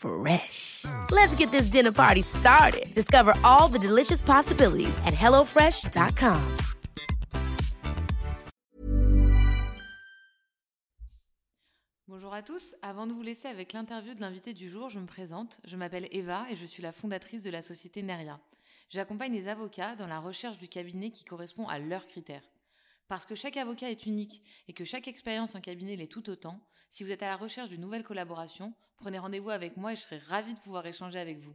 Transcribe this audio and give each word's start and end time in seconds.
Fresh. 0.00 0.86
Let's 1.10 1.34
get 1.36 1.50
this 1.50 1.66
dinner 1.66 1.92
party 1.92 2.22
started. 2.22 2.86
Discover 2.94 3.34
all 3.44 3.68
the 3.68 3.78
delicious 3.78 4.22
possibilities 4.22 4.96
at 5.04 5.12
hellofresh.com. 5.12 6.56
Bonjour 12.08 12.32
à 12.32 12.42
tous, 12.42 12.74
avant 12.80 13.06
de 13.06 13.12
vous 13.12 13.22
laisser 13.22 13.48
avec 13.48 13.74
l'interview 13.74 14.14
de 14.14 14.20
l'invité 14.20 14.54
du 14.54 14.70
jour, 14.70 14.88
je 14.88 14.98
me 14.98 15.06
présente. 15.06 15.58
Je 15.64 15.76
m'appelle 15.76 16.08
Eva 16.12 16.46
et 16.50 16.56
je 16.56 16.64
suis 16.64 16.82
la 16.82 16.92
fondatrice 16.92 17.42
de 17.42 17.50
la 17.50 17.60
société 17.60 18.02
Neria. 18.02 18.40
J'accompagne 18.88 19.34
les 19.34 19.48
avocats 19.48 19.96
dans 19.96 20.06
la 20.06 20.18
recherche 20.18 20.56
du 20.56 20.68
cabinet 20.68 21.10
qui 21.10 21.24
correspond 21.26 21.68
à 21.68 21.78
leurs 21.78 22.06
critères. 22.06 22.48
Parce 23.06 23.26
que 23.26 23.34
chaque 23.34 23.58
avocat 23.58 23.90
est 23.90 24.06
unique 24.06 24.42
et 24.66 24.72
que 24.72 24.86
chaque 24.86 25.08
expérience 25.08 25.54
en 25.54 25.60
cabinet 25.60 25.96
l'est 25.96 26.06
tout 26.06 26.30
autant, 26.30 26.58
si 26.90 27.04
vous 27.04 27.10
êtes 27.12 27.22
à 27.22 27.28
la 27.28 27.36
recherche 27.36 27.70
d'une 27.70 27.80
nouvelle 27.80 28.02
collaboration, 28.02 28.74
prenez 28.96 29.18
rendez-vous 29.18 29.50
avec 29.50 29.76
moi 29.76 29.92
et 29.92 29.96
je 29.96 30.02
serai 30.02 30.18
ravie 30.18 30.54
de 30.54 30.58
pouvoir 30.58 30.84
échanger 30.86 31.18
avec 31.18 31.38
vous. 31.38 31.54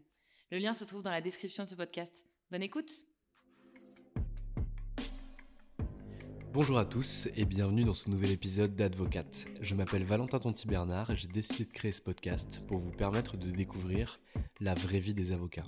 Le 0.52 0.58
lien 0.58 0.74
se 0.74 0.86
trouve 0.86 1.02
dans 1.02 1.12
la 1.12 1.22
description 1.22 1.66
de 1.66 1.70
ce 1.70 1.76
podcast. 1.76 2.26
Bonne 2.52 2.64
écoute 2.64 3.06
Bonjour 6.54 6.78
à 6.78 6.86
tous 6.86 7.28
et 7.36 7.44
bienvenue 7.44 7.84
dans 7.84 7.94
ce 7.94 8.10
nouvel 8.10 8.32
épisode 8.32 8.78
d'Advocate. 8.78 9.46
Je 9.60 9.76
m'appelle 9.76 10.06
Valentin 10.06 10.40
Tonti 10.40 10.68
Bernard 10.68 11.12
et 11.12 11.18
j'ai 11.18 11.28
décidé 11.28 11.66
de 11.66 11.72
créer 11.74 11.92
ce 11.92 12.02
podcast 12.02 12.62
pour 12.66 12.80
vous 12.80 12.92
permettre 12.92 13.36
de 13.36 13.52
découvrir 13.52 14.18
la 14.62 14.74
vraie 14.74 15.02
vie 15.02 15.14
des 15.14 15.34
avocats. 15.34 15.68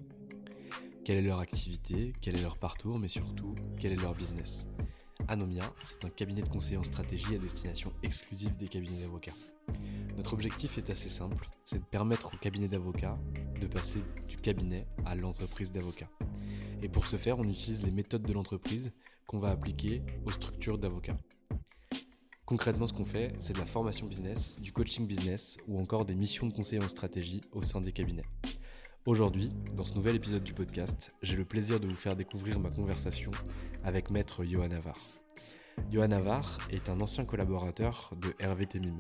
Quelle 1.04 1.18
est 1.18 1.28
leur 1.28 1.42
activité, 1.42 2.14
quel 2.22 2.38
est 2.38 2.42
leur 2.42 2.58
parcours, 2.58 3.00
mais 3.00 3.10
surtout, 3.10 3.54
quel 3.78 3.92
est 3.92 4.02
leur 4.02 4.16
business? 4.16 4.66
Anomia, 5.30 5.74
c'est 5.82 6.06
un 6.06 6.10
cabinet 6.10 6.42
de 6.42 6.48
conseil 6.48 6.78
en 6.78 6.84
stratégie 6.84 7.36
à 7.36 7.38
destination 7.38 7.92
exclusive 8.02 8.56
des 8.56 8.70
cabinets 8.70 9.02
d'avocats. 9.02 9.34
Notre 10.16 10.34
objectif 10.34 10.78
est 10.78 10.90
assez 10.90 11.10
simple, 11.10 11.50
c'est 11.66 11.80
de 11.80 11.84
permettre 11.84 12.34
au 12.34 12.38
cabinet 12.38 12.70
d'avocats 12.70 13.14
de 13.60 13.68
passer 13.68 14.02
du 14.28 14.38
cabinet 14.38 14.88
à 15.06 15.16
l'entreprise 15.16 15.72
d'avocats. 15.72 16.10
Et 16.82 16.88
pour 16.88 17.08
ce 17.08 17.18
faire, 17.18 17.40
on 17.40 17.44
utilise 17.44 17.84
les 17.84 17.92
méthodes 17.92 18.24
de 18.24 18.34
l'entreprise 18.34 18.94
qu'on 19.26 19.40
va 19.40 19.50
appliquer 19.50 20.02
aux 20.26 20.32
structures 20.32 20.78
d'avocats. 20.78 21.18
Concrètement, 22.46 22.88
ce 22.88 22.94
qu'on 22.94 23.06
fait, 23.06 23.34
c'est 23.40 23.52
de 23.52 23.60
la 23.60 23.66
formation 23.66 24.08
business, 24.08 24.56
du 24.62 24.72
coaching 24.72 25.06
business 25.06 25.58
ou 25.68 25.78
encore 25.82 26.06
des 26.06 26.16
missions 26.16 26.48
de 26.48 26.54
conseil 26.54 26.80
en 26.80 26.88
stratégie 26.88 27.42
au 27.52 27.64
sein 27.64 27.82
des 27.82 27.92
cabinets. 27.92 28.24
Aujourd'hui, 29.08 29.54
dans 29.74 29.86
ce 29.86 29.94
nouvel 29.94 30.18
épisode 30.18 30.44
du 30.44 30.52
podcast, 30.52 31.16
j'ai 31.22 31.38
le 31.38 31.46
plaisir 31.46 31.80
de 31.80 31.88
vous 31.88 31.96
faire 31.96 32.18
découvrir 32.18 32.60
ma 32.60 32.70
conversation 32.70 33.32
avec 33.86 34.12
maître 34.12 34.44
Johan 34.44 34.68
Navarre. 34.68 35.00
Johan 35.90 36.10
Navarre 36.10 36.58
est 36.72 36.90
un 36.90 37.00
ancien 37.00 37.24
collaborateur 37.24 38.14
de 38.22 38.34
Hervé 38.38 38.66
Temim. 38.68 38.98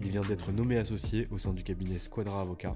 Il 0.00 0.08
vient 0.08 0.22
d'être 0.22 0.50
nommé 0.50 0.78
associé 0.78 1.26
au 1.30 1.36
sein 1.36 1.52
du 1.52 1.62
cabinet 1.62 1.98
Squadra 1.98 2.40
Avocat 2.40 2.74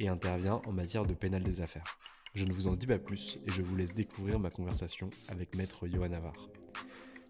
et 0.00 0.08
intervient 0.08 0.60
en 0.66 0.72
matière 0.72 1.06
de 1.06 1.14
pénal 1.14 1.44
des 1.44 1.60
affaires. 1.60 2.00
Je 2.34 2.44
ne 2.46 2.52
vous 2.52 2.66
en 2.66 2.74
dis 2.74 2.88
pas 2.88 2.98
plus 2.98 3.38
et 3.46 3.52
je 3.52 3.62
vous 3.62 3.76
laisse 3.76 3.92
découvrir 3.92 4.40
ma 4.40 4.50
conversation 4.50 5.10
avec 5.28 5.54
maître 5.54 5.86
Johan 5.86 6.08
Navarre. 6.08 6.48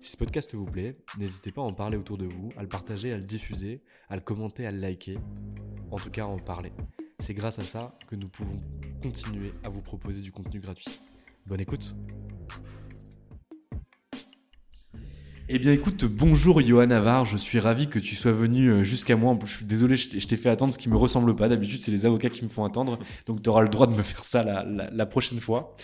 Si 0.00 0.12
ce 0.12 0.16
podcast 0.16 0.54
vous 0.54 0.64
plaît, 0.64 0.96
n'hésitez 1.18 1.52
pas 1.52 1.60
à 1.60 1.64
en 1.64 1.74
parler 1.74 1.98
autour 1.98 2.16
de 2.16 2.24
vous, 2.24 2.54
à 2.56 2.62
le 2.62 2.68
partager, 2.68 3.12
à 3.12 3.18
le 3.18 3.24
diffuser, 3.24 3.82
à 4.08 4.16
le 4.16 4.22
commenter, 4.22 4.64
à 4.64 4.72
le 4.72 4.78
liker, 4.78 5.18
en 5.90 5.96
tout 5.96 6.10
cas 6.10 6.22
à 6.22 6.28
en 6.28 6.38
parler. 6.38 6.72
C'est 7.20 7.34
grâce 7.34 7.58
à 7.58 7.62
ça 7.62 7.94
que 8.06 8.14
nous 8.14 8.28
pouvons 8.28 8.60
continuer 9.02 9.52
à 9.64 9.68
vous 9.68 9.82
proposer 9.82 10.20
du 10.20 10.30
contenu 10.30 10.60
gratuit. 10.60 11.00
Bonne 11.46 11.60
écoute 11.60 11.94
Eh 15.48 15.58
bien 15.58 15.72
écoute, 15.72 16.04
bonjour 16.04 16.60
Johan 16.60 16.86
Navarre, 16.86 17.24
je 17.26 17.36
suis 17.36 17.58
ravi 17.58 17.88
que 17.88 17.98
tu 17.98 18.14
sois 18.14 18.32
venu 18.32 18.68
euh, 18.68 18.82
jusqu'à 18.84 19.16
moi. 19.16 19.36
Je 19.44 19.50
suis 19.50 19.64
désolé, 19.64 19.96
je 19.96 20.26
t'ai 20.26 20.36
fait 20.36 20.48
attendre 20.48 20.72
ce 20.72 20.78
qui 20.78 20.88
me 20.88 20.96
ressemble 20.96 21.34
pas. 21.34 21.48
D'habitude, 21.48 21.80
c'est 21.80 21.90
les 21.90 22.06
avocats 22.06 22.28
qui 22.30 22.44
me 22.44 22.50
font 22.50 22.64
attendre, 22.64 22.98
donc 23.26 23.42
tu 23.42 23.50
auras 23.50 23.62
le 23.62 23.68
droit 23.68 23.86
de 23.86 23.94
me 23.94 24.02
faire 24.02 24.24
ça 24.24 24.44
la, 24.44 25.06
prochaine 25.06 25.40
fois. 25.40 25.74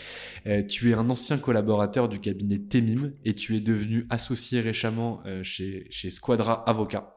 Euh, 0.47 0.63
tu 0.63 0.91
es 0.91 0.95
un 0.95 1.11
ancien 1.11 1.39
collaborateur 1.39 2.09
du 2.09 2.21
cabinet 2.21 2.59
Temim 2.59 3.13
et 3.25 3.35
tu 3.35 3.57
es 3.57 3.61
devenu 3.61 4.07
associé 4.09 4.61
récemment 4.61 5.21
euh, 5.27 5.43
chez, 5.43 5.87
chez 5.91 6.11
Squadra 6.11 6.63
Avocat. 6.69 7.17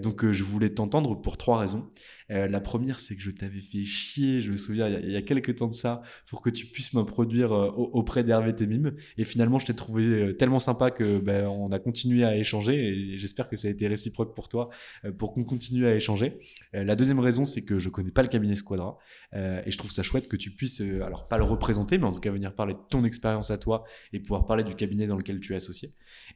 Donc 0.00 0.30
je 0.30 0.44
voulais 0.44 0.70
t'entendre 0.70 1.20
pour 1.20 1.36
trois 1.36 1.58
raisons. 1.58 1.90
Euh, 2.30 2.48
la 2.48 2.60
première, 2.60 3.00
c'est 3.00 3.16
que 3.16 3.22
je 3.22 3.30
t'avais 3.30 3.60
fait 3.60 3.84
chier, 3.84 4.40
je 4.40 4.50
me 4.50 4.56
souviens, 4.56 4.88
il 4.88 5.10
y, 5.10 5.16
a, 5.16 5.22
quelques 5.22 5.56
temps 5.56 5.68
de 5.68 5.74
ça, 5.74 6.02
pour 6.28 6.40
que 6.40 6.50
tu 6.50 6.66
puisses 6.66 6.94
m'introduire 6.94 7.52
euh, 7.52 7.70
auprès 7.70 8.24
d'Hervé 8.24 8.54
Temim. 8.54 8.92
Et 9.18 9.24
finalement, 9.24 9.58
je 9.58 9.66
t'ai 9.66 9.74
trouvé 9.74 10.04
euh, 10.04 10.32
tellement 10.32 10.58
sympa 10.58 10.90
que 10.90 11.18
ben, 11.18 11.46
on 11.46 11.70
a 11.72 11.78
continué 11.78 12.24
à 12.24 12.36
échanger 12.36 12.74
et 12.74 13.18
j'espère 13.18 13.48
que 13.48 13.56
ça 13.56 13.68
a 13.68 13.70
été 13.70 13.86
réciproque 13.86 14.34
pour 14.34 14.48
toi 14.48 14.70
pour 15.18 15.32
qu'on 15.32 15.44
continue 15.44 15.86
à 15.86 15.94
échanger. 15.94 16.38
la 16.72 16.96
deuxième 16.96 17.18
raison, 17.18 17.44
c'est 17.44 17.64
que 17.64 17.78
je 17.78 17.88
connais 17.88 18.10
pas 18.10 18.22
le 18.22 18.28
cabinet 18.28 18.54
Squadra 18.54 18.98
et 19.34 19.70
je 19.70 19.78
trouve 19.78 19.92
ça 19.92 20.02
chouette 20.02 20.28
que 20.28 20.36
tu 20.36 20.50
puisses, 20.50 20.80
alors 20.80 21.28
pas 21.28 21.38
le 21.38 21.44
représenter, 21.44 21.98
mais 21.98 22.04
en 22.04 22.12
tout 22.12 22.20
cas 22.20 22.30
venir 22.30 22.54
parler 22.54 22.74
de 22.74 22.78
ton 22.88 23.04
expérience 23.04 23.50
à 23.50 23.58
toi 23.58 23.84
et 24.12 24.20
pouvoir 24.20 24.46
parler 24.46 24.64
du 24.64 24.74
cabinet 24.74 25.06
dans 25.06 25.16
lequel 25.16 25.40
tu 25.40 25.52
es 25.52 25.56
associé. 25.56 25.90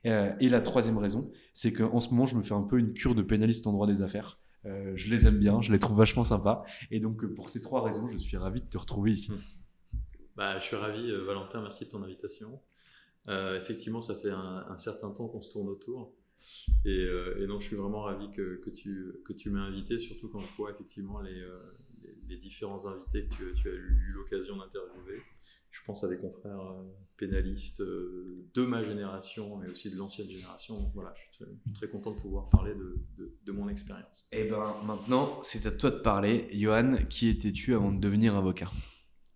Et 0.05 0.49
la 0.49 0.61
troisième 0.61 0.99
raison, 0.99 1.31
c'est 1.55 1.73
qu'en 1.73 2.01
ce 2.01 2.11
moment, 2.11 2.27
je 2.27 2.37
me 2.37 2.43
fais 2.43 2.55
un 2.55 2.63
peu 2.63 2.79
une 2.79 2.93
cure 2.93 3.15
de 3.15 3.23
pénaliste 3.23 3.67
en 3.67 3.73
droit 3.73 3.87
des 3.87 4.03
affaires. 4.03 4.39
Euh, 4.65 4.93
je 4.97 5.11
les 5.11 5.27
aime 5.27 5.39
bien, 5.39 5.63
je 5.63 5.73
les 5.73 5.79
trouve 5.79 5.97
vachement 5.97 6.25
sympas. 6.25 6.65
Et 6.91 7.01
donc, 7.01 7.23
euh, 7.23 7.33
pour 7.35 7.49
ces 7.49 7.61
trois 7.61 7.83
raisons, 7.83 8.09
je 8.09 8.19
suis 8.19 8.37
ravi 8.37 8.61
de 8.61 8.67
te 8.67 8.79
retrouver 8.79 9.13
ici. 9.13 9.33
Bah, 10.37 10.59
je 10.59 10.65
suis 10.65 10.77
ravi, 10.77 11.11
euh, 11.11 11.25
Valentin, 11.25 11.63
merci 11.63 11.87
de 11.87 11.91
ton 11.91 12.03
invitation. 12.03 12.61
effectivement, 13.29 14.01
ça 14.01 14.15
fait 14.15 14.31
un, 14.31 14.79
certain 14.79 15.11
temps 15.11 15.29
qu'on 15.29 15.43
se 15.43 15.51
tourne 15.51 15.69
autour. 15.69 16.15
Et, 16.85 17.07
donc, 17.47 17.61
je 17.61 17.67
suis 17.67 17.77
vraiment 17.77 18.03
ravi 18.03 18.31
que, 18.31 18.61
que 18.65 18.71
tu, 18.71 19.13
que 19.27 19.33
tu 19.33 19.51
m'aies 19.51 19.61
invité, 19.61 19.99
surtout 19.99 20.29
quand 20.29 20.41
je 20.41 20.53
vois 20.57 20.71
effectivement 20.71 21.21
les, 21.21 21.45
les, 22.29 22.37
différents 22.37 22.87
invités 22.87 23.27
que 23.27 23.35
tu, 23.35 23.55
tu 23.63 23.69
as 23.69 23.73
eu 23.73 24.13
l'occasion 24.15 24.57
d'interviewer 24.57 25.23
je 25.71 25.81
pense 25.85 26.03
à 26.05 26.09
des 26.09 26.19
confrères 26.19 26.61
euh, 26.61 26.83
pénalistes 27.17 27.81
euh, 27.81 28.45
de 28.55 28.65
ma 28.65 28.83
génération, 28.83 29.57
mais 29.57 29.69
aussi 29.69 29.91
de 29.91 29.97
l'ancienne 29.97 30.29
génération. 30.31 30.81
Donc 30.81 30.93
voilà, 30.95 31.15
je 31.17 31.37
suis 31.37 31.47
très, 31.75 31.89
content 31.89 32.13
de 32.13 32.21
pouvoir 32.21 32.49
parler 32.49 32.75
de, 32.75 33.37
de, 33.45 33.53
mon 33.53 33.69
expérience. 33.69 34.27
Et 34.33 34.41
eh 34.41 34.45
ben 34.45 34.75
maintenant, 34.85 35.41
c'est 35.43 35.67
à 35.67 35.71
toi 35.71 35.91
de 35.91 35.99
parler. 35.99 36.49
Johan, 36.53 36.97
qui 37.09 37.29
étais-tu 37.29 37.75
avant 37.75 37.93
de 37.93 38.01
devenir 38.01 38.37
avocat? 38.37 38.71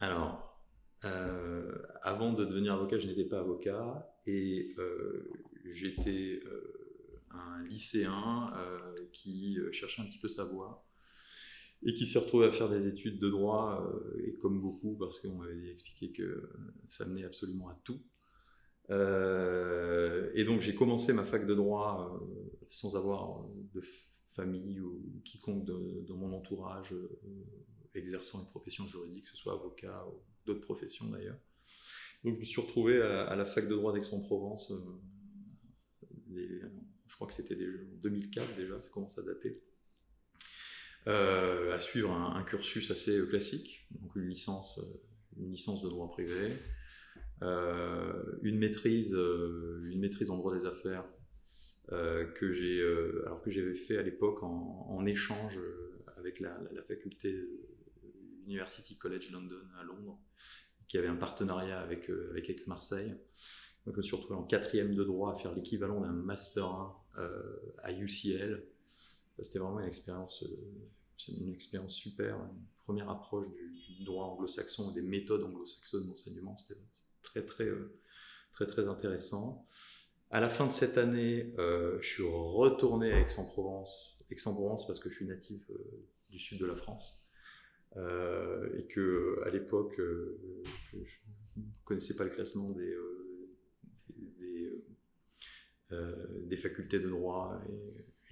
Alors, 0.01 0.59
euh, 1.05 1.73
avant 2.03 2.33
de 2.33 2.45
devenir 2.45 2.75
avocat, 2.75 2.99
je 2.99 3.09
n'étais 3.09 3.25
pas 3.25 3.41
avocat 3.41 4.09
et 4.27 4.75
j'étais 5.73 6.41
un 7.31 7.63
lycéen 7.65 8.53
qui 9.13 9.59
cherchait 9.73 10.03
un 10.03 10.07
petit 10.07 10.19
peu 10.19 10.29
sa 10.29 10.45
voie 10.45 10.85
et 11.85 11.95
qui 11.95 12.07
s'est 12.07 12.19
retrouvé 12.19 12.47
à 12.47 12.53
faire 12.53 12.69
des 12.69 12.87
études 12.87 13.19
de 13.19 13.29
droit, 13.29 13.85
euh, 13.87 14.27
et 14.27 14.35
comme 14.35 14.61
beaucoup, 14.61 14.97
parce 14.97 15.21
qu'on 15.21 15.35
m'avait 15.35 15.71
expliqué 15.71 16.13
que 16.13 16.51
ça 16.89 17.05
menait 17.05 17.25
absolument 17.25 17.69
à 17.69 17.79
tout. 17.85 18.01
et 18.91 20.45
donc 20.45 20.61
j'ai 20.61 20.75
commencé 20.75 21.13
ma 21.13 21.25
fac 21.25 21.47
de 21.47 21.55
droit 21.55 22.21
sans 22.69 22.97
avoir 22.97 23.45
de 23.75 23.83
famille 24.23 24.81
ou 24.81 25.21
quiconque 25.25 25.65
dans 25.65 26.17
mon 26.17 26.33
entourage 26.33 26.95
exerçant 27.95 28.41
une 28.41 28.49
profession 28.49 28.87
juridique, 28.87 29.25
que 29.25 29.31
ce 29.31 29.37
soit 29.37 29.55
avocat 29.55 30.07
ou 30.09 30.21
d'autres 30.47 30.61
professions 30.61 31.09
d'ailleurs. 31.09 31.39
Donc 32.25 32.35
je 32.35 32.41
me 32.41 32.45
suis 32.45 32.61
retrouvé 32.61 33.01
à, 33.03 33.35
la 33.35 33.45
fac 33.45 33.67
de 33.67 33.75
droit 33.75 33.93
d'Aix-en-Provence, 33.93 34.73
je 37.13 37.15
crois 37.15 37.27
que 37.27 37.35
c'était 37.35 37.55
en 37.55 37.97
2004 38.03 38.57
déjà, 38.57 38.81
ça 38.81 38.89
commence 38.89 39.19
à 39.19 39.23
dater. 39.23 39.63
Euh, 41.09 41.75
à 41.75 41.81
suivre 41.81 42.13
un, 42.13 42.45
cursus 42.45 42.93
assez 42.93 43.19
euh, 43.19 43.27
classique, 43.27 43.89
donc 43.91 44.15
une 44.15 44.29
licence, 44.29 44.79
euh, 44.79 45.01
une 45.37 45.51
licence 45.51 45.83
de 45.83 45.89
droit 45.89 46.09
privé, 46.09 46.59
une 47.41 48.57
maîtrise, 48.57 49.15
une 49.15 49.99
maîtrise 49.99 50.31
en 50.31 50.37
droit 50.37 50.57
des 50.57 50.65
affaires 50.65 51.05
que 51.89 52.53
j'ai, 52.53 52.81
alors 53.27 53.43
que 53.43 53.51
j'avais 53.51 53.75
fait 53.75 53.99
à 53.99 54.03
l'époque 54.03 54.45
en, 54.45 55.05
échange 55.07 55.59
avec 56.19 56.39
la, 56.39 56.57
faculté 56.87 57.35
University 58.47 58.97
College 58.97 59.33
London 59.33 59.65
à 59.81 59.83
Londres, 59.83 60.21
qui 60.87 60.99
avait 60.99 61.09
un 61.09 61.17
partenariat 61.17 61.81
avec, 61.81 62.09
avec 62.31 62.49
Aix-Marseille. 62.49 63.13
Donc 63.87 63.95
je 63.95 63.97
me 63.97 64.03
suis 64.03 64.15
retrouvé 64.15 64.39
en 64.39 64.45
quatrième 64.45 64.95
de 64.95 65.03
droit 65.03 65.33
à 65.33 65.35
faire 65.35 65.53
l'équivalent 65.53 66.01
d'un 66.01 66.13
master 66.13 66.95
1 67.17 67.31
à 67.83 67.93
UCL 67.93 68.63
c'était 69.41 69.59
vraiment 69.59 69.81
une 69.81 69.87
expérience, 69.87 70.45
euh, 70.45 71.33
une 71.37 71.53
expérience 71.53 71.95
super, 71.95 72.37
une 72.37 72.67
première 72.85 73.11
approche 73.11 73.47
du, 73.49 74.05
droit 74.05 74.27
anglo-saxon 74.27 74.91
et 74.91 74.95
des 74.95 75.03
méthodes 75.03 75.45
anglo-saxonnes 75.45 76.09
d'enseignement. 76.09 76.57
C'était 76.57 76.81
très, 77.23 77.45
très, 77.45 77.65
euh, 77.65 78.01
très, 78.53 78.67
très 78.67 78.89
intéressant. 78.89 79.65
À 80.31 80.41
la 80.41 80.49
fin 80.49 80.67
de 80.67 80.73
cette 80.73 80.99
année, 80.99 81.55
euh, 81.59 82.01
je 82.01 82.09
suis 82.09 82.25
retourné 82.25 83.13
à 83.13 83.21
Aix-en-Provence, 83.21 84.19
Aix-en-Provence 84.31 84.87
parce 84.87 84.99
que 84.99 85.09
je 85.09 85.17
suis 85.17 85.27
natif 85.27 85.71
du 86.31 86.39
sud 86.39 86.59
de 86.59 86.67
la 86.67 86.75
France. 86.75 87.19
et 87.95 88.87
que 88.87 89.43
à 89.45 89.51
l'époque, 89.51 89.95
je 89.99 91.07
ne 91.57 91.63
connaissais 91.85 92.17
pas 92.17 92.25
le 92.25 92.31
classement 92.31 92.71
des, 92.71 92.97
facultés 96.57 96.99
de 97.01 97.09
droit 97.09 97.61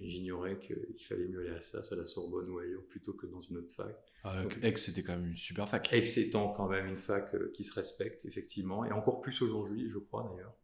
j'ignorais 0.09 0.59
qu'il 0.59 1.03
fallait 1.07 1.27
mieux 1.27 1.41
aller 1.41 1.55
à 1.55 1.61
SAS, 1.61 1.91
à 1.91 1.95
la 1.95 2.05
Sorbonne 2.05 2.49
ou 2.49 2.59
ailleurs, 2.59 2.83
plutôt 2.83 3.13
que 3.13 3.25
dans 3.27 3.41
une 3.41 3.57
autre 3.57 3.73
fac. 3.73 3.95
Ah, 4.23 4.43
Aix, 4.61 4.75
c'était 4.75 5.03
quand 5.03 5.15
même 5.15 5.27
une 5.27 5.35
super 5.35 5.67
fac. 5.69 5.91
Aix 5.93 6.19
étant 6.19 6.49
quand 6.53 6.67
même 6.67 6.87
une 6.87 6.97
fac 6.97 7.33
euh, 7.33 7.51
qui 7.53 7.63
se 7.63 7.73
respecte, 7.73 8.25
effectivement, 8.25 8.85
et 8.85 8.91
encore 8.91 9.21
plus 9.21 9.41
aujourd'hui, 9.41 9.89
je 9.89 9.99
crois 9.99 10.29
d'ailleurs. 10.31 10.55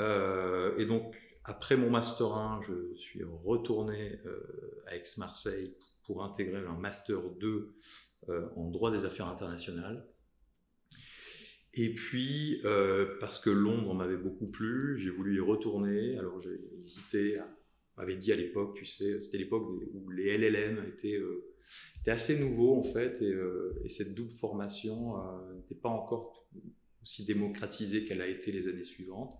Euh, 0.00 0.76
et 0.78 0.86
donc, 0.86 1.14
après 1.44 1.76
mon 1.76 1.90
Master 1.90 2.32
1, 2.32 2.62
je 2.62 2.94
suis 2.96 3.22
retourné 3.22 4.18
euh, 4.26 4.82
à 4.86 4.96
Aix-Marseille 4.96 5.76
pour 6.04 6.24
intégrer 6.24 6.58
un 6.58 6.76
Master 6.76 7.20
2 7.20 7.74
en 8.56 8.70
droit 8.70 8.90
des 8.90 9.04
affaires 9.04 9.28
internationales. 9.28 10.06
Et 11.74 11.94
puis, 11.94 12.62
parce 13.20 13.38
que 13.38 13.50
Londres 13.50 13.94
m'avait 13.94 14.16
beaucoup 14.16 14.46
plu, 14.46 14.98
j'ai 14.98 15.10
voulu 15.10 15.36
y 15.36 15.40
retourner. 15.40 16.18
Alors, 16.18 16.40
j'ai 16.40 16.58
hésité 16.80 17.38
à 17.38 17.53
m'avait 17.96 18.16
dit 18.16 18.32
à 18.32 18.36
l'époque, 18.36 18.76
tu 18.76 18.86
sais, 18.86 19.20
c'était 19.20 19.38
l'époque 19.38 19.68
où 19.68 20.10
les 20.10 20.36
LLM 20.36 20.78
euh, 20.78 20.88
étaient, 20.88 22.10
assez 22.10 22.38
nouveaux 22.38 22.78
en 22.78 22.82
fait, 22.82 23.22
et, 23.22 23.32
euh, 23.32 23.82
cette 23.88 24.14
double 24.14 24.30
formation 24.30 25.18
euh, 25.18 25.54
n'était 25.54 25.74
pas 25.74 25.88
encore 25.88 26.48
aussi 27.02 27.24
démocratisée 27.24 28.04
qu'elle 28.04 28.20
a 28.20 28.26
été 28.26 28.50
les 28.50 28.68
années 28.68 28.84
suivantes. 28.84 29.34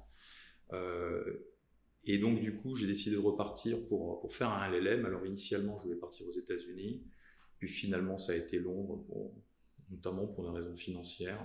et 2.07 2.19
donc 2.19 2.41
du 2.41 2.57
coup, 2.57 2.75
j'ai 2.77 2.87
décidé 2.87 3.17
de 3.17 3.21
repartir 3.21 3.87
pour, 3.89 4.21
pour 4.21 4.35
faire 4.35 4.51
un 4.51 4.69
LLM. 4.71 5.07
Alors 5.07 5.25
initialement, 5.25 5.79
je 5.79 5.85
voulais 5.85 5.99
partir 5.99 6.27
aux 6.27 6.33
États-Unis, 6.33 7.03
puis 7.59 7.69
finalement, 7.69 8.19
ça 8.19 8.33
a 8.33 8.37
été 8.37 8.59
Londres, 8.59 9.05
notamment 9.91 10.27
pour 10.27 10.51
des 10.51 10.61
raisons 10.61 10.77
financières. 10.77 11.41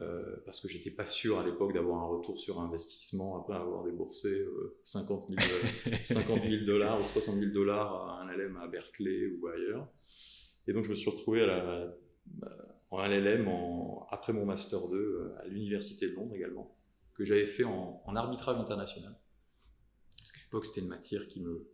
Euh, 0.00 0.36
parce 0.46 0.60
que 0.60 0.68
j'étais 0.68 0.90
pas 0.90 1.04
sûr 1.04 1.38
à 1.38 1.44
l'époque 1.44 1.74
d'avoir 1.74 2.02
un 2.02 2.06
retour 2.06 2.38
sur 2.38 2.58
investissement 2.58 3.38
après 3.38 3.54
avoir 3.54 3.84
déboursé 3.84 4.46
50 4.82 5.28
000, 5.28 6.64
dollars 6.66 6.98
ou 6.98 7.04
60 7.04 7.38
000 7.38 7.52
dollars 7.52 8.08
à 8.08 8.22
un 8.22 8.32
LM 8.32 8.56
à 8.56 8.66
Berkeley 8.66 9.26
ou 9.26 9.46
ailleurs. 9.48 9.86
Et 10.66 10.72
donc 10.72 10.84
je 10.84 10.90
me 10.90 10.94
suis 10.94 11.10
retrouvé 11.10 11.42
à 11.42 11.46
la, 11.46 11.94
en 12.90 13.06
LLM 13.06 13.48
en, 13.48 14.06
après 14.10 14.32
mon 14.32 14.46
Master 14.46 14.88
2 14.88 14.96
euh, 14.96 15.34
à 15.40 15.46
l'Université 15.48 16.08
de 16.08 16.14
Londres 16.14 16.34
également, 16.34 16.76
que 17.14 17.24
j'avais 17.24 17.46
fait 17.46 17.64
en, 17.64 18.02
en, 18.04 18.16
arbitrage 18.16 18.58
international. 18.58 19.14
Parce 20.16 20.32
qu'à 20.32 20.40
l'époque 20.40 20.66
c'était 20.66 20.80
une 20.80 20.88
matière 20.88 21.26
qui 21.28 21.40
me, 21.40 21.68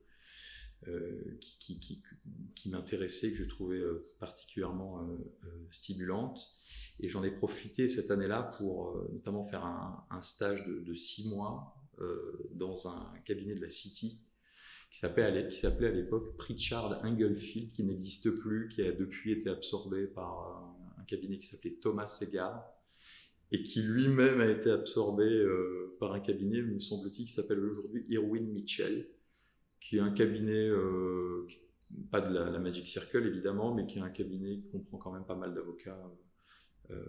euh, 0.88 1.38
qui, 1.40 2.70
m'intéressait, 2.70 3.30
que 3.32 3.36
je 3.36 3.44
trouvais 3.44 3.78
euh, 3.78 4.12
particulièrement 4.20 5.02
euh, 5.02 5.16
stimulante. 5.72 6.40
Et 7.00 7.08
j'en 7.08 7.24
ai 7.24 7.30
profité 7.30 7.88
cette 7.88 8.10
année-là 8.10 8.42
pour 8.56 9.04
notamment 9.12 9.44
faire 9.44 9.64
un, 9.64 10.06
un 10.10 10.22
stage 10.22 10.64
de, 10.66 10.80
de, 10.80 10.94
six 10.94 11.28
mois 11.28 11.74
dans 12.52 12.88
un 12.88 13.18
cabinet 13.24 13.54
de 13.54 13.60
la 13.60 13.68
City 13.68 14.20
qui 14.90 14.98
s'appelait 15.00 15.86
à 15.86 15.90
l'époque 15.90 16.36
Pritchard 16.36 17.00
Englefield, 17.04 17.72
qui 17.72 17.84
n'existe 17.84 18.30
plus, 18.30 18.68
qui 18.68 18.82
a 18.82 18.92
depuis 18.92 19.32
été 19.32 19.48
absorbé 19.48 20.06
par 20.06 20.76
un, 20.98 21.04
cabinet 21.04 21.38
qui 21.38 21.46
s'appelait 21.46 21.78
Thomas 21.80 22.08
Segar, 22.08 22.64
et 23.52 23.62
qui 23.62 23.82
lui-même 23.82 24.40
a 24.40 24.48
été 24.48 24.70
absorbé 24.70 25.44
par 25.98 26.12
un 26.12 26.20
cabinet, 26.20 26.62
me 26.62 26.78
semble-t-il, 26.80 27.26
qui 27.26 27.32
s'appelle 27.32 27.60
aujourd'hui 27.60 28.04
Irwin 28.08 28.52
Mitchell, 28.52 29.08
qui 29.80 29.98
est 29.98 30.00
un 30.00 30.10
cabinet, 30.10 30.68
euh, 30.68 31.46
pas 32.10 32.20
de 32.20 32.32
la, 32.32 32.58
Magic 32.58 32.86
Circle 32.86 33.26
évidemment, 33.26 33.74
mais 33.74 33.86
qui 33.86 33.98
est 33.98 34.02
un 34.02 34.10
cabinet 34.10 34.58
qui 34.58 34.68
comprend 34.70 34.98
quand 34.98 35.12
même 35.12 35.24
pas 35.24 35.36
mal 35.36 35.54
d'avocats 35.54 35.98
euh, 36.90 37.04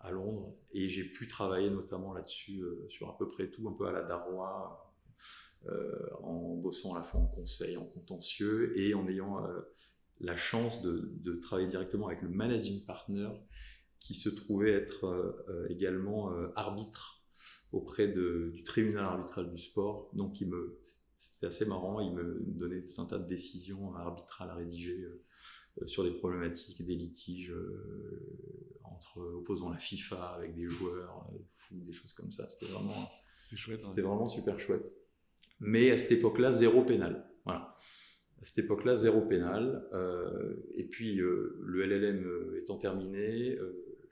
à, 0.00 0.10
Londres. 0.10 0.56
Et 0.72 0.88
j'ai 0.88 1.04
pu 1.04 1.26
travailler 1.26 1.70
notamment 1.70 2.12
là-dessus, 2.12 2.60
euh, 2.60 2.86
sur 2.88 3.08
à 3.08 3.18
peu 3.18 3.30
près 3.30 3.50
tout, 3.50 3.68
un 3.68 3.72
peu 3.72 3.86
à 3.86 3.92
la 3.92 4.02
Darrois, 4.02 4.86
en 6.22 6.54
bossant 6.54 6.94
à 6.94 7.00
la 7.00 7.04
fois 7.04 7.20
en 7.20 7.26
conseil, 7.26 7.76
en 7.76 7.84
contentieux, 7.84 8.72
et 8.78 8.94
en 8.94 9.06
ayant 9.06 9.46
la 10.18 10.34
chance 10.34 10.80
de, 10.80 11.38
travailler 11.42 11.68
directement 11.68 12.06
avec 12.06 12.22
le 12.22 12.30
managing 12.30 12.82
partner 12.86 13.28
qui 13.98 14.14
se 14.14 14.30
trouvait 14.30 14.72
être 14.72 15.44
également 15.68 16.30
arbitre 16.56 17.22
auprès 17.72 18.08
de, 18.08 18.50
du 18.54 18.62
tribunal 18.62 19.04
arbitral 19.04 19.50
du 19.50 19.58
sport. 19.58 20.08
Donc 20.14 20.40
il 20.40 20.48
me 20.48 20.80
c'était 21.20 21.46
assez 21.46 21.66
marrant. 21.66 22.00
Il 22.00 22.14
me 22.14 22.40
donnait 22.46 22.82
tout 22.82 23.00
un 23.00 23.06
tas 23.06 23.18
de 23.18 23.28
décisions 23.28 23.94
arbitrales 23.94 24.50
à 24.50 24.54
rédiger 24.54 25.06
euh, 25.80 25.86
sur 25.86 26.02
des 26.02 26.12
problématiques, 26.12 26.84
des 26.84 26.94
litiges 26.94 27.52
euh, 27.52 28.78
entre 28.84 29.20
opposant 29.20 29.70
la 29.70 29.78
FIFA 29.78 30.30
avec 30.30 30.54
des 30.54 30.68
joueurs 30.68 31.28
euh, 31.32 31.38
des 31.72 31.92
choses 31.92 32.12
comme 32.14 32.32
ça. 32.32 32.48
C'était 32.48 32.72
vraiment, 32.72 33.10
chouette. 33.40 33.84
C'était 33.84 34.02
vraiment 34.02 34.28
super 34.28 34.58
chouette. 34.58 34.84
Mais 35.60 35.90
à 35.90 35.98
cette 35.98 36.12
époque-là, 36.12 36.52
zéro 36.52 36.84
pénal. 36.84 37.30
Voilà. 37.44 37.76
À 38.40 38.44
cette 38.44 38.58
époque-là, 38.64 38.96
zéro 38.96 39.20
pénal. 39.20 39.86
et 40.74 40.84
puis, 40.84 41.14
le 41.14 41.84
LLM 41.84 42.56
étant 42.56 42.78
terminé, 42.78 43.58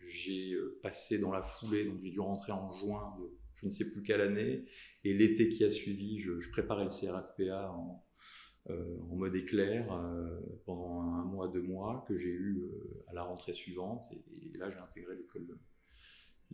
j'ai 0.04 0.54
passé 0.82 1.18
dans 1.18 1.32
la 1.32 1.42
foulée, 1.42 1.86
donc 1.86 2.02
j'ai 2.02 2.10
dû 2.10 2.20
rentrer 2.20 2.52
en 2.52 2.70
juin 2.72 3.16
de 3.18 3.37
je 3.60 3.66
ne 3.66 3.70
sais 3.70 3.90
plus 3.90 4.02
quelle 4.02 4.20
année. 4.20 4.64
Et 5.04 5.14
l'été 5.14 5.48
qui 5.48 5.64
a 5.64 5.70
suivi, 5.70 6.18
je, 6.18 6.32
préparais 6.50 6.84
le 6.84 6.90
CRFPA 6.90 7.70
en, 7.70 8.04
euh, 8.70 8.98
en 9.10 9.16
mode 9.16 9.34
éclair 9.34 9.90
euh, 9.92 10.40
pendant 10.66 11.00
un 11.00 11.24
mois, 11.24 11.48
deux 11.48 11.62
mois, 11.62 12.04
que 12.06 12.16
j'ai 12.16 12.28
eu 12.28 12.58
euh, 12.62 13.04
à 13.08 13.14
la 13.14 13.22
rentrée 13.22 13.54
suivante. 13.54 14.04
Et, 14.12 14.58
là, 14.58 14.70
j'ai 14.70 14.78
intégré 14.78 15.16
l'école, 15.16 15.58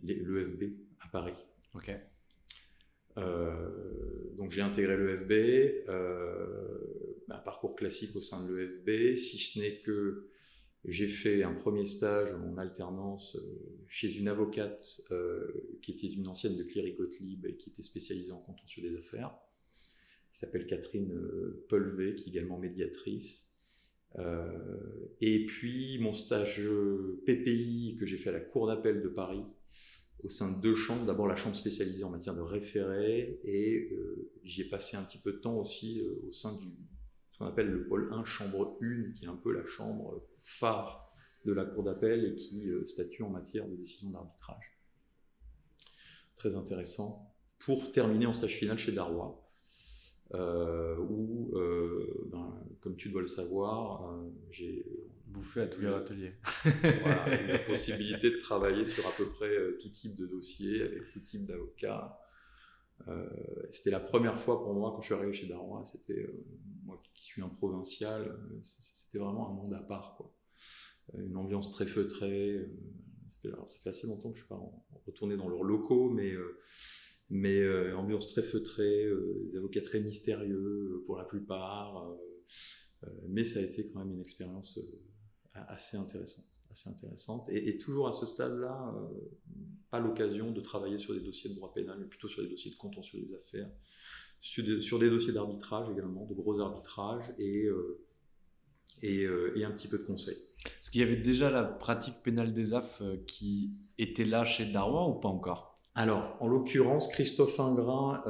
l'EFB 0.03 0.63
à 1.01 1.07
Paris. 1.09 1.33
Ok. 1.73 1.91
donc 4.37 4.51
j'ai 4.51 4.61
intégré 4.61 4.97
l'EFB, 4.97 5.89
un 7.29 7.37
parcours 7.39 7.75
classique 7.75 8.15
au 8.15 8.21
sein 8.21 8.45
de 8.45 8.53
l'EFB, 8.53 9.15
si 9.17 9.37
ce 9.37 9.59
n'est 9.59 9.81
que 9.81 10.29
j'ai 10.87 11.07
fait 11.07 11.43
un 11.43 11.53
premier 11.53 11.85
stage 11.85 12.33
en 12.33 12.57
alternance 12.57 13.35
euh, 13.35 13.85
chez 13.87 14.15
une 14.17 14.27
avocate 14.27 15.01
euh, 15.11 15.77
qui 15.81 15.91
était 15.91 16.07
une 16.07 16.27
ancienne 16.27 16.57
de 16.57 16.63
Cléry 16.63 16.93
Gottlieb 16.93 17.45
et 17.45 17.55
qui 17.55 17.69
était 17.69 17.81
spécialisée 17.81 18.31
en 18.31 18.39
contentieux 18.39 18.87
des 18.87 18.95
affaires, 18.97 19.35
qui 20.31 20.39
s'appelle 20.39 20.67
Catherine 20.67 21.11
euh, 21.11 21.65
Pelvé, 21.69 22.15
qui 22.15 22.25
est 22.25 22.33
également 22.33 22.59
médiatrice. 22.59 23.51
et 25.19 25.45
puis 25.45 25.97
mon 25.99 26.13
stage 26.13 26.61
PPI 27.25 27.97
que 27.99 28.05
j'ai 28.05 28.17
fait 28.17 28.29
à 28.29 28.33
la 28.33 28.39
Cour 28.39 28.67
d'appel 28.67 29.01
de 29.01 29.09
Paris, 29.09 29.43
au 30.23 30.29
sein 30.29 30.55
de 30.55 30.61
deux 30.61 30.75
chambres. 30.75 31.05
D'abord 31.05 31.27
la 31.27 31.35
chambre 31.35 31.55
spécialisée 31.55 32.03
en 32.03 32.11
matière 32.11 32.35
de 32.35 32.41
référé, 32.41 33.39
et 33.43 33.89
j'y 34.43 34.61
ai 34.61 34.69
passé 34.69 34.95
un 34.95 35.03
petit 35.03 35.17
peu 35.17 35.33
de 35.33 35.39
temps 35.39 35.57
aussi 35.57 36.01
au 36.01 36.31
sein 36.31 36.55
du 36.55 36.67
ce 37.31 37.39
qu'on 37.39 37.47
appelle 37.47 37.69
le 37.69 37.85
pôle 37.85 38.13
1, 38.13 38.23
chambre 38.23 38.77
1, 38.81 39.11
qui 39.11 39.25
est 39.25 39.27
un 39.27 39.35
peu 39.35 39.51
la 39.51 39.65
chambre 39.65 40.23
phare 40.45 41.13
de 41.43 41.51
la 41.51 41.65
Cour 41.65 41.83
d'appel 41.83 42.23
et 42.25 42.35
qui 42.35 42.69
euh, 42.69 42.85
statue 42.87 43.23
en 43.23 43.29
matière 43.29 43.67
de 43.67 43.75
décision 43.75 44.11
d'arbitrage. 44.11 44.79
très 46.37 46.55
intéressant, 46.55 47.35
pour 47.59 47.91
terminer 47.91 48.25
en 48.25 48.33
stage 48.33 48.55
final 48.55 48.77
chez 48.77 48.91
Darrois. 48.93 49.41
où, 50.33 51.53
ben, 52.31 52.63
comme 52.81 52.95
tu 52.95 53.09
dois 53.09 53.21
le 53.21 53.27
savoir, 53.27 54.17
j'ai 54.51 54.85
bouffé 55.27 55.61
à 55.61 55.67
tous 55.67 55.81
les 55.81 55.87
ateliers. 55.87 56.33
voilà, 57.01 57.25
la 57.47 57.59
possibilité 57.67 58.29
de 58.29 58.37
travailler 58.37 58.85
sur 58.85 59.05
à 59.07 59.11
peu 59.17 59.27
près 59.29 59.55
tout 59.81 59.89
type 59.89 60.15
de 60.15 60.25
dossier, 60.25 60.81
avec 60.81 61.11
tout 61.11 61.19
type 61.19 61.45
d'avocats. 61.45 62.19
Euh, 63.07 63.27
c'était 63.71 63.91
la 63.91 63.99
première 63.99 64.39
fois 64.39 64.63
pour 64.63 64.73
moi 64.73 64.91
quand 64.91 65.01
je 65.01 65.05
suis 65.07 65.15
arrivé 65.15 65.33
chez 65.33 65.47
Darrois. 65.47 65.83
C'était 65.85 66.21
euh, 66.21 66.45
moi 66.85 67.01
qui 67.13 67.23
suis 67.23 67.41
un 67.41 67.49
provincial, 67.49 68.27
euh, 68.27 68.59
c'était 68.63 69.17
vraiment 69.17 69.49
un 69.49 69.53
monde 69.53 69.73
à 69.73 69.81
part, 69.81 70.15
quoi. 70.17 70.33
Une 71.17 71.37
ambiance 71.37 71.71
très 71.71 71.85
feutrée. 71.85 72.67
Alors, 73.43 73.69
ça 73.69 73.77
fait 73.79 73.89
assez 73.89 74.07
longtemps 74.07 74.31
que 74.31 74.37
je 74.37 74.43
suis 74.43 74.49
pas 74.49 74.59
retourné 75.05 75.37
dans 75.37 75.47
leurs 75.47 75.63
locaux, 75.63 76.09
mais 76.09 76.33
mais 77.29 77.91
ambiance 77.93 78.27
très 78.27 78.41
feutrée, 78.41 79.07
des 79.51 79.55
avocats 79.55 79.81
très 79.81 79.99
mystérieux 79.99 81.03
pour 81.05 81.17
la 81.17 81.25
plupart. 81.25 82.11
mais 83.27 83.43
ça 83.43 83.59
a 83.59 83.61
été 83.61 83.87
quand 83.91 83.99
même 83.99 84.13
une 84.13 84.21
expérience 84.21 84.79
assez 85.53 85.95
intéressante 85.95 86.55
assez 86.75 86.89
intéressante. 86.89 87.49
Et, 87.49 87.77
toujours 87.77 88.07
à 88.07 88.13
ce 88.13 88.25
stade-là, 88.25 88.93
euh, 88.95 89.39
pas 89.89 89.99
l'occasion 89.99 90.51
de 90.51 90.61
travailler 90.61 90.97
sur 90.97 91.13
des 91.13 91.21
dossiers 91.21 91.49
de 91.49 91.55
droit 91.55 91.73
pénal, 91.73 91.97
mais 91.99 92.07
plutôt 92.07 92.27
sur 92.27 92.43
des 92.43 92.49
dossiers 92.49 92.71
de 92.71 92.75
contentieux 92.75 93.21
des 93.21 93.33
affaires, 93.33 93.69
sur 94.45 94.99
des, 94.99 95.09
dossiers 95.09 95.33
d'arbitrage 95.33 95.89
également, 95.89 96.25
de 96.25 96.35
gros 96.35 96.59
arbitrages 96.59 97.33
et, 97.39 97.65
euh, 97.65 97.99
euh, 99.03 99.51
et, 99.55 99.63
un 99.63 99.71
petit 99.71 99.87
peu 99.87 99.97
de 99.97 100.03
conseil. 100.03 100.37
Est-ce 100.65 100.91
qu'il 100.91 101.01
y 101.01 101.03
avait 101.03 101.15
déjà 101.15 101.49
la 101.49 101.63
pratique 101.63 102.21
pénale 102.23 102.53
des 102.53 102.73
AF 102.75 103.01
qui 103.25 103.71
était 103.97 104.25
là 104.25 104.45
chez 104.45 104.65
Darwin 104.65 105.15
ou 105.15 105.19
pas 105.19 105.29
encore? 105.29 105.79
Alors, 105.95 106.37
en 106.39 106.47
l'occurrence, 106.47 107.07
Christophe 107.07 107.59
Ingrin 107.59 108.23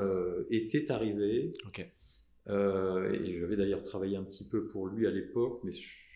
était 0.50 0.92
arrivé. 0.92 1.54
Ok. 1.68 1.80
et 1.80 3.40
j'avais 3.40 3.58
d'ailleurs 3.58 3.84
travaillé 3.84 4.16
un 4.16 4.24
petit 4.24 4.48
peu 4.48 4.68
pour 4.68 4.88
lui 4.88 5.08
à 5.08 5.12
l'époque, 5.12 5.60
mais 5.64 5.72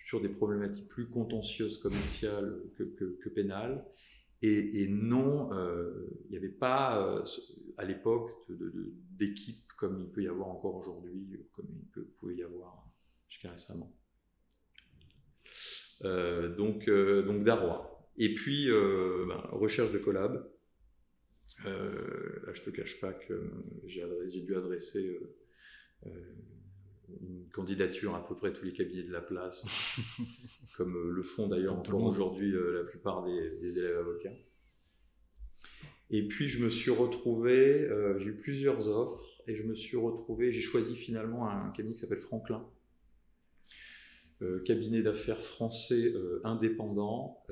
sur 0.05 0.21
des 0.21 0.29
problématiques 0.29 0.87
plus 0.87 1.07
contentieuses 1.07 1.77
commerciales 1.77 2.61
que, 2.77 2.83
que, 2.83 3.29
pénales. 3.29 3.85
Et, 4.41 4.87
non, 4.89 5.51
euh, 5.53 6.09
il 6.25 6.31
n'y 6.31 6.37
avait 6.37 6.47
pas 6.47 7.03
euh, 7.03 7.23
à 7.77 7.83
l'époque 7.83 8.31
d'équipe 9.17 9.68
comme 9.79 9.99
il 9.99 10.09
peut 10.09 10.23
y 10.23 10.27
avoir 10.27 10.49
encore 10.49 10.75
aujourd'hui, 10.75 11.39
comme 11.53 11.67
il 11.71 12.03
pouvait 12.19 12.35
y 12.35 12.43
avoir 12.43 12.85
jusqu'à 13.27 13.51
récemment. 13.51 13.95
Euh, 16.03 16.53
donc, 16.55 16.89
donc 16.89 17.43
Darrois. 17.43 18.11
Et 18.17 18.33
puis, 18.33 18.67
ben, 18.67 19.41
recherche 19.51 19.91
de 19.91 19.99
collab. 19.99 20.51
là, 21.63 22.53
je 22.53 22.61
te 22.61 22.69
cache 22.69 22.99
pas 22.99 23.13
que 23.13 23.51
j'ai 23.85 24.41
dû 24.41 24.55
adresser 24.55 25.17
une 27.21 27.47
candidature 27.51 28.15
à 28.15 28.25
peu 28.25 28.35
près 28.35 28.53
tous 28.53 28.65
les 28.65 28.73
cabinets 28.73 29.03
de 29.03 29.11
la 29.11 29.21
place, 29.21 29.65
comme 30.77 30.95
euh, 30.95 31.11
le 31.11 31.23
font 31.23 31.47
d'ailleurs 31.47 31.75
encore 31.75 32.03
aujourd'hui 32.03 32.53
euh, 32.53 32.83
la 32.83 32.83
plupart 32.83 33.23
des, 33.23 33.77
élèves 33.77 33.97
avocats. 33.97 34.35
Et 36.09 36.27
puis 36.27 36.49
je 36.49 36.63
me 36.63 36.69
suis 36.69 36.91
retrouvé, 36.91 37.81
euh, 37.81 38.17
j'ai 38.19 38.27
eu 38.27 38.35
plusieurs 38.35 38.87
offres, 38.87 39.23
et 39.49 39.55
je 39.55 39.63
me 39.63 39.73
suis 39.73 39.97
retrouvé, 39.97 40.51
j'ai 40.51 40.61
choisi 40.61 40.95
finalement 40.95 41.49
un 41.49 41.71
cabinet 41.71 41.95
qui 41.95 42.01
s'appelle 42.01 42.21
Franklin, 42.21 42.65
cabinet 44.65 45.01
d'affaires 45.01 45.41
français 45.41 46.13
indépendant, 46.45 47.43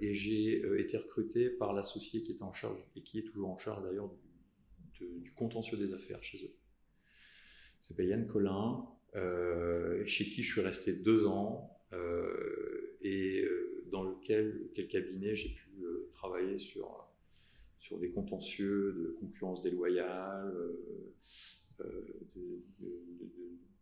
et 0.00 0.14
j'ai 0.14 0.62
été 0.80 0.96
recruté 0.96 1.50
par 1.50 1.74
l'associé 1.74 2.22
qui 2.22 2.32
était 2.32 2.42
en 2.42 2.52
charge, 2.52 2.78
et 2.96 3.02
qui 3.02 3.18
est 3.18 3.24
toujours 3.24 3.50
en 3.50 3.58
charge 3.58 3.82
d'ailleurs 3.82 4.10
du, 4.94 5.32
contentieux 5.34 5.76
des 5.76 5.92
affaires 5.92 6.22
chez 6.22 6.38
eux. 6.44 6.54
S'appelle 7.80 8.08
Yann 8.08 8.26
Collin, 8.26 8.86
euh, 9.16 10.06
chez 10.06 10.24
qui 10.24 10.42
je 10.42 10.52
suis 10.52 10.60
resté 10.60 10.92
deux 10.92 11.26
ans 11.26 11.80
euh, 11.92 12.96
et 13.00 13.40
euh, 13.40 13.84
dans 13.90 14.04
lequel 14.04 14.70
quel 14.74 14.86
cabinet 14.86 15.34
j'ai 15.34 15.48
pu 15.48 15.84
travailler 16.14 16.58
sur 16.58 17.09
sur 17.80 17.98
des 17.98 18.10
contentieux 18.10 18.92
de 18.92 19.16
concurrence 19.18 19.62
déloyale, 19.62 20.52
de, 21.78 22.62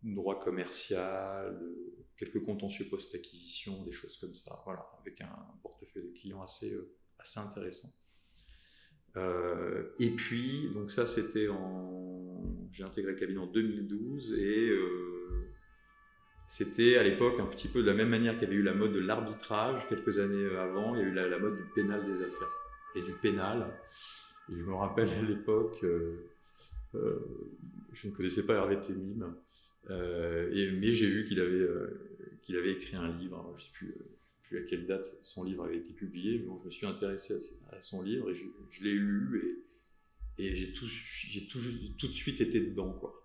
droit 0.03 0.39
commercial, 0.39 1.59
quelques 2.17 2.43
contentieux 2.43 2.85
post-acquisition, 2.89 3.83
des 3.83 3.91
choses 3.91 4.17
comme 4.17 4.33
ça, 4.33 4.61
voilà, 4.63 4.89
avec 5.01 5.19
un 5.21 5.35
portefeuille 5.61 6.03
de 6.03 6.17
clients 6.17 6.41
assez, 6.41 6.73
assez 7.19 7.39
intéressant. 7.39 7.89
et 9.17 10.09
puis, 10.15 10.71
donc 10.73 10.91
ça 10.91 11.05
c'était 11.05 11.49
en... 11.49 12.41
J'ai 12.71 12.83
intégré 12.83 13.11
le 13.11 13.19
cabinet 13.19 13.39
en 13.39 13.47
2012 13.47 14.33
et 14.33 14.71
c'était 16.47 16.97
à 16.97 17.03
l'époque 17.03 17.39
un 17.39 17.47
petit 17.47 17.67
peu 17.67 17.81
de 17.81 17.87
la 17.87 17.93
même 17.93 18.09
manière 18.09 18.33
qu'il 18.35 18.43
y 18.43 18.45
avait 18.45 18.55
eu 18.55 18.63
la 18.63 18.73
mode 18.73 18.93
de 18.93 18.99
l'arbitrage 18.99 19.87
quelques 19.89 20.19
années 20.19 20.55
avant, 20.55 20.95
il 20.95 21.01
y 21.01 21.03
a 21.03 21.07
eu 21.07 21.13
la, 21.13 21.37
mode 21.39 21.57
du 21.57 21.65
pénal 21.75 22.05
des 22.05 22.21
affaires 22.21 22.68
et 22.95 23.01
du 23.01 23.13
pénal. 23.13 23.71
Et 24.49 24.55
je 24.55 24.63
me 24.63 24.73
rappelle 24.73 25.09
à 25.09 25.21
l'époque, 25.21 25.83
euh, 25.83 26.29
euh, 26.95 27.19
je 27.93 28.07
ne 28.07 28.13
connaissais 28.13 28.45
pas 28.45 28.55
Hervé 28.55 28.79
Temim, 28.81 29.35
euh, 29.89 30.49
mais 30.79 30.93
j'ai 30.93 31.07
vu 31.07 31.25
qu'il 31.25 31.39
avait, 31.39 31.67
qu'il 32.41 32.57
avait 32.57 32.71
écrit 32.71 32.95
un 32.95 33.15
livre, 33.17 33.55
je 33.57 33.63
ne 33.63 33.67
sais 33.67 33.73
plus, 33.73 34.57
à 34.57 34.61
quelle 34.61 34.87
date 34.87 35.05
son 35.21 35.43
livre 35.43 35.63
avait 35.63 35.77
été 35.77 35.93
publié, 35.93 36.39
mais 36.39 36.51
je 36.61 36.65
me 36.65 36.71
suis 36.71 36.87
intéressé 36.87 37.37
à, 37.71 37.79
son 37.81 38.01
livre 38.01 38.31
et 38.31 38.33
je, 38.33 38.83
l'ai 38.83 38.95
lu 38.95 39.63
et, 40.39 40.45
et 40.47 40.55
j'ai 40.55 40.73
tout, 40.73 40.87
tout, 41.51 41.59
tout, 41.99 42.07
de 42.07 42.13
suite 42.13 42.41
été 42.41 42.59
dedans. 42.59 42.93
Quoi 42.93 43.15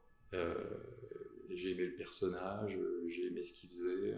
j'ai 1.50 1.70
aimé 1.70 1.86
le 1.86 1.94
personnage, 1.94 2.76
j'ai 3.06 3.26
aimé 3.26 3.42
ce 3.42 3.52
qu'il 3.52 3.70
faisait, 3.70 4.16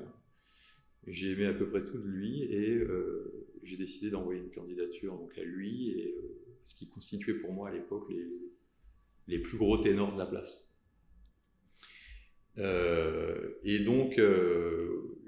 j'ai 1.07 1.33
aimé 1.33 1.47
à 1.47 1.53
peu 1.53 1.69
près 1.69 1.85
tout 1.85 1.99
de 1.99 2.09
lui 2.09 2.43
et 2.43 2.75
euh, 2.75 3.47
j'ai 3.63 3.77
décidé 3.77 4.11
d'envoyer 4.11 4.41
une 4.41 4.51
candidature 4.51 5.17
donc 5.17 5.37
à 5.39 5.43
lui 5.43 5.91
et 5.91 6.15
euh, 6.17 6.37
ce 6.65 6.75
qui 6.75 6.89
constituait 6.89 7.35
pour 7.35 7.53
moi 7.53 7.69
à 7.69 7.73
l'époque 7.73 8.09
les, 8.11 8.27
les, 9.29 9.39
plus 9.39 9.57
gros 9.57 9.79
ténors 9.79 10.13
de 10.13 10.19
la 10.19 10.27
place. 10.27 10.73
et 12.57 13.79
donc 13.81 14.21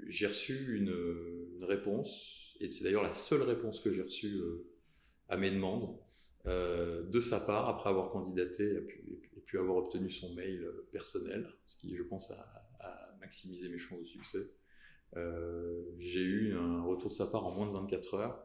j'ai 0.07 0.27
reçu 0.27 0.75
une, 0.75 1.17
réponse 1.61 2.55
et 2.59 2.71
c'est 2.71 2.83
d'ailleurs 2.83 3.03
la 3.03 3.11
seule 3.11 3.43
réponse 3.43 3.79
que 3.79 3.91
j'ai 3.91 4.01
reçue 4.01 4.41
à 5.27 5.37
mes 5.37 5.51
demandes 5.51 5.95
de 6.45 7.19
sa 7.19 7.39
part 7.39 7.69
après 7.69 7.89
avoir 7.89 8.09
candidaté 8.09 8.63
et 8.65 9.41
puis 9.45 9.57
avoir 9.57 9.77
obtenu 9.77 10.11
son 10.11 10.33
mail 10.35 10.67
personnel, 10.91 11.47
ce 11.65 11.75
qui, 11.77 11.95
je 11.95 12.03
pense, 12.03 12.29
a, 12.31 13.15
maximisé 13.19 13.67
mes 13.69 13.77
chances 13.77 13.99
de 13.99 14.05
succès. 14.05 14.39
Euh, 15.17 15.81
j'ai 15.99 16.21
eu 16.21 16.55
un 16.55 16.83
retour 16.83 17.09
de 17.09 17.15
sa 17.15 17.27
part 17.27 17.45
en 17.45 17.51
moins 17.51 17.67
de 17.67 17.71
24 17.71 18.13
heures 18.15 18.43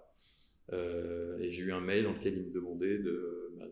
euh, 0.72 1.38
et 1.38 1.50
j'ai 1.50 1.62
eu 1.62 1.72
un 1.72 1.80
mail 1.80 2.04
dans 2.04 2.12
lequel 2.12 2.38
il 2.38 2.46
me 2.46 2.52
demandait 2.52 2.98
de, 2.98 3.54
bah, 3.58 3.66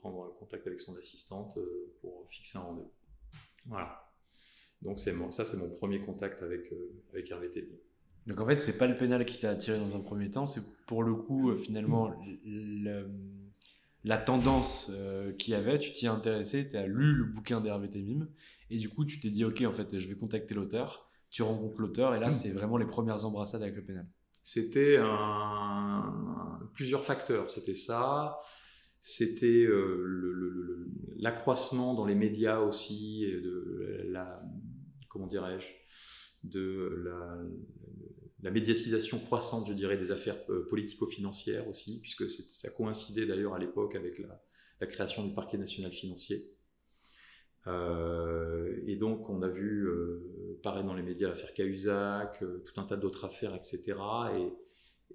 prendre 0.00 0.34
contact 0.38 0.66
avec 0.66 0.80
son 0.80 0.96
assistante 0.96 1.56
euh, 1.56 1.94
pour 2.00 2.26
fixer 2.28 2.58
un 2.58 2.62
rendez-vous. 2.62 2.92
Voilà. 3.66 4.12
Donc 4.82 4.98
c'est 4.98 5.14
ça, 5.30 5.44
c'est 5.44 5.56
mon 5.56 5.70
premier 5.70 6.00
contact 6.00 6.42
avec, 6.42 6.72
avec 7.12 7.30
Hervé 7.30 7.50
Tellier. 7.50 7.80
Donc 8.26 8.40
en 8.40 8.46
fait, 8.46 8.58
c'est 8.58 8.76
pas 8.76 8.86
le 8.86 8.96
pénal 8.96 9.24
qui 9.24 9.40
t'a 9.40 9.50
attiré 9.50 9.78
dans 9.78 9.96
un 9.96 10.00
premier 10.00 10.30
temps, 10.30 10.46
c'est 10.46 10.62
pour 10.86 11.02
le 11.02 11.14
coup 11.14 11.56
finalement 11.56 12.14
le, 12.44 13.08
la 14.06 14.18
tendance 14.18 14.90
euh, 14.94 15.32
qu'il 15.32 15.52
y 15.52 15.56
avait, 15.56 15.80
tu 15.80 15.92
t'y 15.92 16.06
es 16.06 16.08
intéressé, 16.08 16.70
tu 16.70 16.76
as 16.76 16.86
lu 16.86 17.12
le 17.12 17.24
bouquin 17.24 17.60
d'Hervé 17.60 17.90
Temim, 17.90 18.28
et 18.70 18.78
du 18.78 18.88
coup, 18.88 19.04
tu 19.04 19.18
t'es 19.18 19.30
dit, 19.30 19.44
OK, 19.44 19.62
en 19.62 19.72
fait, 19.72 19.98
je 19.98 20.08
vais 20.08 20.14
contacter 20.14 20.54
l'auteur. 20.54 21.05
Tu 21.36 21.42
rencontres 21.42 21.82
l'auteur, 21.82 22.14
et 22.14 22.18
là, 22.18 22.30
c'est 22.30 22.48
vraiment 22.48 22.78
les 22.78 22.86
premières 22.86 23.26
embrassades 23.26 23.60
avec 23.60 23.76
le 23.76 23.84
pénal. 23.84 24.08
C'était 24.42 24.96
un... 24.96 26.58
plusieurs 26.72 27.04
facteurs. 27.04 27.50
C'était 27.50 27.74
ça, 27.74 28.38
c'était 29.00 29.66
euh, 29.66 30.88
l'accroissement 31.18 31.92
dans 31.92 32.06
les 32.06 32.14
médias 32.14 32.60
aussi, 32.60 33.26
de 33.26 34.06
la, 34.08 34.42
comment 35.10 35.26
dirais-je, 35.26 35.66
de 36.44 37.02
la, 37.04 37.36
la 38.42 38.50
médiatisation 38.50 39.18
croissante, 39.18 39.68
je 39.68 39.74
dirais, 39.74 39.98
des 39.98 40.12
affaires 40.12 40.38
euh, 40.48 40.66
politico-financières 40.70 41.68
aussi, 41.68 42.00
puisque 42.00 42.30
ça 42.30 42.70
coïncidait 42.70 43.26
d'ailleurs 43.26 43.52
à 43.52 43.58
l'époque 43.58 43.94
avec 43.94 44.18
la, 44.18 44.86
création 44.86 45.22
du 45.26 45.34
parquet 45.34 45.58
national 45.58 45.92
financier. 45.92 46.55
Euh, 47.66 48.80
et 48.86 48.96
donc, 48.96 49.28
on 49.28 49.42
a 49.42 49.48
vu 49.48 49.86
euh, 49.86 50.58
pareil 50.62 50.84
dans 50.84 50.94
les 50.94 51.02
médias 51.02 51.28
l'affaire 51.28 51.52
Cahuzac, 51.52 52.38
tout 52.64 52.80
un 52.80 52.84
tas 52.84 52.96
d'autres 52.96 53.24
affaires, 53.24 53.54
etc. 53.54 53.94
Et, 54.36 54.52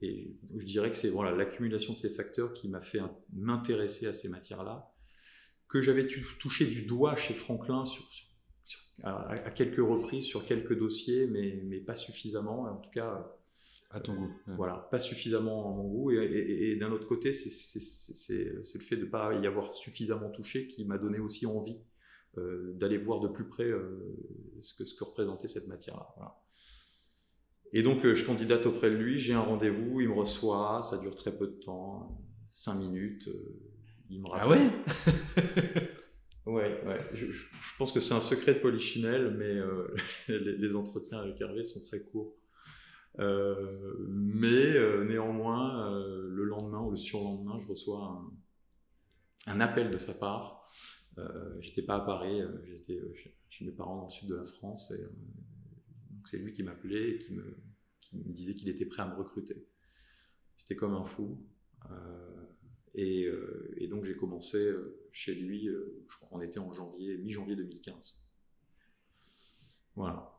je 0.01 0.65
dirais 0.65 0.89
que 0.89 0.97
c'est 0.97 1.09
voilà, 1.09 1.31
l'accumulation 1.31 1.93
de 1.93 1.97
ces 1.97 2.09
facteurs 2.09 2.53
qui 2.53 2.69
m'a 2.69 2.81
fait 2.81 3.01
m'intéresser 3.33 4.07
à 4.07 4.13
ces 4.13 4.29
matières-là, 4.29 4.91
que 5.67 5.79
j'avais 5.79 6.07
touché 6.39 6.65
du 6.65 6.83
doigt 6.83 7.15
chez 7.15 7.35
Franklin 7.35 7.85
sur 7.85 8.03
à, 9.03 9.51
quelques 9.51 9.79
reprises 9.79 10.25
sur 10.25 10.45
quelques 10.45 10.77
dossiers, 10.77 11.27
mais, 11.27 11.61
mais 11.65 11.79
pas 11.79 11.95
suffisamment. 11.95 12.63
En 12.63 12.77
tout 12.77 12.89
cas, 12.89 13.35
À 13.91 13.99
ton 13.99 14.15
goût. 14.15 14.31
Voilà, 14.47 14.87
pas 14.89 14.99
suffisamment 14.99 15.71
à 15.71 15.75
mon 15.75 15.87
goût. 15.87 16.11
Et, 16.11 16.75
d'un 16.77 16.91
autre 16.91 17.07
côté, 17.07 17.31
c'est 17.33 18.53
le 18.53 18.81
fait 18.81 18.95
de 18.97 19.05
ne 19.05 19.09
pas 19.09 19.33
y 19.35 19.45
avoir 19.45 19.67
suffisamment 19.75 20.29
touché 20.29 20.67
qui 20.67 20.85
m'a 20.85 20.97
donné 20.97 21.19
aussi 21.19 21.45
envie 21.45 21.77
d'aller 22.37 22.97
voir 22.97 23.19
de 23.19 23.27
plus 23.27 23.47
près 23.47 23.69
ce, 24.61 24.73
que, 24.75 24.85
ce 24.85 24.95
que 24.95 25.03
représentait 25.03 25.47
cette 25.47 25.67
matière-là. 25.67 26.07
Voilà. 26.15 26.35
Et 27.73 27.83
donc, 27.83 28.05
je 28.05 28.25
candidate 28.25 28.65
auprès 28.65 28.89
de 28.89 28.95
lui, 28.95 29.19
j'ai 29.19 29.33
un 29.33 29.41
rendez-vous, 29.41 30.01
il 30.01 30.09
me 30.09 30.13
reçoit, 30.13 30.81
ça 30.83 30.97
dure 30.97 31.15
très 31.15 31.35
peu 31.35 31.47
de 31.47 31.59
temps, 31.59 32.21
cinq 32.49 32.75
minutes. 32.75 33.29
il 34.09 34.21
me 34.21 34.25
Ah 34.31 34.47
ouais? 34.47 34.69
Ouais, 36.45 36.81
ouais. 36.85 36.99
Je, 37.13 37.27
pense 37.77 37.91
que 37.91 37.99
c'est 37.99 38.13
un 38.13 38.21
secret 38.21 38.55
de 38.55 38.59
Polichinelle, 38.59 39.35
mais 39.37 39.45
euh, 39.45 39.95
les, 40.27 40.75
entretiens 40.75 41.19
avec 41.19 41.39
Hervé 41.39 41.63
sont 41.63 41.81
très 41.81 42.01
courts. 42.01 42.35
Euh, 43.19 43.95
mais 44.07 44.75
euh, 44.75 45.03
néanmoins, 45.05 45.91
le 45.99 46.43
lendemain 46.43 46.79
ou 46.79 46.91
le 46.91 46.97
surlendemain, 46.97 47.59
je 47.59 47.67
reçois 47.67 48.21
un, 49.45 49.59
appel 49.59 49.91
de 49.91 49.99
sa 49.99 50.13
part. 50.13 50.67
J'étais 51.59 51.81
pas 51.81 51.95
à 51.95 51.99
Paris, 52.01 52.41
j'étais 52.65 52.99
chez, 53.49 53.65
mes 53.65 53.71
parents 53.71 53.97
dans 53.97 54.05
le 54.05 54.11
sud 54.11 54.29
de 54.29 54.35
la 54.35 54.45
France. 54.45 54.91
Et, 54.91 55.01
donc 55.01 56.27
c'est 56.27 56.37
lui 56.37 56.53
qui 56.53 56.63
m'appelait 56.63 57.11
et 57.11 57.17
qui 57.19 57.33
me, 57.33 57.57
qui 57.99 58.17
me 58.17 58.33
disait 58.33 58.53
qu'il 58.53 58.69
était 58.69 58.85
prêt 58.85 59.03
à 59.03 59.07
me 59.07 59.15
recruter. 59.15 59.65
J'étais 60.57 60.75
comme 60.75 60.93
un 60.93 61.05
fou. 61.05 61.37
Euh, 62.97 63.73
et, 63.77 63.87
donc 63.87 64.05
j'ai 64.05 64.15
commencé 64.15 64.57
euh, 64.57 64.97
chez 65.11 65.35
lui, 65.35 65.67
euh, 65.67 66.03
je 66.09 66.15
crois 66.15 66.29
qu'on 66.29 66.41
était 66.41 66.59
en 66.59 66.71
janvier, 66.73 67.17
mi-janvier 67.17 67.55
2015. 67.55 68.21
Voilà. 69.95 70.31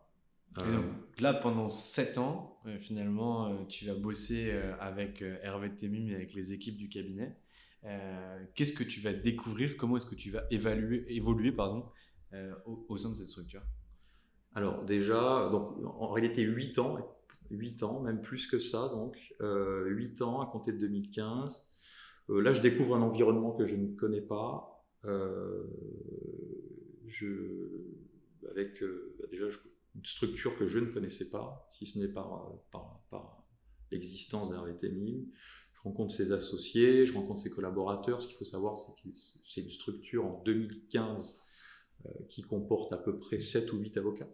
là, 1.19 1.35
pendant 1.35 1.69
7 1.69 2.19
ans, 2.19 2.61
finalement, 2.81 3.67
tu 3.67 3.87
vas 3.87 3.95
bosser 3.95 4.51
avec 4.81 5.23
Hervé 5.43 5.75
Temim 5.75 6.09
et 6.09 6.15
avec 6.15 6.35
les 6.35 6.53
équipes 6.53 6.77
du 6.77 6.89
cabinet. 6.89 7.37
Qu'est-ce 8.55 8.73
que 8.75 8.85
tu 8.85 9.01
vas 9.01 9.13
découvrir? 9.13 9.77
Comment 9.77 9.97
est-ce 9.97 10.07
que 10.07 10.15
tu 10.15 10.31
vas 10.31 10.45
évoluer 10.51 11.53
pardon, 11.53 11.85
au, 12.65 12.97
sein 12.97 13.11
de 13.11 13.15
cette 13.15 13.29
structure? 13.29 13.63
Alors 14.55 14.85
déjà, 14.85 15.49
donc, 15.51 15.77
en 15.85 16.11
réalité 16.13 16.43
8 16.43 16.79
ans, 16.79 17.17
8 17.51 17.83
ans, 17.83 18.01
même 18.01 18.21
plus 18.21 18.47
que 18.47 18.59
ça, 18.59 18.89
donc 18.89 19.17
8 19.41 20.23
ans 20.23 20.41
à 20.41 20.47
compter 20.47 20.73
de 20.73 20.79
2015. 20.79 21.69
Euh, 22.31 22.41
là, 22.41 22.53
je 22.53 22.61
découvre 22.61 22.97
un 22.97 23.03
environnement 23.03 23.53
que 23.53 23.67
je 23.67 23.77
ne 23.77 23.95
connais 23.97 24.21
pas. 24.21 24.69
Euh, 25.05 25.65
avec 28.51 28.83
euh, 28.83 29.15
bah, 29.19 29.27
déjà 29.31 29.47
une 29.95 30.05
structure 30.05 30.57
que 30.57 30.67
je 30.67 30.79
ne 30.79 30.87
connaissais 30.87 31.29
pas, 31.31 31.69
si 31.71 31.87
ce 31.87 31.99
n'est 31.99 32.09
par, 32.09 32.53
par, 32.71 33.45
l'existence 33.91 34.51
d'Hervé 34.51 34.75
Temim. 34.77 35.27
Je 35.83 35.89
rencontre 35.89 36.15
ses 36.15 36.31
associés, 36.31 37.07
je 37.07 37.15
rencontre 37.15 37.41
ses 37.41 37.51
collaborateurs. 37.51 38.23
Ce 38.23 38.29
qu'il 38.29 38.37
faut 38.37 38.45
savoir, 38.45 38.77
c'est 38.77 38.93
que 39.03 39.09
c'est 39.15 39.63
une 39.63 39.71
structure 39.71 40.25
en 40.25 40.43
2015 40.45 41.41
qui 42.29 42.43
comporte 42.43 42.93
à 42.93 42.97
peu 42.97 43.19
près 43.19 43.39
7 43.39 43.73
ou 43.73 43.79
8 43.79 43.97
avocats, 43.97 44.29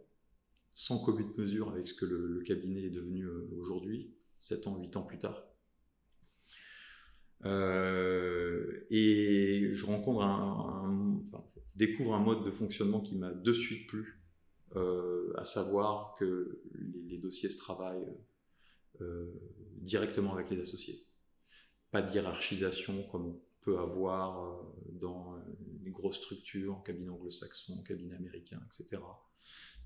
sans 0.74 1.02
commune 1.04 1.32
de 1.32 1.40
mesure 1.40 1.70
avec 1.70 1.86
ce 1.88 1.94
que 1.94 2.06
le, 2.06 2.42
cabinet 2.46 2.84
est 2.84 2.90
devenu 2.90 3.26
aujourd'hui, 3.58 4.14
7 4.40 4.66
ans, 4.66 4.78
8 4.78 4.96
ans 4.96 5.02
plus 5.02 5.18
tard. 5.18 5.48
Euh, 7.44 8.84
et 8.90 9.68
je 9.72 9.86
rencontre 9.86 10.22
un, 10.22 11.20
enfin, 11.26 11.44
je 11.56 11.86
découvre 11.86 12.14
un 12.14 12.20
mode 12.20 12.44
de 12.44 12.50
fonctionnement 12.50 13.00
qui 13.00 13.16
m'a 13.16 13.32
de 13.32 13.52
suite 13.52 13.86
plu, 13.88 14.20
euh, 14.76 15.32
à 15.36 15.44
savoir 15.44 16.16
que 16.18 16.60
les, 16.74 17.18
dossiers 17.18 17.48
se 17.48 17.58
travaillent 17.58 18.12
euh, 19.00 19.32
directement 19.80 20.34
avec 20.34 20.50
les 20.50 20.60
associés. 20.60 21.00
Pas 21.90 22.02
de 22.02 22.12
hiérarchisation 22.12 23.02
comme 23.04 23.26
on 23.26 23.40
peut 23.62 23.78
avoir 23.78 24.62
dans 24.92 25.36
les 25.82 25.90
grosses 25.90 26.16
structures, 26.16 26.82
cabinet 26.84 27.08
anglo-saxon, 27.08 27.82
cabinet 27.82 28.14
américain, 28.14 28.60
etc. 28.66 29.00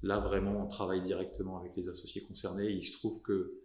Là, 0.02 0.18
vraiment, 0.18 0.64
on 0.64 0.66
travaille 0.66 1.02
directement 1.02 1.58
avec 1.58 1.76
les 1.76 1.88
associés 1.88 2.22
concernés. 2.22 2.70
Il 2.70 2.82
se 2.82 2.92
trouve 2.92 3.22
que 3.22 3.62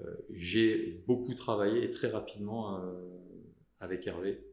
euh, 0.00 0.16
j'ai 0.30 1.04
beaucoup 1.06 1.34
travaillé 1.34 1.90
très 1.90 2.08
rapidement 2.08 2.80
euh, 2.80 2.92
avec 3.80 4.06
Hervé 4.06 4.44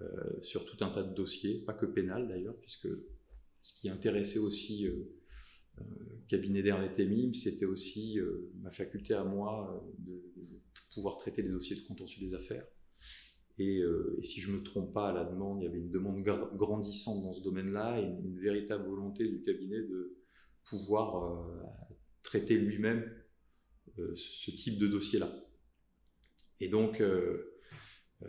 euh, 0.00 0.42
sur 0.42 0.64
tout 0.66 0.84
un 0.84 0.90
tas 0.90 1.02
de 1.02 1.14
dossiers, 1.14 1.60
pas 1.60 1.72
que 1.72 1.86
pénal 1.86 2.28
d'ailleurs, 2.28 2.56
puisque 2.56 2.88
ce 3.62 3.80
qui 3.80 3.88
intéressait 3.88 4.40
aussi 4.40 4.86
cabinet 6.28 6.62
d'Hervé 6.62 6.92
Temim, 6.92 7.32
c'était 7.32 7.64
aussi 7.64 8.18
ma 8.60 8.70
faculté 8.70 9.14
à 9.14 9.24
moi 9.24 9.82
de, 9.98 10.22
pouvoir 10.92 11.16
traiter 11.16 11.42
des 11.42 11.50
dossiers 11.50 11.76
de 11.76 11.86
contentieux 11.86 12.20
des 12.26 12.34
affaires. 12.34 12.66
Et, 13.58 13.82
si 14.22 14.40
je 14.40 14.50
ne 14.50 14.56
me 14.56 14.62
trompe 14.62 14.92
pas, 14.92 15.10
à 15.10 15.12
la 15.12 15.24
demande, 15.24 15.60
il 15.60 15.64
y 15.64 15.68
avait 15.68 15.78
une 15.78 15.90
demande 15.90 16.22
grandissante 16.22 17.22
dans 17.22 17.32
ce 17.32 17.42
domaine-là 17.42 18.00
et 18.00 18.04
une, 18.04 18.38
véritable 18.40 18.84
volonté 18.88 19.28
du 19.28 19.42
cabinet 19.42 19.80
de 19.80 20.18
pouvoir 20.64 21.46
traiter 22.24 22.56
lui-même 22.56 23.08
euh, 23.98 24.12
ce 24.16 24.50
type 24.50 24.78
de 24.80 24.88
dossier-là. 24.88 25.32
Et 26.58 26.68
donc, 26.68 27.00
euh, 27.00 27.60
euh, 28.22 28.28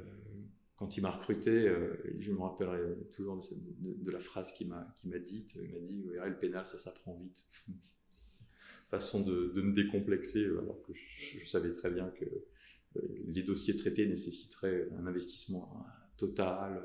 quand 0.76 0.96
il 0.96 1.02
m'a 1.02 1.10
recruté, 1.10 1.74
je 2.20 2.32
me 2.32 2.40
rappellerai 2.42 3.08
toujours 3.12 3.42
de, 3.42 4.12
la 4.12 4.20
phrase 4.20 4.52
qu'il 4.52 4.68
m'a 4.68 5.20
dite. 5.20 5.56
Il 5.56 5.72
m'a 5.72 5.80
dit 5.80 6.04
le 6.04 6.38
pénal, 6.38 6.66
ça 6.66 6.78
s'apprend 6.78 7.18
vite. 7.18 7.48
Façon 8.96 9.22
de, 9.22 9.62
me 9.62 9.74
décomplexer, 9.74 10.46
alors 10.46 10.82
que 10.84 10.94
je, 10.94 11.46
savais 11.46 11.74
très 11.74 11.90
bien 11.90 12.10
que 12.10 12.26
les 13.28 13.44
dossiers 13.44 13.76
traités 13.76 14.08
nécessiteraient 14.08 14.88
un 14.98 15.06
investissement 15.06 15.86
total, 16.18 16.82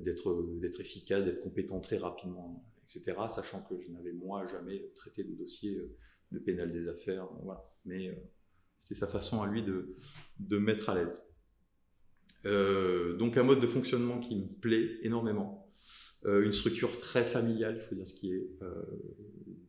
d'être 0.00 0.80
efficace, 0.80 1.24
d'être 1.24 1.40
compétent 1.40 1.80
très 1.80 1.98
rapidement, 1.98 2.64
etc. 2.84 3.16
Sachant 3.28 3.62
que 3.62 3.80
je 3.80 3.90
n'avais 3.92 4.12
moi 4.12 4.46
jamais 4.46 4.90
traité 4.96 5.22
de 5.22 5.34
dossier 5.34 5.80
de 6.32 6.38
pénal 6.40 6.72
des 6.72 6.88
affaires. 6.88 7.28
Voilà 7.42 7.64
mais 7.84 8.08
euh, 8.08 8.14
c'était 8.78 8.94
sa 8.94 9.06
façon 9.06 9.42
à 9.42 9.46
lui 9.46 9.62
de, 9.62 9.96
de 10.38 10.58
mettre 10.58 10.90
à 10.90 10.94
l'aise. 10.94 11.22
Euh, 12.46 13.16
donc 13.16 13.36
un 13.36 13.42
mode 13.42 13.60
de 13.60 13.66
fonctionnement 13.66 14.20
qui 14.20 14.36
me 14.36 14.46
plaît 14.46 14.98
énormément. 15.02 15.72
Euh, 16.26 16.42
une 16.42 16.52
structure 16.52 16.96
très 16.96 17.24
familiale, 17.24 17.76
il 17.76 17.82
faut 17.82 17.94
dire 17.94 18.08
ce 18.08 18.14
qui 18.14 18.32
est, 18.32 18.48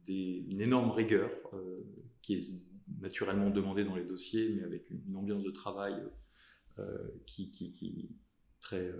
des, 0.06 0.46
une 0.50 0.62
énorme 0.62 0.92
rigueur 0.92 1.32
qui 2.22 2.36
est 2.36 2.50
naturellement 3.00 3.50
demandée 3.50 3.84
dans 3.84 3.96
les 3.96 4.06
dossiers, 4.06 4.50
mais 4.50 4.64
avec 4.64 4.90
une, 4.90 5.16
ambiance 5.16 5.44
de 5.44 5.52
travail 5.52 5.96
qui, 7.26 7.52
qui, 7.52 8.10
très, 8.62 8.92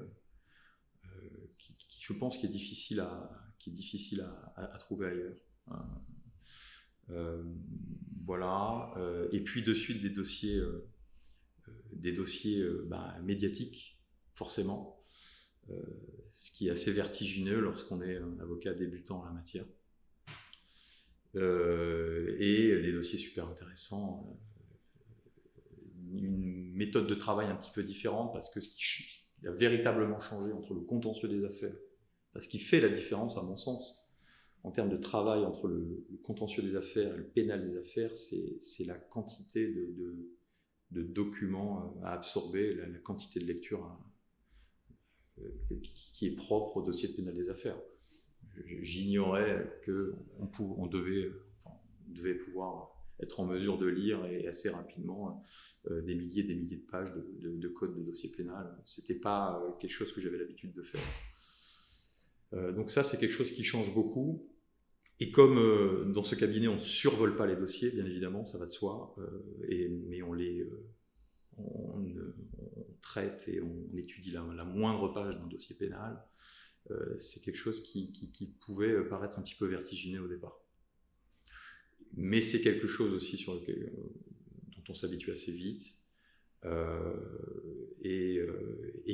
qui, 1.58 1.76
je 2.00 2.14
pense, 2.14 2.38
est 2.44 2.50
difficile 2.50 3.00
à, 3.00 4.78
trouver 4.80 5.08
ailleurs. 5.08 5.38
Euh, 7.12 7.44
voilà. 8.26 8.94
Euh, 8.98 9.28
et 9.32 9.42
puis 9.42 9.64
de 9.64 9.74
suite 9.74 10.02
des 10.02 10.10
dossiers, 10.10 10.58
euh, 10.58 10.90
des 11.92 12.12
dossiers 12.12 12.64
bah, 12.88 13.18
médiatiques, 13.24 14.02
forcément. 14.34 15.04
ce 16.36 16.52
qui 16.52 16.68
est 16.68 16.72
assez 16.72 16.92
vertigineux 16.92 17.60
lorsqu'on 17.60 18.02
est 18.02 18.18
un 18.18 18.40
avocat 18.40 18.74
débutant 18.74 19.22
en 19.22 19.26
la 19.26 19.32
matière. 19.32 19.66
Et 21.36 22.82
des 22.82 22.92
dossiers 22.92 23.20
super 23.20 23.48
intéressants. 23.48 24.40
une 26.14 26.72
méthode 26.74 27.08
de 27.08 27.16
travail 27.16 27.48
un 27.48 27.56
petit 27.56 27.72
peu 27.72 27.84
différente 27.84 28.34
parce 28.34 28.50
que 28.50 28.62
ce 28.62 28.70
qui 28.70 29.48
a 29.48 29.52
véritablement 29.52 30.20
changé 30.20 30.52
entre 30.52 30.74
le 30.74 30.82
contentieux 30.82 31.28
des 31.28 31.44
affaires, 31.44 31.76
parce 32.34 32.48
qui 32.48 32.60
fait 32.60 32.82
la 32.82 32.90
différence 32.90 33.38
à 33.38 33.42
mon 33.42 33.56
sens, 33.56 34.06
en 34.64 34.72
termes 34.72 34.90
de 34.90 34.98
travail 34.98 35.46
entre 35.46 35.68
le, 35.68 36.08
contentieux 36.24 36.64
des 36.64 36.76
affaires 36.76 37.14
et 37.14 37.18
le 37.18 37.28
pénal 37.28 37.70
des 37.70 37.78
affaires, 37.78 38.16
c'est 38.16 38.86
la 38.86 38.96
quantité 38.96 39.68
de, 39.68 41.04
documents 41.04 41.96
à 42.04 42.14
absorber, 42.14 42.74
la, 42.74 42.88
quantité 43.00 43.40
de 43.40 43.46
lecture 43.46 43.86
euh, 45.40 45.50
qui 46.14 46.28
est 46.28 46.36
propre 46.36 46.78
au 46.78 46.82
dossier 46.82 47.10
de 47.10 47.14
pénal 47.14 47.36
des 47.36 47.50
affaires. 47.50 47.78
J'ignorais 48.82 49.82
qu'on 49.86 50.50
on 50.60 50.88
devait, 50.88 51.32
devait 52.08 52.36
pouvoir 52.36 52.92
être 53.22 53.40
en 53.40 53.46
mesure 53.46 53.78
de 53.78 53.88
lire 53.88 54.26
et 54.26 54.48
assez 54.48 54.70
rapidement 54.70 55.44
euh, 55.90 56.02
des 56.02 56.16
milliers 56.16 56.42
et 56.42 56.48
des 56.48 56.56
milliers 56.56 56.78
de 56.78 56.86
pages 56.86 57.14
de, 57.14 57.58
de, 57.58 57.68
code 57.70 57.96
de 57.96 58.02
dossier 58.04 58.30
pénal. 58.30 58.76
C'était 58.84 59.16
pas 59.16 59.62
euh, 59.62 59.72
quelque 59.80 59.92
chose 59.92 60.12
que 60.12 60.20
j'avais 60.20 60.38
l'habitude 60.38 60.74
de 60.74 60.84
faire. 60.84 61.02
donc 62.74 62.90
ça, 62.90 63.04
c'est 63.04 63.18
quelque 63.18 63.32
chose 63.32 63.52
qui 63.52 63.64
change 63.64 63.94
beaucoup. 63.94 64.50
Et 65.20 65.32
comme 65.32 65.58
euh, 65.58 66.12
dans 66.12 66.24
ce 66.24 66.36
cabinet, 66.36 66.68
on 66.68 66.76
ne 66.76 66.80
survole 66.80 67.38
pas 67.38 67.46
les 67.46 67.56
dossiers, 67.56 67.90
bien 67.90 68.06
évidemment, 68.06 68.46
ça 68.46 68.58
va 68.58 68.66
de 68.66 68.72
soi, 68.72 69.16
euh, 69.18 69.66
et, 69.70 69.88
mais 69.88 70.22
on 70.22 70.34
les 70.34 70.60
euh, 70.60 70.86
on, 71.58 72.04
traite 73.02 73.46
et 73.48 73.62
on 73.62 73.98
étudie 73.98 74.32
la, 74.32 74.42
moindre 74.66 75.14
page 75.14 75.38
d'un 75.38 75.48
dossier 75.48 75.76
pénal, 75.76 76.22
c'est 77.18 77.42
quelque 77.42 77.58
chose 77.58 77.82
qui, 77.82 78.56
pouvait 78.62 79.04
paraître 79.06 79.40
un 79.40 79.42
petit 79.42 79.56
peu 79.56 79.68
vertigineux 79.68 80.22
au 80.22 80.28
départ. 80.28 80.60
Mais 82.14 82.42
c'est 82.42 82.62
quelque 82.62 82.88
chose 82.88 83.14
aussi 83.14 83.38
sur 83.38 83.56
lequel, 83.56 83.92
dont 84.76 84.84
on 84.90 84.94
s'habitue 84.94 85.32
assez 85.32 85.52
vite. 85.52 85.96
Et, 88.02 88.40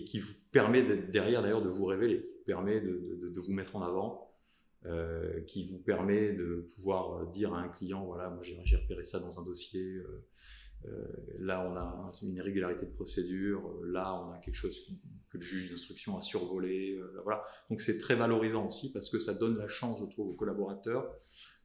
qui 0.06 0.20
vous 0.20 0.34
permet 0.52 0.84
derrière 0.84 1.42
d'ailleurs 1.42 1.62
de 1.62 1.70
vous 1.70 1.86
révéler, 1.86 2.20
permet 2.46 2.82
de, 2.82 3.32
de, 3.34 3.40
vous 3.40 3.54
mettre 3.54 3.76
en 3.76 3.82
avant, 3.82 4.36
qui 5.48 5.68
vous 5.68 5.80
permet 5.80 6.34
de 6.34 6.68
pouvoir 6.76 7.30
dire 7.30 7.54
à 7.54 7.62
un 7.62 7.70
client 7.70 8.04
voilà 8.06 8.30
moi 8.30 8.42
j'ai 8.44 8.76
repéré 8.76 9.06
ça 9.06 9.20
dans 9.20 9.40
un 9.40 9.46
dossier, 9.46 10.02
euh, 10.86 11.08
là, 11.40 11.62
on 11.62 11.76
a 11.76 12.12
une 12.24 12.36
irrégularité 12.36 12.86
de 12.86 12.92
procédure. 12.92 13.68
Euh, 13.68 13.92
là, 13.92 14.16
on 14.16 14.32
a 14.32 14.38
quelque 14.40 14.56
chose 14.56 14.82
que 15.32 15.38
le 15.38 15.44
juge 15.44 15.70
d'instruction 15.70 16.17
a 16.17 16.22
survolé. 16.22 16.98
Euh, 16.98 17.22
voilà. 17.24 17.44
Donc, 17.70 17.82
c'est 17.82 17.98
très 17.98 18.15
valorisant 18.15 18.67
aussi 18.67 18.91
parce 18.91 19.10
que 19.10 19.17
ça 19.17 19.34
donne 19.34 19.58
la 19.58 19.67
chance, 19.67 20.00
je 20.00 20.06
trouve, 20.06 20.30
aux 20.30 20.36
collaborateurs 20.36 21.10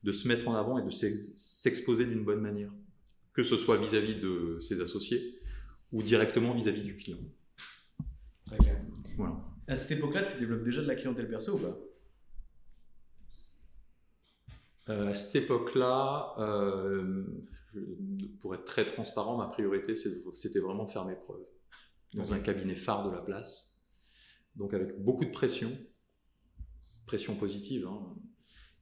de 0.05 0.13
se 0.13 0.29
mettre 0.29 0.49
en 0.49 0.55
avant 0.55 0.79
et 0.79 0.83
de 0.83 0.91
s'exposer 0.91 2.07
d'une 2.07 2.25
bonne 2.25 2.41
manière, 2.41 2.71
que 3.33 3.43
ce 3.43 3.57
soit 3.57 3.77
vis-à-vis 3.77 4.17
de 4.17 4.59
ses 4.61 4.81
associés 4.81 5.41
ou 5.93 6.03
directement 6.03 6.55
vis-à-vis 6.55 6.83
du 6.83 6.97
client. 6.97 7.19
Très 8.47 8.59
bien. 8.59 8.81
Voilà. 9.17 9.37
À 9.67 9.75
cette 9.75 9.99
époque-là, 9.99 10.23
tu 10.23 10.39
développes 10.39 10.63
déjà 10.63 10.83
de 10.83 10.87
la 10.87 10.95
clientèle 10.95 11.29
perso 11.29 11.57
ou 11.57 11.59
pas? 11.59 11.77
À 14.89 15.15
cette 15.15 15.43
époque-là, 15.43 16.35
pour 18.41 18.55
être 18.55 18.65
très 18.65 18.87
transparent, 18.87 19.37
ma 19.37 19.49
priorité, 19.49 19.97
c'était 19.97 20.61
vraiment 20.61 20.85
de 20.85 20.91
faire 20.91 21.05
mes 21.05 21.17
preuves 21.17 21.45
dans 22.17 22.35
un 22.35 22.41
cabinet 22.41 22.75
phare 22.75 23.09
de 23.09 23.15
la 23.15 23.23
place. 23.23 23.79
Donc 24.57 24.75
avec 24.75 24.99
beaucoup 25.01 25.25
de 25.25 25.31
pression, 25.31 25.71
pression 27.07 27.37
positive, 27.37 27.87
hein, 27.87 28.15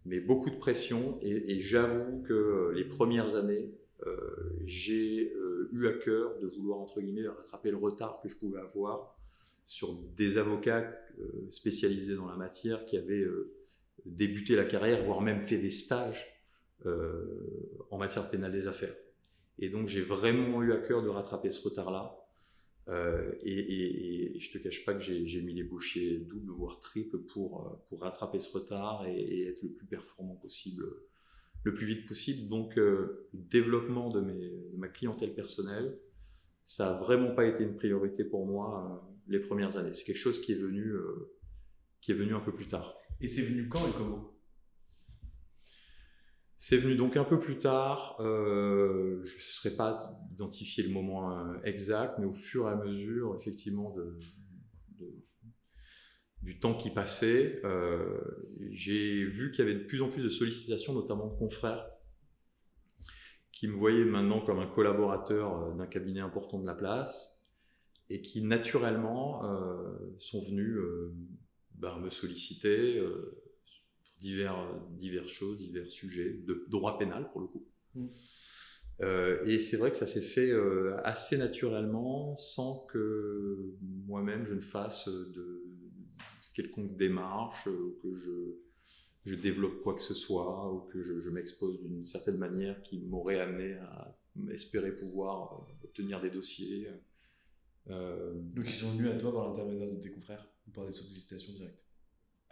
mais 0.07 0.21
beaucoup 0.21 0.51
de 0.51 0.57
pression. 0.57 1.19
Et, 1.21 1.61
j'avoue 1.61 2.23
que 2.23 2.73
les 2.75 2.85
premières 2.85 3.37
années, 3.37 3.75
euh, 4.07 4.17
j'ai 4.65 5.33
euh, 5.35 5.69
eu 5.73 5.87
à 5.89 5.93
cœur 5.93 6.39
de 6.41 6.47
vouloir, 6.47 6.79
entre 6.79 7.01
guillemets, 7.01 7.29
rattraper 7.29 7.71
le 7.71 7.77
retard 7.77 8.21
que 8.23 8.29
je 8.29 8.37
pouvais 8.37 8.61
avoir 8.61 9.19
sur 9.67 9.95
des 10.17 10.39
avocats 10.39 10.95
euh, 11.19 11.49
spécialisés 11.51 12.17
dans 12.17 12.27
la 12.27 12.37
matière 12.37 12.85
qui 12.87 12.97
avaient 12.97 13.27
débuté 14.07 14.57
la 14.57 14.65
carrière, 14.65 15.05
voire 15.05 15.21
même 15.21 15.41
fait 15.41 15.59
des 15.59 15.71
stages 15.71 16.35
euh, 16.87 17.25
en 17.91 17.97
matière 17.97 18.29
pénale 18.29 18.53
des 18.53 18.67
affaires. 18.67 18.95
Et 19.59 19.71
donc 19.71 19.89
j'ai 19.89 20.03
vraiment 20.03 20.63
eu 20.63 20.73
à 20.73 20.79
cœur 20.79 21.03
de 21.03 21.09
rattraper 21.09 21.49
ce 21.49 21.67
retard-là. 21.67 22.24
Euh, 22.89 23.33
et, 23.43 24.39
je 24.39 24.51
te 24.51 24.59
cache 24.59 24.85
pas 24.85 24.95
que 24.95 25.01
j'ai 25.01 25.41
mis 25.43 25.55
les 25.55 25.63
bouchées 25.63 26.19
double 26.19 26.53
voire 26.53 26.81
triple 26.81 27.19
pour, 27.19 27.67
euh, 27.67 27.77
pour 27.89 28.03
rattraper 28.03 28.41
ce 28.41 28.53
retard 28.53 29.07
et, 29.07 29.47
être 29.47 29.63
le 29.63 29.71
plus 29.71 29.87
performant 29.87 30.35
possible, 30.35 30.85
le 31.63 31.73
plus 31.73 31.87
vite 31.87 32.07
possible. 32.07 32.49
Donc 32.49 32.77
le 32.77 33.29
développement 33.33 34.11
de, 34.11 34.21
mes, 34.21 34.51
de, 34.51 34.77
ma 34.77 34.89
clientèle 34.89 35.35
personnelle, 35.35 35.99
ça 36.65 36.97
a 36.97 36.99
vraiment 37.01 37.35
pas 37.35 37.47
été 37.47 37.63
une 37.63 37.77
priorité 37.77 38.25
pour 38.25 38.47
moi 38.47 39.11
les 39.29 39.41
premières 39.41 39.77
années. 39.77 39.93
C'est 39.93 40.05
quelque 40.05 40.17
chose 40.17 40.41
qui 40.41 40.53
est 40.53 40.57
venu 40.57 40.95
qui 42.01 42.13
est 42.13 42.15
venu 42.15 42.35
un 42.35 42.41
peu 42.41 42.53
plus 42.53 42.67
tard. 42.67 42.99
Et 43.23 43.27
c'est 43.27 43.43
venu 43.43 43.67
quand 43.67 43.89
et 43.89 43.93
comment? 43.97 44.34
C'est 46.67 46.79
venu 46.79 46.97
donc 46.97 47.19
un 47.19 47.25
peu 47.25 47.39
plus 47.39 47.59
tard. 47.59 48.17
Euh, 48.21 49.23
je 49.23 49.37
ne 49.37 49.41
saurais 49.43 49.77
pas 49.77 50.19
identifier 50.33 50.83
le 50.83 50.89
moment 50.89 51.39
euh, 51.39 51.59
exact, 51.63 52.19
mais 52.19 52.25
au 52.25 52.33
fur 52.33 52.67
et 52.67 52.73
à 52.73 52.77
mesure, 52.77 53.37
effectivement, 53.39 53.95
du 56.41 56.59
temps 56.59 56.75
qui 56.75 56.89
passait, 56.89 57.61
euh, 57.65 58.19
j'ai 58.71 59.27
vu 59.27 59.51
qu'il 59.51 59.63
y 59.63 59.69
avait 59.69 59.79
de 59.79 59.85
plus 59.85 60.01
en 60.01 60.09
plus 60.09 60.23
de 60.23 60.31
sollicitations, 60.31 60.95
notamment 60.95 61.27
de 61.27 61.35
confrères, 61.35 61.87
qui 63.53 63.69
me 63.69 63.75
voyaient 63.75 64.07
maintenant 64.07 64.41
comme 64.41 64.59
un 64.59 64.67
collaborateur 64.67 65.77
d'un 65.77 65.87
cabinet 65.87 66.21
important 66.21 66.59
de 66.59 66.67
la 66.67 66.75
place 66.75 67.45
et 68.09 68.23
qui 68.23 68.41
naturellement 68.41 69.43
sont 70.19 70.41
venus 70.41 70.79
ben, 71.75 71.99
me 71.99 72.09
solliciter 72.09 73.03
divers, 74.25 74.57
divers 74.91 75.29
choses, 75.29 75.59
divers 75.59 75.91
sujets, 75.91 76.33
de 76.47 76.65
droit 76.69 76.99
pénal 76.99 77.29
pour 77.31 77.43
le 77.43 77.47
coup. 77.47 77.67
Mm. 77.95 78.07
Euh, 79.01 79.45
et 79.45 79.59
c'est 79.59 79.77
vrai 79.77 79.91
que 79.91 79.97
ça 79.97 80.07
s'est 80.07 80.23
fait 80.23 80.51
euh, 80.51 80.97
assez 81.05 81.37
naturellement 81.37 82.37
sans 82.37 82.87
que 82.87 83.75
moi-même 84.07 84.47
je 84.47 84.55
ne 84.55 84.61
fasse 84.61 85.09
de 85.09 85.65
quelconque 86.55 86.97
démarche, 86.97 87.67
ou 87.67 87.99
que 88.01 88.15
je, 88.15 88.55
je, 89.27 89.35
développe 89.35 89.83
quoi 89.83 89.95
que 89.95 90.03
ce 90.03 90.15
soit, 90.15 90.73
ou 90.73 90.81
que 90.93 91.03
je, 91.03 91.29
m'expose 91.29 91.83
d'une 91.83 92.05
certaine 92.05 92.39
manière 92.39 92.81
qui 92.83 93.01
m'aurait 93.01 93.41
amené 93.41 93.75
à 93.75 94.17
espérer 94.51 94.93
pouvoir 94.95 95.53
euh, 95.55 95.87
obtenir 95.87 96.21
des 96.21 96.31
dossiers. 96.31 96.89
Donc 97.89 98.65
ils 98.67 98.73
sont 98.73 98.93
venus 98.93 99.11
à 99.11 99.19
toi 99.19 99.33
par 99.35 99.49
l'intermédiaire 99.49 99.91
de 99.91 100.01
tes 100.01 100.11
confrères 100.11 100.47
ou 100.69 100.71
par 100.71 100.87
des 100.87 100.93
sollicitations 100.93 101.53
directes? 101.53 101.84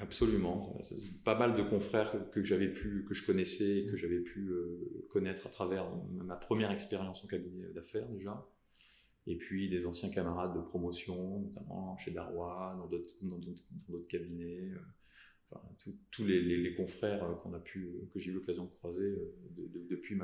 Absolument. 0.02 0.76
Pas 1.24 1.38
mal 1.38 1.54
de 1.54 1.62
confrères 1.62 2.12
que 2.32 2.42
j'avais 2.42 2.68
pu, 2.68 3.04
que 3.08 3.14
je 3.14 3.24
connaissais, 3.24 3.86
que 3.88 3.96
j'avais 3.96 4.18
pu 4.18 4.48
euh, 4.48 5.06
connaître 5.10 5.46
à 5.46 5.50
travers 5.50 5.88
ma 6.10 6.34
première 6.34 6.72
expérience 6.72 7.24
en 7.24 7.28
cabinet 7.28 7.68
d'affaires 7.72 8.08
déjà. 8.08 8.44
Et 9.28 9.36
puis 9.36 9.68
des 9.68 9.86
anciens 9.86 10.10
camarades 10.10 10.56
de 10.56 10.60
promotion, 10.60 11.38
notamment 11.42 11.96
chez 11.98 12.10
Darrois, 12.10 12.76
dans 12.76 12.88
d'autres 12.88 14.08
cabinets. 14.08 14.72
Euh, 14.72 14.80
enfin, 15.52 15.62
tous 16.10 16.24
les, 16.24 16.74
confrères 16.74 17.24
qu'on 17.42 17.54
a 17.54 17.60
pu, 17.60 17.88
que 18.12 18.18
j'ai 18.18 18.32
eu 18.32 18.34
l'occasion 18.34 18.64
de 18.64 18.70
croiser 18.70 19.04
euh, 19.04 19.86
depuis 19.88 20.16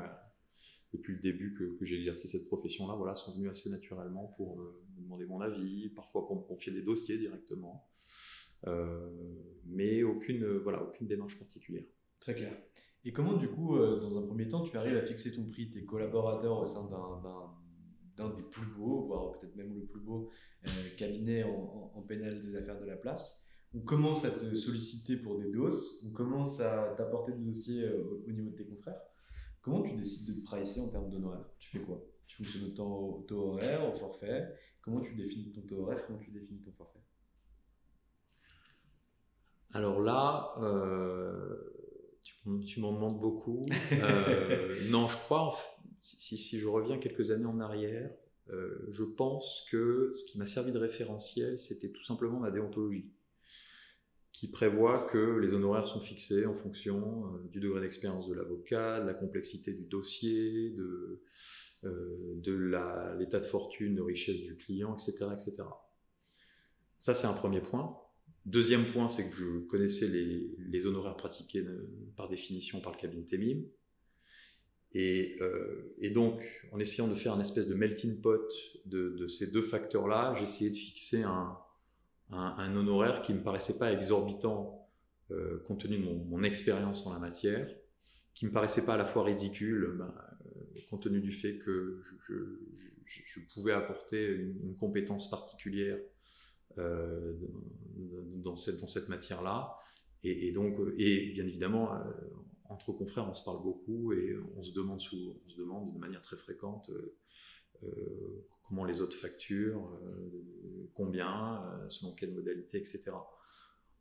le 1.13 1.19
début 1.19 1.53
que, 1.53 1.77
que 1.77 1.85
j'ai 1.85 1.97
exercé 1.97 2.27
cette 2.27 2.47
profession-là, 2.47 2.95
voilà, 2.95 3.15
sont 3.15 3.33
venus 3.33 3.49
assez 3.49 3.69
naturellement 3.69 4.33
pour 4.35 4.57
me 4.57 4.83
demander 4.97 5.25
mon 5.25 5.39
avis, 5.39 5.87
parfois 5.95 6.27
pour 6.27 6.35
me 6.35 6.41
confier 6.41 6.73
des 6.73 6.81
dossiers 6.81 7.17
directement. 7.17 7.89
Euh, 8.67 9.09
mais 9.65 10.03
aucune, 10.03 10.43
euh, 10.43 10.59
voilà, 10.59 10.83
aucune 10.83 11.07
démarche 11.07 11.37
particulière. 11.37 11.83
Très 12.19 12.35
clair. 12.35 12.55
Et 13.05 13.13
comment, 13.13 13.37
du 13.37 13.47
coup, 13.47 13.77
euh, 13.77 13.99
dans 13.99 14.17
un 14.17 14.23
premier 14.23 14.47
temps, 14.47 14.63
tu 14.63 14.75
arrives 14.77 14.97
à 14.97 15.01
fixer 15.01 15.35
ton 15.35 15.45
prix, 15.49 15.69
tes 15.69 15.85
collaborateurs 15.85 16.59
au 16.59 16.65
sein 16.65 16.89
d'un 16.89 18.29
des 18.35 18.43
plus 18.43 18.65
beaux, 18.77 19.05
voire 19.05 19.31
peut-être 19.31 19.55
même 19.55 19.73
le 19.73 19.85
plus 19.85 20.01
beau 20.01 20.29
cabinet 20.97 21.43
en, 21.43 22.03
pénal 22.05 22.41
des 22.41 22.53
affaires 22.57 22.77
de 22.77 22.85
la 22.85 22.97
place? 22.97 23.47
On 23.73 23.79
commence 23.79 24.25
à 24.25 24.31
te 24.31 24.53
solliciter 24.55 25.15
pour 25.15 25.39
des 25.39 25.49
doses, 25.49 26.03
on 26.05 26.11
commence 26.11 26.59
à 26.59 26.95
t'apporter 26.97 27.31
des 27.31 27.45
dossiers 27.45 27.87
au, 27.89 28.29
niveau 28.29 28.49
de 28.49 28.55
tes 28.55 28.65
confrères? 28.65 28.99
Comment 29.61 29.83
tu 29.83 29.95
décides 29.95 30.35
de 30.35 30.41
te 30.41 30.43
pricer 30.43 30.81
en 30.81 30.89
termes 30.89 31.09
d'honoraires? 31.09 31.49
Tu 31.59 31.69
fais 31.69 31.79
quoi? 31.79 32.03
Tu 32.27 32.35
fonctionnes 32.35 32.73
au 32.77 33.23
taux, 33.25 33.37
horaire, 33.37 33.87
au 33.87 33.93
forfait? 33.93 34.53
Comment 34.81 34.99
tu 34.99 35.15
définis 35.15 35.53
ton 35.53 35.61
taux 35.61 35.83
horaire? 35.83 36.05
Comment 36.05 36.19
tu 36.19 36.31
définis 36.31 36.59
ton 36.59 36.73
forfait? 36.73 36.98
Alors 39.73 40.01
là, 40.01 40.53
euh, 40.61 41.57
tu, 42.65 42.79
m'en 42.79 42.93
demandes 42.93 43.19
beaucoup. 43.19 43.65
Euh, 43.93 44.73
non, 44.91 45.07
je 45.07 45.17
crois, 45.17 45.57
si, 46.01 46.59
je 46.59 46.67
reviens 46.67 46.97
quelques 46.97 47.31
années 47.31 47.45
en 47.45 47.59
arrière, 47.59 48.11
euh, 48.49 48.87
je 48.89 49.03
pense 49.03 49.67
que 49.71 50.11
ce 50.15 50.31
qui 50.31 50.39
m'a 50.39 50.47
servi 50.47 50.71
de 50.71 50.79
référentiel, 50.79 51.59
c'était 51.59 51.89
tout 51.89 52.03
simplement 52.03 52.39
ma 52.39 52.49
déontologie, 52.49 53.11
qui 54.31 54.49
prévoit 54.49 55.07
que 55.11 55.37
les 55.37 55.53
honoraires 55.53 55.85
sont 55.85 56.01
fixés 56.01 56.47
en 56.47 56.55
fonction 56.55 57.31
du 57.51 57.59
degré 57.59 57.81
d'expérience 57.81 58.27
de 58.27 58.33
l'avocat, 58.33 59.01
de 59.01 59.05
la 59.05 59.13
complexité 59.13 59.73
du 59.73 59.85
dossier, 59.85 60.71
de, 60.71 61.21
de 61.83 63.15
l'état 63.19 63.39
de 63.39 63.45
fortune, 63.45 63.95
de 63.95 64.01
richesse 64.01 64.41
du 64.41 64.55
client, 64.55 64.95
etc. 64.95 65.27
etc. 65.33 65.63
Ça, 66.97 67.13
c'est 67.13 67.27
un 67.27 67.33
premier 67.33 67.61
point. 67.61 67.99
Deuxième 68.45 68.87
point, 68.87 69.09
c'est 69.09 69.29
que 69.29 69.35
je 69.35 69.59
connaissais 69.67 70.07
les, 70.07 70.85
honoraires 70.87 71.17
pratiqués 71.17 71.63
par 72.15 72.29
définition 72.29 72.81
par 72.81 72.93
le 72.93 72.97
cabinet 72.97 73.25
TEMIM. 73.25 73.63
Euh, 74.95 75.93
et, 75.99 76.09
donc, 76.09 76.41
en 76.71 76.79
essayant 76.79 77.07
de 77.07 77.15
faire 77.15 77.33
un 77.33 77.39
espèce 77.39 77.67
de 77.67 77.75
melting 77.75 78.21
pot 78.21 78.51
de, 78.85 79.27
ces 79.27 79.47
deux 79.47 79.61
facteurs-là, 79.61 80.33
j'essayais 80.35 80.71
de 80.71 80.75
fixer 80.75 81.23
un, 81.23 81.55
honoraire 82.75 83.21
qui 83.21 83.33
ne 83.33 83.39
me 83.39 83.43
paraissait 83.43 83.77
pas 83.77 83.91
exorbitant 83.91 84.87
euh, 85.31 85.59
compte 85.67 85.81
tenu 85.81 85.97
de 85.97 86.03
mon, 86.03 86.43
expérience 86.43 87.05
en 87.05 87.13
la 87.13 87.19
matière, 87.19 87.69
qui 88.33 88.45
ne 88.45 88.49
me 88.49 88.53
paraissait 88.53 88.85
pas 88.85 88.95
à 88.95 88.97
la 88.97 89.05
fois 89.05 89.23
ridicule, 89.23 89.95
ben, 89.97 90.13
euh, 90.45 90.79
compte 90.89 91.03
tenu 91.03 91.19
du 91.19 91.31
fait 91.31 91.59
que 91.59 92.01
je, 92.27 93.39
pouvais 93.53 93.73
apporter 93.73 94.27
une 94.27 94.75
compétence 94.75 95.29
particulière 95.29 95.97
euh, 96.79 97.33
dans 98.43 98.55
cette, 98.55 99.09
matière-là. 99.09 99.77
Et, 100.23 100.51
donc, 100.51 100.77
et 100.97 101.31
bien 101.33 101.45
évidemment, 101.45 101.93
euh, 101.93 101.97
entre 102.65 102.93
confrères, 102.93 103.27
on 103.29 103.33
se 103.33 103.43
parle 103.43 103.61
beaucoup 103.61 104.13
et 104.13 104.35
on 104.57 104.63
se 104.63 104.73
demande, 104.73 104.99
on 104.99 105.49
se 105.49 105.57
demande 105.57 105.93
de 105.93 105.99
manière 105.99 106.21
très 106.21 106.37
fréquente 106.37 106.89
euh, 107.83 108.45
comment 108.67 108.85
les 108.85 109.01
autres 109.01 109.15
facturent, 109.15 109.89
combien, 110.93 111.63
selon 111.89 112.13
quelle 112.13 112.33
modalité, 112.33 112.77
etc. 112.77 113.11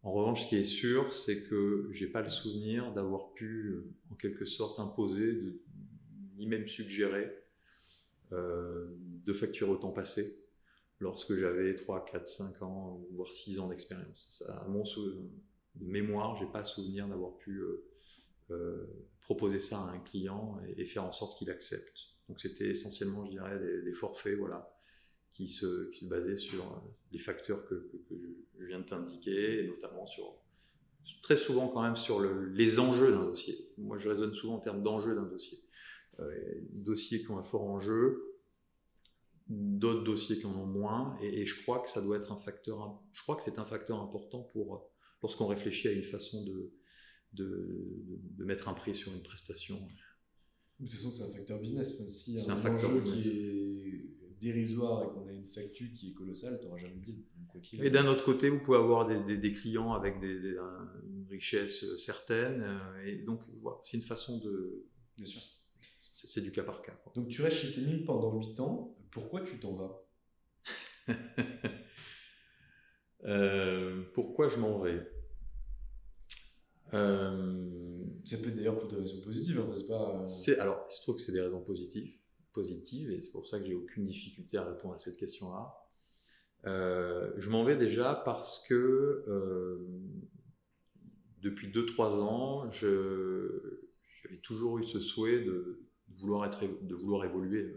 En 0.03 0.13
revanche, 0.13 0.45
ce 0.45 0.49
qui 0.49 0.57
est 0.57 0.65
sûr, 0.65 1.13
c'est 1.13 1.43
que 1.45 1.89
j'ai 1.91 2.07
pas 2.07 2.23
le 2.23 2.29
souvenir 2.29 2.93
d'avoir 2.93 3.33
pu, 3.33 3.83
en 4.11 4.15
quelque 4.15 4.45
sorte, 4.45 4.79
imposer, 4.79 5.61
ni 6.37 6.47
même 6.47 6.69
suggérer 6.69 7.33
de 8.31 9.33
facturer 9.33 9.71
au 9.71 9.77
temps 9.77 9.93
passé 9.93 10.48
lorsque 11.01 11.35
j'avais 11.35 11.75
3, 11.75 12.05
4, 12.05 12.27
5 12.27 12.63
ans, 12.63 13.01
voire 13.13 13.33
6 13.33 13.61
ans 13.61 13.69
d'expérience. 13.69 14.43
À 14.49 14.67
mon 14.69 14.85
mémoire, 15.81 16.37
j'ai 16.37 16.47
pas 16.47 16.65
souvenir 16.65 17.09
d'avoir 17.09 17.37
pu 17.37 17.63
proposer 19.21 19.59
ça 19.59 19.79
à 19.79 19.91
un 19.91 19.99
client 19.99 20.59
et, 20.77 20.85
faire 20.85 21.05
en 21.05 21.13
sorte 21.13 21.39
qu'il 21.39 21.51
accepte. 21.51 22.09
Donc 22.29 22.41
c'était 22.41 22.69
essentiellement, 22.69 23.25
je 23.27 23.31
dirais, 23.31 23.59
des, 23.85 23.93
forfaits, 23.93 24.39
voilà, 24.39 24.75
qui 25.33 25.49
se, 25.49 25.91
qui 25.91 26.07
se 26.07 26.11
basaient 26.11 26.37
sur 26.37 26.83
les 27.13 27.19
facteurs 27.19 27.65
que, 27.67 27.75
que, 28.09 28.15
je 28.59 28.65
viens 28.65 28.81
de 28.81 28.85
t'indiquer, 28.85 29.65
et 29.65 29.69
notamment 29.69 30.07
sur 30.07 30.35
très 31.23 31.37
souvent 31.37 31.69
quand 31.69 31.83
même 31.83 31.97
sur 31.97 32.21
les 32.21 32.79
enjeux 32.79 33.11
d'un 33.11 33.25
dossier. 33.25 33.71
Moi, 33.79 33.99
je 33.99 34.09
raisonne 34.09 34.35
souvent 34.35 34.57
en 34.57 34.61
termes 34.61 34.83
d'enjeux 34.83 35.15
d'un 35.15 35.27
dossier. 35.27 35.59
Euh, 36.21 36.61
dossiers 36.73 37.21
qui 37.21 37.31
ont 37.31 37.39
un 37.39 37.45
fort 37.45 37.65
enjeu, 37.65 38.28
d'autres 39.49 40.05
dossiers 40.05 40.39
qui 40.39 40.47
en 40.47 40.55
ont 40.55 40.67
moins, 40.67 41.17
et, 41.23 41.47
je 41.47 41.63
crois 41.63 41.81
que 41.81 41.89
ça 41.89 42.03
doit 42.03 42.17
être 42.17 42.33
un 42.33 42.39
facteur. 42.39 43.01
Je 43.13 43.23
crois 43.23 43.37
que 43.37 43.43
c'est 43.43 43.59
un 43.59 43.65
facteur 43.65 44.01
important 44.01 44.43
pour 44.43 44.91
lorsqu'on 45.23 45.47
réfléchit 45.47 45.89
à 45.89 45.93
une 45.93 46.05
façon 46.05 46.45
de, 46.45 46.73
de, 47.33 48.45
mettre 48.45 48.69
un 48.69 48.75
prix 48.75 48.95
sur 48.95 49.13
une 49.13 49.23
prestation. 49.23 49.77
De 50.79 50.87
toute 50.87 50.95
façon, 50.95 51.11
c'est 51.11 51.31
un 51.31 51.35
facteur 51.35 51.59
business. 51.59 52.07
si 52.09 52.39
c'est 52.39 52.51
un, 52.51 52.57
facteur 52.57 52.91
qui 53.03 53.29
est 53.29 54.19
dérisoire 54.41 55.03
et 55.03 55.07
qu'on 55.07 55.27
a 55.27 55.33
une 55.33 55.49
facture 55.49 55.89
qui 55.95 56.11
est 56.11 56.15
colossale, 56.15 56.59
tu 56.61 56.67
n'auras 56.67 56.79
jamais 56.79 56.97
de 56.97 57.05
deal. 57.05 57.25
Et 57.81 57.91
d'un 57.91 58.07
autre 58.07 58.25
côté, 58.25 58.51
vous 58.51 58.61
pouvez 58.61 58.79
avoir 58.79 59.07
des, 59.07 59.53
clients 59.53 59.93
avec 59.93 60.21
des, 60.21 60.57
une 61.07 61.27
richesse 61.29 61.85
certaine. 61.97 62.63
Euh, 62.63 63.05
et 63.05 63.17
donc, 63.17 63.41
voilà, 63.61 63.79
c'est 63.83 63.97
une 63.97 64.03
façon 64.03 64.39
de. 64.39 64.87
Bien 65.17 65.27
sûr. 65.27 65.41
C'est 66.15 66.41
du 66.41 66.51
cas 66.51 66.65
par 66.65 66.83
cas. 66.83 67.01
Donc, 67.15 67.29
tu 67.29 67.43
restes 67.43 67.59
chez 67.59 67.73
Témine 67.73 68.05
pendant 68.05 68.37
8 68.37 68.61
ans. 68.61 68.97
Pourquoi 69.11 69.43
tu 69.43 69.59
t'en 69.61 69.75
vas? 69.75 70.05
Euh, 73.25 74.03
Pourquoi 74.15 74.49
je 74.49 74.59
m'en 74.59 74.79
vais? 74.79 75.01
Euh, 76.95 77.69
Ça 78.25 78.39
peut 78.39 78.51
d'ailleurs 78.51 78.79
pour 78.79 78.89
des 78.89 78.97
raisons 78.97 79.25
positives. 79.25 79.61
Hein, 79.61 79.71
c'est 79.75 79.87
pas? 79.89 80.27
C'est 80.27 80.59
alors, 80.59 80.87
il 80.91 80.95
se 80.95 81.03
trouve 81.03 81.17
que 81.17 81.23
c'est 81.23 81.33
des 81.33 81.41
raisons 81.41 81.61
positives, 81.61 82.15
positives, 82.53 83.11
et 83.11 83.21
c'est 83.21 83.31
pour 83.31 83.47
ça 83.47 83.59
que 83.59 83.67
j'ai 83.67 83.75
aucune 83.75 84.07
difficulté 84.07 84.57
à 84.57 84.65
répondre 84.65 84.95
à 84.95 84.99
cette 84.99 85.17
question-là. 85.17 85.75
Euh, 86.67 87.33
je 87.37 87.51
m'en 87.51 87.65
vais 87.65 87.77
déjà 87.77 88.15
parce 88.25 88.65
que 88.69 89.25
depuis 91.41 91.69
2-3 91.71 92.21
ans, 92.21 92.71
j'avais 92.71 94.39
toujours 94.43 94.79
eu 94.79 94.85
ce 94.85 95.01
souhait 95.01 95.41
de, 95.45 95.87
vouloir, 96.17 96.45
être, 96.47 96.65
de 96.83 96.95
vouloir 96.95 97.25
évoluer 97.25 97.77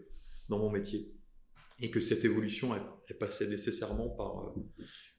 dans 0.50 0.60
mon 0.60 0.70
métier. 0.70 1.14
Et 1.82 1.90
que 1.90 2.00
cette 2.00 2.24
évolution 2.26 2.76
est, 2.76 3.14
passée 3.20 3.50
nécessairement 3.50 4.10
par 4.10 4.48
euh, 4.48 4.62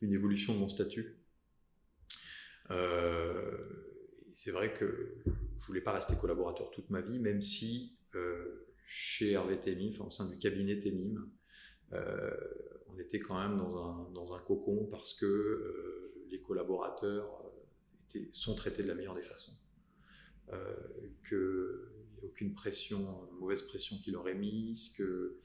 une 0.01 0.15
évolution 0.15 0.55
de 0.55 0.59
mon 0.59 0.69
statut. 0.69 1.19
c'est 4.35 4.51
vrai 4.51 4.73
que 4.73 5.19
je 5.61 5.67
voulais 5.67 5.83
pas 5.83 5.93
rester 5.93 6.17
collaborateur 6.17 6.71
toute 6.71 6.89
ma 6.89 7.03
vie, 7.03 7.19
même 7.19 7.43
si 7.43 7.99
chez 8.87 9.33
Hervé 9.33 9.61
Temim, 9.61 9.91
enfin, 9.91 10.07
au 10.07 10.11
sein 10.11 10.31
du 10.31 10.39
cabinet 10.39 10.79
Temim, 10.79 11.31
on 12.93 12.99
était 12.99 13.21
quand 13.21 13.41
même 13.41 13.57
dans 13.57 13.77
un, 13.77 14.11
dans 14.13 14.35
un 14.35 14.39
cocon 14.41 14.87
parce 14.91 15.15
que 15.15 15.27
euh, 15.27 16.13
les 16.31 16.41
collaborateurs 16.41 17.43
euh, 17.45 18.19
étaient, 18.19 18.29
sont 18.33 18.55
traités 18.55 18.83
de 18.83 18.89
la 18.89 18.95
meilleure 18.95 19.15
des 19.15 19.23
façons. 19.23 19.53
Euh, 20.53 20.75
qu'il 21.29 21.39
n'y 21.39 22.21
a 22.21 22.25
aucune 22.25 22.53
pression, 22.53 23.29
mauvaise 23.39 23.63
pression 23.63 23.97
qui 24.03 24.11
leur 24.11 24.29
est 24.29 24.35
mise, 24.35 24.91
que 24.97 25.41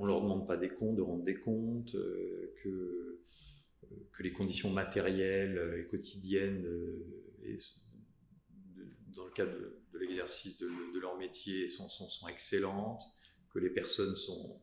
on 0.00 0.06
leur 0.06 0.22
demande 0.22 0.46
pas 0.46 0.56
des 0.56 0.70
comptes, 0.70 0.96
de 0.96 1.02
rendre 1.02 1.24
des 1.24 1.36
comptes, 1.36 1.92
que, 1.92 3.20
que 4.12 4.22
les 4.22 4.32
conditions 4.32 4.70
matérielles 4.70 5.78
et 5.78 5.86
quotidiennes 5.86 6.66
et 7.44 7.56
dans 9.14 9.24
le 9.26 9.30
cadre 9.32 9.52
de, 9.52 9.98
l'exercice 9.98 10.58
de, 10.58 10.98
leur 10.98 11.16
métier 11.18 11.68
sont, 11.68 11.88
excellentes, 12.28 13.02
que 13.52 13.58
les 13.58 13.70
personnes 13.70 14.16
sont 14.16 14.60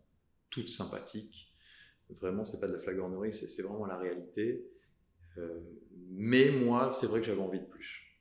toutes 0.50 0.70
sympathiques 0.70 1.54
Vraiment, 2.10 2.46
c'est 2.46 2.60
pas 2.60 2.68
de 2.68 2.74
la 2.74 2.80
flagornerie, 2.80 3.34
c'est 3.34 3.62
vraiment 3.62 3.86
la 3.86 3.98
réalité. 3.98 4.66
Euh, 5.38 5.60
mais 6.10 6.52
moi, 6.52 6.94
c'est 6.98 7.06
vrai 7.06 7.20
que 7.20 7.26
j'avais 7.26 7.42
envie 7.42 7.60
de 7.60 7.66
plus. 7.66 8.16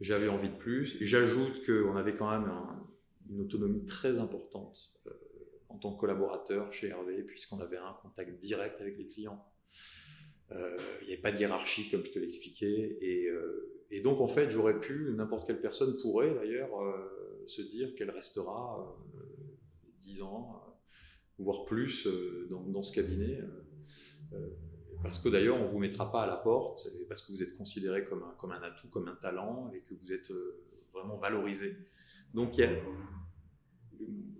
J'avais 0.00 0.28
envie 0.28 0.48
de 0.48 0.56
plus. 0.56 0.96
J'ajoute 1.00 1.66
qu'on 1.66 1.96
avait 1.96 2.14
quand 2.14 2.30
même 2.30 2.48
une 3.28 3.40
autonomie 3.40 3.84
très 3.84 4.20
importante 4.20 4.92
euh, 5.08 5.10
en 5.70 5.78
tant 5.78 5.94
que 5.94 6.00
collaborateur 6.00 6.72
chez 6.72 6.88
Hervé, 6.88 7.22
puisqu'on 7.22 7.60
avait 7.60 7.78
un 7.78 7.94
contact 8.02 8.38
direct 8.38 8.80
avec 8.80 8.98
les 8.98 9.06
clients. 9.06 9.44
Euh, 10.52 10.76
il 11.02 11.06
n'y 11.06 11.12
avait 11.12 11.22
pas 11.22 11.32
de 11.32 11.38
hiérarchie, 11.38 11.90
comme 11.90 12.04
je 12.04 12.10
te 12.10 12.18
l'expliquais. 12.18 12.98
Et, 13.00 13.28
et, 13.90 14.00
donc, 14.00 14.20
en 14.20 14.28
fait, 14.28 14.50
j'aurais 14.50 14.78
pu, 14.78 15.12
n'importe 15.14 15.46
quelle 15.46 15.60
personne 15.60 15.96
pourrait 15.96 16.34
d'ailleurs 16.34 16.70
se 17.46 17.62
dire 17.62 17.94
qu'elle 17.94 18.10
restera 18.10 18.96
10 20.02 20.22
ans, 20.22 20.70
voire 21.40 21.64
plus 21.64 22.06
euh, 22.06 22.46
dans, 22.50 22.82
ce 22.82 22.92
cabinet. 22.92 23.40
Euh, 23.40 23.46
euh, 24.34 24.50
parce 25.02 25.18
que 25.18 25.28
d'ailleurs, 25.28 25.56
on 25.56 25.66
ne 25.66 25.70
vous 25.70 25.78
mettra 25.78 26.12
pas 26.12 26.22
à 26.22 26.26
la 26.26 26.36
porte, 26.36 26.88
parce 27.08 27.22
que 27.22 27.32
vous 27.32 27.42
êtes 27.42 27.56
considéré 27.56 28.04
comme 28.04 28.22
un, 28.22 28.34
comme 28.38 28.52
un 28.52 28.62
atout, 28.62 28.88
comme 28.88 29.08
un 29.08 29.16
talent, 29.16 29.70
et 29.74 29.80
que 29.80 29.94
vous 29.94 30.12
êtes 30.12 30.30
vraiment 30.92 31.16
valorisé. 31.16 31.76
Donc, 32.34 32.60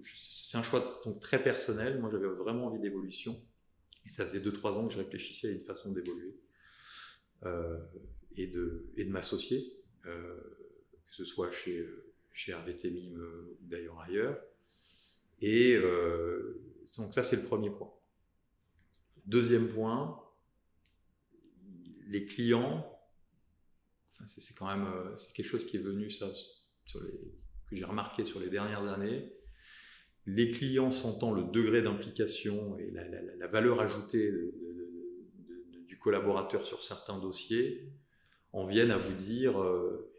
c'est 0.04 0.58
un 0.58 0.62
choix 0.62 1.00
donc, 1.04 1.20
très 1.20 1.42
personnel. 1.42 2.00
Moi, 2.00 2.10
j'avais 2.10 2.28
vraiment 2.28 2.66
envie 2.66 2.80
d'évolution. 2.80 3.40
Et 4.06 4.08
ça 4.08 4.24
faisait 4.24 4.40
2-3 4.40 4.68
ans 4.72 4.88
que 4.88 4.94
je 4.94 4.98
réfléchissais 4.98 5.48
à 5.48 5.50
une 5.50 5.60
façon 5.60 5.92
d'évoluer 5.92 6.34
et 8.36 8.46
de, 8.46 8.90
et 8.96 9.04
de 9.04 9.10
m'associer, 9.10 9.76
que 10.02 11.14
ce 11.14 11.24
soit 11.24 11.50
chez, 11.50 11.86
chez 12.32 12.54
Mime 12.84 13.20
ou 13.60 13.66
d'ailleurs 13.66 14.00
ailleurs. 14.00 14.40
Et 15.42 15.78
donc 16.96 17.14
ça, 17.14 17.22
c'est 17.22 17.36
le 17.36 17.44
premier 17.44 17.70
point. 17.70 17.92
Deuxième 19.26 19.68
point, 19.68 20.18
les 22.06 22.26
clients, 22.26 22.84
c'est 24.26 24.56
quand 24.56 24.66
même 24.66 24.86
euh, 24.86 25.16
quelque 25.34 25.46
chose 25.46 25.64
qui 25.64 25.76
est 25.76 25.80
venu, 25.80 26.10
ça, 26.10 26.30
que 26.92 26.98
j'ai 27.70 27.84
remarqué 27.84 28.24
sur 28.24 28.40
les 28.40 28.50
dernières 28.50 28.86
années. 28.88 29.32
Les 30.26 30.50
clients 30.50 30.90
sentant 30.90 31.32
le 31.32 31.44
degré 31.44 31.82
d'implication 31.82 32.76
et 32.78 32.90
la, 32.90 33.46
valeur 33.48 33.80
ajoutée 33.80 34.32
du 35.88 35.98
collaborateur 35.98 36.66
sur 36.66 36.82
certains 36.82 37.18
dossiers, 37.18 37.92
en 38.52 38.66
viennent 38.66 38.90
à 38.90 38.98
vous 38.98 39.14
dire, 39.14 39.60
euh, 39.60 40.12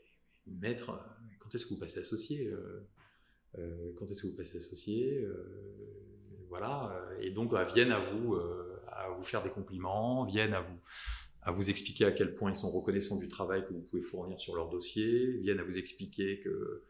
maître, 0.48 1.00
quand 1.40 1.54
est-ce 1.54 1.66
que 1.66 1.74
vous 1.74 1.80
passez 1.80 2.00
associé 2.00 2.52
euh, 3.58 3.94
Quand 3.98 4.10
est-ce 4.10 4.22
que 4.24 4.28
vous 4.28 4.36
passez 4.36 4.58
associé 4.58 5.26
voilà, 6.52 6.92
euh, 6.94 7.22
et 7.22 7.32
donc 7.32 7.52
bah, 7.52 7.64
viennent 7.64 7.94
à 7.94 8.00
vous, 8.00 8.36
euh, 8.36 8.84
à 8.88 9.10
vous 9.10 9.24
faire 9.24 9.42
des 9.42 9.50
compliments, 9.50 10.26
viennent 10.26 10.54
à 10.54 10.60
vous, 10.60 10.80
à 11.42 11.52
vous 11.52 11.70
expliquer 11.70 12.04
à 12.04 12.12
quel 12.12 12.36
point 12.36 12.52
ils 12.52 12.58
sont 12.58 12.70
reconnaissants 12.70 13.18
du 13.18 13.30
travail 13.30 13.66
que 13.66 13.74
vous 13.74 13.80
pouvez 13.80 14.02
fournir 14.02 14.38
sur 14.38 14.54
leur 14.54 14.70
dossier, 14.70 15.38
viennent 15.38 15.62
à 15.62 15.64
vous 15.64 15.78
expliquer 15.78 16.42
que 16.42 16.50
euh, 16.50 16.86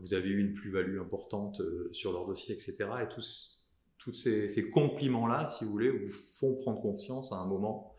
vous 0.00 0.14
avez 0.14 0.28
eu 0.28 0.38
une 0.38 0.54
plus-value 0.54 0.98
importante 0.98 1.60
sur 1.92 2.12
leur 2.12 2.26
dossier, 2.26 2.54
etc. 2.54 2.86
Et 3.02 3.08
tous, 3.08 4.12
ces, 4.12 4.70
compliments-là, 4.70 5.46
si 5.48 5.64
vous 5.64 5.70
voulez, 5.70 5.90
vous 5.90 6.10
font 6.10 6.54
prendre 6.54 6.80
conscience 6.80 7.32
à 7.32 7.36
un 7.36 7.46
moment 7.46 7.94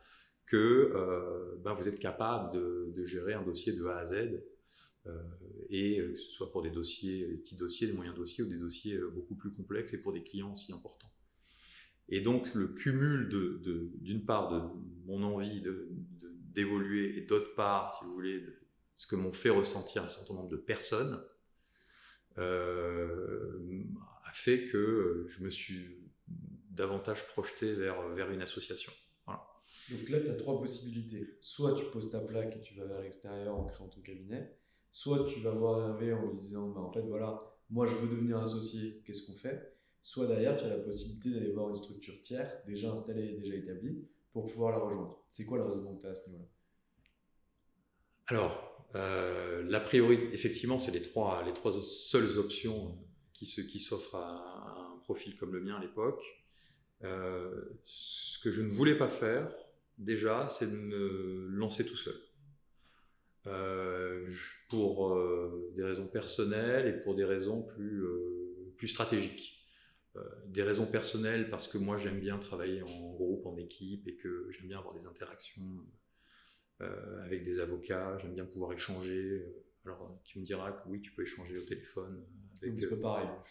que 0.46 1.58
ben, 1.64 1.74
vous 1.74 1.88
êtes 1.88 2.00
capable 2.00 2.54
de, 2.54 3.06
gérer 3.06 3.34
un 3.34 3.44
dossier 3.44 3.74
de 3.74 3.86
A 3.86 3.98
à 3.98 4.06
Z 4.06 4.42
euh, 5.08 5.22
et 5.70 6.00
euh, 6.00 6.14
que 6.14 6.18
ce 6.18 6.32
soit 6.32 6.52
pour 6.52 6.64
des 6.64 6.72
dossiers, 6.72 7.28
des 7.28 7.38
petits 7.38 7.56
dossiers, 7.56 7.88
des 7.88 7.94
moyens 7.94 8.16
dossiers 8.16 8.44
ou 8.44 8.48
des 8.48 8.58
dossiers 8.58 8.96
euh, 8.96 9.10
beaucoup 9.10 9.36
plus 9.36 9.52
complexes 9.52 9.94
et 9.94 10.02
pour 10.02 10.14
des 10.14 10.24
clients 10.24 10.54
aussi 10.54 10.72
importants. 10.74 11.12
Et 12.10 12.22
donc 12.22 12.54
le 12.54 12.68
cumul 12.68 13.30
d'une 14.02 14.26
part 14.26 14.50
de 14.50 14.62
mon 15.06 15.24
envie 15.24 15.62
de, 15.62 15.90
d'évoluer 16.54 17.18
et 17.18 17.22
d'autre 17.22 17.54
part, 17.56 17.98
si 17.98 18.06
vous 18.06 18.14
voulez, 18.14 18.42
de 18.42 18.56
ce 18.96 19.08
que 19.08 19.16
m'ont 19.16 19.34
fait 19.34 19.50
ressentir 19.50 20.04
un 20.04 20.10
certain 20.10 20.36
nombre 20.36 20.50
de 20.50 20.58
personnes, 20.58 21.20
a 22.38 24.34
fait 24.34 24.66
que 24.66 25.26
je 25.30 25.44
me 25.44 25.50
suis 25.50 25.98
davantage 26.70 27.26
projeté 27.28 27.74
vers, 27.74 28.10
vers 28.10 28.30
une 28.32 28.42
association. 28.42 28.92
Donc 29.90 30.10
là, 30.10 30.20
tu 30.20 30.30
as 30.30 30.36
trois 30.36 30.60
possibilités. 30.60 31.38
Soit 31.42 31.76
tu 31.76 31.86
poses 31.86 32.10
ta 32.10 32.20
plaque 32.20 32.56
et 32.58 32.62
tu 32.62 32.76
vas 32.76 32.86
vers 32.86 33.02
l'extérieur 33.02 33.56
en 33.56 33.66
créant 33.66 33.88
ton 33.88 34.02
cabinet, 34.02 34.56
soit 34.92 35.26
tu 35.26 35.42
vas 35.42 35.52
voir 35.52 35.90
Hervé 35.90 36.14
en 36.14 36.30
lui 36.30 36.38
disant 36.38 36.70
bah, 36.70 36.82
en 36.82 36.92
fait 36.92 37.02
voilà 37.02 37.42
moi 37.70 37.86
je 37.86 37.96
veux 37.96 38.08
devenir 38.08 38.38
associé 38.38 39.02
qu'est-ce 39.06 39.28
qu'on 39.28 39.38
fait? 39.38 39.76
Soit 40.02 40.28
derrière 40.28 40.56
tu 40.56 40.64
as 40.64 40.70
la 40.70 40.78
possibilité 40.78 41.32
d'aller 41.32 41.52
voir 41.52 41.70
une 41.70 41.76
structure 41.76 42.22
tiers 42.22 42.50
déjà 42.66 42.92
installée 42.92 43.26
et 43.26 43.34
déjà 43.34 43.56
établie 43.56 44.08
pour 44.32 44.48
pouvoir 44.48 44.72
la 44.72 44.80
rejoindre 44.80 45.22
c'est 45.30 45.46
quoi 45.46 45.58
le 45.58 45.66
raisonnement 45.66 45.96
que 45.96 46.02
tu 46.02 46.08
as 46.08 46.12
à 46.12 46.16
ce 46.16 46.30
niveau-là? 46.30 46.48
Alors 48.28 48.88
euh, 48.96 49.64
la 49.68 49.80
priorité 49.80 50.34
effectivement 50.34 50.80
c'est 50.80 50.92
les 50.92 51.02
trois 51.02 51.44
les 51.46 51.54
trois 51.54 51.74
seules 51.84 52.38
options 52.38 52.98
qui 53.34 53.46
qui 53.46 53.80
s'offrent 53.80 54.16
à, 54.16 54.96
un 54.96 55.00
profil 55.00 55.36
comme 55.38 55.54
le 55.54 55.62
mien 55.62 55.76
à 55.76 55.82
l'époque, 55.82 56.24
ce 57.02 58.40
que 58.40 58.50
je 58.50 58.62
ne 58.62 58.70
voulais 58.70 58.96
pas 58.96 59.10
faire, 59.10 59.54
déjà, 59.98 60.48
c'est 60.50 60.72
de 60.72 60.78
me 60.78 61.48
lancer 61.50 61.86
tout 61.86 61.98
seul. 61.98 62.16
pour 64.70 65.16
des 65.76 65.84
raisons 65.84 66.08
personnelles 66.08 66.88
et 66.88 67.04
pour 67.04 67.16
des 67.16 67.26
raisons 67.26 67.62
plus, 67.62 68.04
plus 68.78 68.88
stratégiques. 68.88 69.64
des 70.48 70.64
raisons 70.64 70.88
personnelles 70.88 71.50
parce 71.50 71.68
que 71.68 71.78
moi 71.78 71.98
j'aime 71.98 72.20
bien 72.20 72.40
travailler 72.40 72.82
en 72.82 73.14
groupe, 73.14 73.46
en 73.46 73.58
équipe 73.58 74.08
et 74.08 74.16
que 74.16 74.50
j'aime 74.52 74.68
bien 74.68 74.80
avoir 74.80 74.96
des 74.96 75.06
interactions 75.06 75.86
avec 76.80 77.44
des 77.44 77.60
avocats, 77.60 78.18
j'aime 78.20 78.34
bien 78.34 78.46
pouvoir 78.46 78.74
échanger. 78.74 79.46
Alors 79.86 80.20
tu 80.24 80.40
me 80.40 80.46
diras 80.46 80.72
que 80.72 80.90
oui, 80.90 81.02
tu 81.02 81.12
peux 81.12 81.24
échanger 81.24 81.58
au 81.58 81.64
téléphone 81.64 82.26
avec 82.62 82.76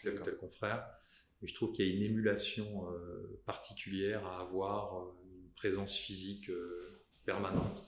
tel, 0.03 0.21
tel 0.21 0.35
confrère, 0.37 0.85
mais 1.41 1.47
je 1.47 1.53
trouve 1.53 1.71
qu'il 1.71 1.87
y 1.87 1.91
a 1.91 1.95
une 1.95 2.03
émulation 2.03 2.87
particulière 3.45 4.25
à 4.25 4.41
avoir 4.41 5.13
présence 5.55 5.97
physique 5.97 6.49
euh, 6.49 7.01
permanente 7.25 7.83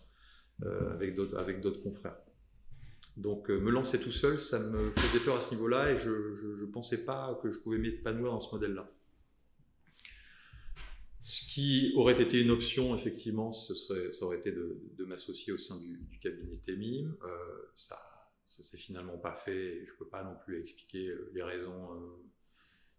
euh, 0.63 0.93
avec 0.93 1.13
d'autres 1.15 1.83
confrères. 1.83 2.17
Donc 3.17 3.49
euh, 3.49 3.59
me 3.59 3.71
lancer 3.71 3.99
tout 3.99 4.11
seul, 4.11 4.39
ça 4.39 4.59
me 4.59 4.91
faisait 4.91 5.23
peur 5.23 5.37
à 5.37 5.41
ce 5.41 5.53
niveau-là 5.53 5.91
et 5.91 5.97
je 5.97 6.09
ne 6.09 6.65
pensais 6.65 7.05
pas 7.05 7.39
que 7.41 7.51
je 7.51 7.59
pouvais 7.59 7.77
m'épanouir 7.77 8.31
dans 8.31 8.39
ce 8.39 8.53
modèle-là. 8.53 8.89
Ce 11.29 11.45
qui 11.53 11.91
aurait 11.95 12.19
été 12.21 12.41
une 12.41 12.51
option, 12.51 12.95
effectivement, 12.95 13.51
ce 13.51 13.75
serait, 13.75 14.11
ça 14.13 14.25
aurait 14.25 14.37
été 14.37 14.51
de, 14.51 15.05
m'associer 15.05 15.51
au 15.51 15.57
sein 15.57 15.77
du, 15.77 16.19
cabinet 16.19 16.57
Temim. 16.65 17.15
ça 17.75 17.97
ça 18.45 18.63
s'est 18.63 18.77
finalement 18.77 19.17
pas 19.17 19.35
fait 19.35 19.75
et 19.75 19.85
je 19.85 19.91
ne 19.91 19.97
peux 19.97 20.07
pas 20.07 20.23
non 20.23 20.35
plus 20.45 20.61
expliquer 20.61 21.13
les 21.33 21.43
raisons 21.43 21.89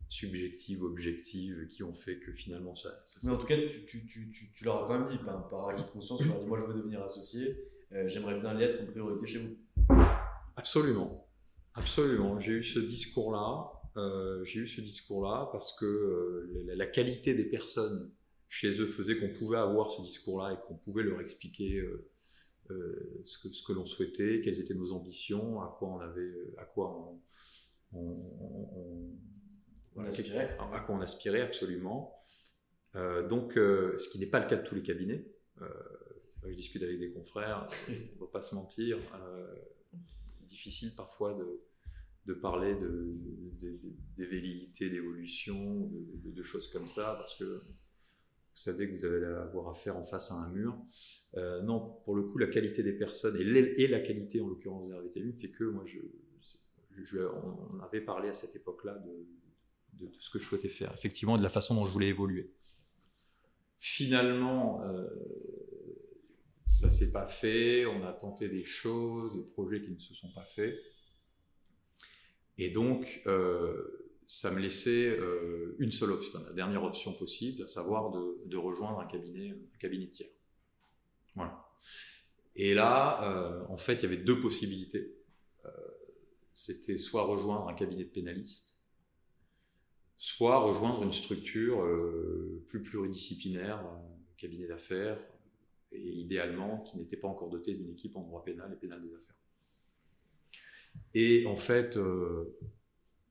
subjectives, 0.09 0.83
objectives, 0.83 1.67
qui 1.69 1.83
ont 1.83 1.95
fait 1.95 2.19
que 2.19 2.33
finalement 2.33 2.75
ça. 2.75 3.03
Mais 3.25 3.31
en 3.31 3.37
tout 3.37 3.47
cas, 3.47 3.57
tu, 3.57 3.85
tu, 3.87 4.07
tu, 4.07 4.53
tu, 4.53 4.65
leur 4.65 4.85
as 4.85 4.87
quand 4.87 4.99
même 4.99 5.09
dit, 5.09 5.19
par, 5.19 5.49
par 5.49 5.69
acquis 5.69 5.85
de 5.85 5.89
conscience, 5.89 6.21
tu 6.21 6.29
leur 6.29 6.37
as 6.37 6.41
dit 6.41 6.47
Moi, 6.47 6.59
je 6.61 6.67
veux 6.67 6.75
devenir 6.75 7.03
associé, 7.03 7.59
euh, 7.93 8.09
j'aimerais 8.09 8.39
bien 8.41 8.55
l'être 8.55 8.83
en 8.83 8.87
priorité 8.87 9.27
chez 9.27 9.39
vous. 9.39 9.57
Absolument. 10.57 11.27
Absolument. 11.75 12.41
J'ai 12.41 12.53
eu 12.53 12.65
ce 12.65 12.79
discours-là. 12.79 13.73
Euh, 13.97 14.45
j'ai 14.45 14.61
eu 14.61 14.69
ce 14.69 14.81
discours-là 14.81 15.49
parce 15.53 15.73
que 15.77 15.85
euh, 15.85 16.75
la, 16.75 16.87
qualité 16.87 17.35
des 17.35 17.47
personnes 17.47 18.11
chez 18.49 18.81
eux 18.81 18.87
faisait 18.87 19.19
qu'on 19.19 19.33
pouvait 19.33 19.59
avoir 19.59 19.91
ce 19.91 20.03
discours-là 20.03 20.53
et 20.53 20.67
qu'on 20.67 20.77
pouvait 20.77 21.03
leur 21.03 21.21
expliquer 21.21 21.85
ce 22.69 23.39
que, 23.39 23.51
ce 23.51 23.63
que 23.63 23.73
l'on 23.73 23.87
souhaitait, 23.87 24.41
quelles 24.43 24.61
étaient 24.61 24.75
nos 24.75 24.93
ambitions, 24.93 25.61
à 25.63 25.75
quoi 25.79 25.89
on 25.89 26.01
avait, 26.01 26.55
à 26.59 26.65
quoi 26.65 27.21
on 27.93 28.15
à 30.73 30.81
quoi 30.81 30.95
on 30.95 31.01
aspirait 31.01 31.41
absolument. 31.41 32.15
Euh, 32.95 33.27
donc, 33.27 33.57
euh, 33.57 33.99
ce 33.99 34.09
qui 34.09 34.19
n'est 34.19 34.27
pas 34.27 34.41
le 34.41 34.49
cas 34.49 34.57
de 34.57 34.67
tous 34.67 34.75
les 34.75 34.83
cabinets. 34.83 35.27
Euh, 35.61 35.69
je 36.47 36.55
discute 36.55 36.83
avec 36.83 36.99
des 36.99 37.11
confrères, 37.11 37.69
on 37.89 37.93
ne 37.93 38.21
va 38.21 38.27
pas 38.33 38.43
se 38.43 38.55
mentir. 38.55 38.99
difficile 40.43 40.95
parfois 40.97 41.35
de, 41.35 41.61
de 42.29 42.35
parler 42.35 42.77
de, 42.77 43.17
des 44.17 44.27
velléités 44.27 44.91
d'évolution, 44.91 45.91
de, 45.91 46.43
choses 46.43 46.69
comme 46.69 46.87
ça, 46.87 47.15
parce 47.17 47.35
que 47.37 47.45
vous 47.45 48.63
savez 48.65 48.89
que 48.89 48.97
vous 48.97 49.05
allez 49.07 49.25
avoir 49.25 49.71
affaire 49.71 49.97
en 49.97 50.05
face 50.05 50.31
à 50.31 50.35
un 50.35 50.53
mur. 50.53 50.77
non, 51.65 52.01
pour 52.05 52.15
le 52.15 52.25
coup, 52.25 52.39
la 52.39 52.49
qualité 52.49 52.83
des 52.83 52.93
personnes 52.93 53.37
et, 53.39 53.89
la 53.89 54.01
qualité 54.01 54.41
en 54.41 54.49
l'occurrence 54.49 54.89
des 55.15 55.33
fait 55.33 55.51
que 55.51 55.65
moi, 55.65 55.85
on 57.73 57.81
avait 57.81 58.03
parlé 58.03 58.29
à 58.29 58.35
cette 58.35 58.55
époque-là 58.55 58.99
de, 58.99 60.07
de, 60.07 60.13
ce 60.19 60.31
que 60.31 60.39
je 60.39 60.45
souhaitais 60.45 60.69
faire, 60.69 60.93
effectivement, 60.95 61.39
de 61.39 61.43
la 61.43 61.51
façon 61.51 61.75
dont 61.75 61.87
je 61.87 61.93
voulais 61.93 62.09
évoluer. 62.09 62.53
Finalement, 63.79 64.83
euh, 64.83 65.07
ça 66.67 66.91
s'est 66.91 67.13
pas 67.13 67.27
fait, 67.27 67.87
on 67.87 68.05
a 68.05 68.13
tenté 68.13 68.49
des 68.49 68.65
choses, 68.65 69.37
des 69.37 69.45
projets 69.45 69.81
qui 69.81 69.93
ne 69.93 69.99
se 69.99 70.15
sont 70.15 70.33
pas 70.33 70.45
faits. 70.45 70.77
Et 72.59 72.71
donc, 72.71 73.23
euh, 73.27 74.15
ça 74.27 74.51
me 74.51 74.59
laissait 74.59 75.09
euh, 75.09 75.77
une 75.79 75.93
seule 75.93 76.11
option, 76.11 76.41
la 76.45 76.53
dernière 76.53 76.83
option 76.83 77.13
possible, 77.13 77.63
à 77.63 77.69
savoir 77.69 78.11
de, 78.11 78.57
rejoindre 78.57 78.99
un 78.99 79.07
cabinet, 79.07 79.57
un 79.83 80.07
tiers. 80.07 80.29
Voilà. 81.37 81.65
Et 82.57 82.75
là, 82.75 83.23
euh, 83.23 83.65
en 83.69 83.77
fait, 83.77 83.95
il 83.95 84.03
y 84.03 84.07
avait 84.07 84.17
deux 84.17 84.41
possibilités. 84.41 85.15
C'était 86.53 86.97
soit 86.97 87.23
rejoindre 87.23 87.69
un 87.69 87.75
cabinet 87.75 88.03
de 88.03 88.11
pénalistes, 88.11 88.81
soit 90.17 90.59
rejoindre 90.59 91.05
une 91.05 91.13
structure 91.13 91.87
plus 92.67 92.83
pluridisciplinaire, 92.83 93.81
cabinet 94.37 94.67
d'affaires, 94.67 95.21
et 95.93 96.01
idéalement 96.01 96.81
qui 96.81 96.97
n'était 96.97 97.17
pas 97.17 97.29
encore 97.29 97.49
doté 97.49 97.75
d'une 97.75 97.91
équipe 97.91 98.17
en 98.17 98.23
droit 98.23 98.43
pénal 98.43 98.73
et 98.73 98.77
pénal 98.77 99.01
des 99.01 99.15
affaires. 99.15 99.38
Et 101.15 101.47
en 101.47 101.57
fait, 101.57 101.97
euh, 101.97 102.57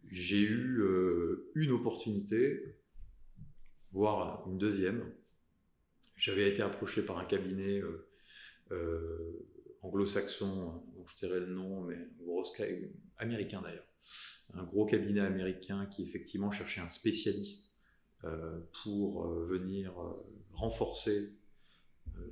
j'ai 0.10 0.42
eu 0.42 0.80
euh, 0.82 1.52
une 1.56 1.72
opportunité, 1.72 2.78
voire 3.92 4.44
une 4.48 4.58
deuxième. 4.58 5.14
J'avais 6.16 6.50
été 6.50 6.62
approché 6.62 7.04
par 7.04 7.20
un 7.20 7.26
cabinet 7.26 7.82
anglo-saxon, 9.82 10.84
dont 10.96 11.06
je 11.06 11.16
dirais 11.16 11.40
le 11.40 11.54
nom, 11.54 11.82
mais 11.82 11.98
américain 13.18 13.62
d'ailleurs, 13.62 13.88
un 14.54 14.64
gros 14.64 14.86
cabinet 14.86 15.22
américain 15.22 15.86
qui 15.88 16.04
effectivement 16.04 16.52
cherchait 16.52 16.82
un 16.82 16.88
spécialiste 16.88 17.74
euh, 18.24 18.60
pour 18.84 19.26
euh, 19.26 19.46
venir 19.46 20.00
euh, 20.00 20.26
renforcer, 20.54 21.34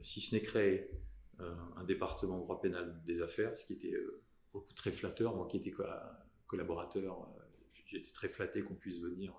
si 0.02 0.20
ce 0.20 0.34
n'est 0.34 0.42
créer, 0.42 0.90
un 1.76 1.84
département 1.84 2.40
droit 2.40 2.60
pénal 2.60 3.04
des 3.06 3.22
affaires, 3.22 3.56
ce 3.56 3.66
qui 3.66 3.74
était 3.74 3.94
beaucoup 4.56 4.74
très 4.74 4.92
flatteur. 4.92 5.36
Moi 5.36 5.48
qui 5.48 5.58
étais 5.58 5.74
collaborateur, 6.48 7.28
j'étais 7.86 8.12
très 8.12 8.30
flatté 8.30 8.62
qu'on 8.62 8.76
puisse 8.76 9.00
venir 9.00 9.34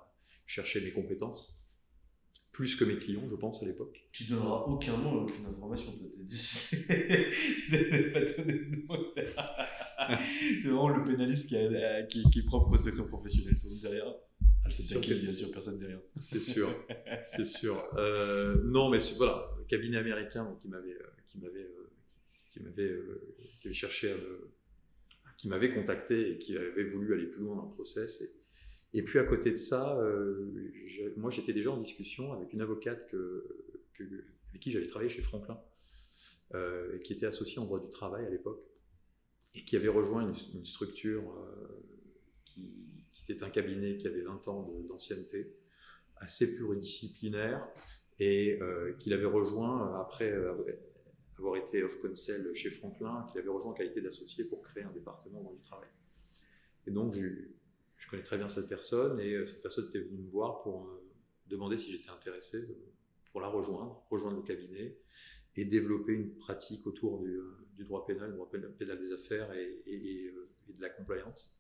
chercher 0.46 0.81
mes 0.81 0.92
compétences 0.92 1.57
plus 2.57 2.74
que 2.74 2.85
mes 2.87 2.96
clients, 2.96 3.29
je 3.29 3.37
pense, 3.37 3.62
à 3.62 3.66
l'époque. 3.66 4.09
Tu 4.12 4.24
donneras 4.24 4.64
aucun 4.66 4.96
nom, 4.96 5.24
aucune 5.24 5.44
information. 5.44 5.92
Tu 5.92 5.98
t'es 6.09 6.22
décidé 6.22 6.87
de 7.68 8.12
pas 8.14 8.20
donner 8.20 8.55
de 8.55 8.87
nom, 8.87 9.05
c'est 10.18 10.68
vraiment 10.68 10.88
le 10.88 11.05
pénaliste 11.05 11.48
qui, 11.48 11.57
a, 11.57 12.02
qui, 12.05 12.22
qui 12.31 12.38
est 12.38 12.46
propre 12.46 12.74
au 12.74 13.05
professionnel, 13.05 13.59
ça 13.59 13.68
ne 13.68 13.74
dit 13.74 13.87
rien. 13.87 14.07
Ah, 14.64 14.70
c'est 14.70 14.83
sûr, 14.83 15.00
bien 15.00 15.31
sûr, 15.31 15.50
personne 15.50 15.74
ne 15.74 15.81
dit 15.81 15.87
rien. 15.87 16.00
C'est 16.16 16.40
sûr, 16.40 16.74
c'est 17.24 17.44
sûr. 17.44 17.85
Euh, 17.98 18.57
non, 18.64 18.88
mais 18.88 18.98
voilà, 19.18 19.50
le 19.59 19.64
cabinet 19.64 19.98
américain 19.98 20.57
qui 20.62 20.68
m'avait, 20.68 20.94
euh, 20.94 21.11
qui 21.29 21.38
m'avait, 21.38 21.61
euh, 21.61 21.90
qui 22.50 22.61
m'avait, 22.61 22.90
qui 23.61 23.68
avait 23.68 23.74
cherché, 23.74 24.14
qui 25.37 25.49
m'avait 25.49 25.72
contacté 25.72 26.33
et 26.33 26.38
qui 26.38 26.57
avait 26.57 26.85
voulu 26.85 27.14
aller 27.14 27.27
plus 27.27 27.42
loin 27.42 27.57
dans 27.57 27.66
le 27.66 27.72
process. 27.72 28.22
Et, 28.92 29.03
puis 29.03 29.18
à 29.18 29.25
côté 29.25 29.51
de 29.51 29.57
ça, 29.57 30.01
moi 31.16 31.31
j'étais 31.31 31.53
déjà 31.53 31.70
en 31.70 31.77
discussion 31.77 32.33
avec 32.33 32.53
une 32.55 32.62
avocate 32.62 33.14
avec 33.99 34.61
qui 34.61 34.70
j'avais 34.70 34.87
travaillé 34.87 35.11
chez 35.11 35.20
Franklin, 35.22 35.61
et 36.55 36.99
qui 37.01 37.12
était 37.12 37.27
associée 37.27 37.59
en 37.59 37.66
droit 37.66 37.81
du 37.81 37.90
travail 37.90 38.25
à 38.25 38.31
l'époque 38.31 38.66
et 39.57 39.64
qui 39.64 39.77
avait 39.77 39.88
rejoint 39.88 40.33
une, 40.55 40.66
structure 40.66 41.22
euh, 41.22 41.83
qui, 42.44 42.70
était 43.29 43.42
un 43.42 43.51
cabinet 43.51 43.96
qui 43.96 44.07
avait 44.07 44.20
20 44.20 44.46
ans 44.49 44.70
d'ancienneté, 44.88 45.57
assez 46.16 46.55
pluridisciplinaire, 46.55 47.66
et 48.18 48.59
euh, 48.62 48.92
qu'il 49.01 49.12
avait 49.12 49.27
rejoint 49.27 49.99
après 50.01 50.33
avoir 51.38 51.57
été 51.57 51.83
off 51.83 52.01
counsel 52.01 52.55
chez 52.55 52.70
Franklin, 52.70 53.27
qu'il 53.31 53.40
avait 53.40 53.49
rejoint 53.49 53.72
en 53.72 53.75
qualité 53.75 54.01
d'associé 54.01 54.44
pour 54.44 54.62
créer 54.62 54.85
un 54.85 54.92
département 54.92 55.42
dans 55.42 55.53
du 55.53 55.61
travail. 55.61 55.88
Et 56.87 56.90
donc, 56.90 57.14
je, 57.14 58.09
connais 58.09 58.22
très 58.22 58.38
bien 58.38 58.49
cette 58.49 58.68
personne, 58.68 59.20
et 59.20 59.35
euh, 59.35 59.46
cette 59.46 59.62
personne 59.62 59.88
était 59.88 60.01
venue 60.01 60.22
me 60.22 60.29
voir 60.29 60.62
pour 60.62 60.85
me 60.85 61.03
demander 61.49 61.77
si 61.77 61.90
j'étais 61.90 62.11
intéressé 62.11 62.66
pour 63.33 63.40
la 63.40 63.48
rejoindre, 63.48 64.04
rejoindre 64.10 64.37
le 64.37 64.42
cabinet, 64.42 64.96
et 65.56 65.65
développer 65.65 66.13
une 66.13 66.37
pratique 66.37 66.87
autour 66.87 67.19
du, 67.19 67.40
du 67.77 67.85
droit 67.85 68.06
pénal, 68.06 68.31
du 68.31 68.37
droit 68.37 68.50
pénal 68.50 68.98
des 68.98 69.13
affaires 69.13 69.52
et, 69.52 69.83
euh, 69.87 70.48
de 70.69 70.83
la 70.83 70.90
compliance. 70.90 71.52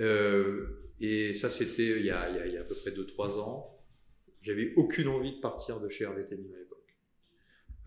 Euh, 0.00 0.90
et 0.98 1.34
ça, 1.34 1.50
c'était 1.50 1.98
il, 1.98 2.04
y 2.04 2.10
a 2.10 2.22
à 2.22 2.64
peu 2.64 2.74
près 2.74 2.90
2-3 2.90 3.38
ans. 3.38 3.78
J'avais 4.42 4.72
aucune 4.76 5.08
envie 5.08 5.36
de 5.36 5.40
partir 5.40 5.80
de 5.80 5.88
chez 5.88 6.04
Hervé 6.04 6.24
à. 6.24 6.69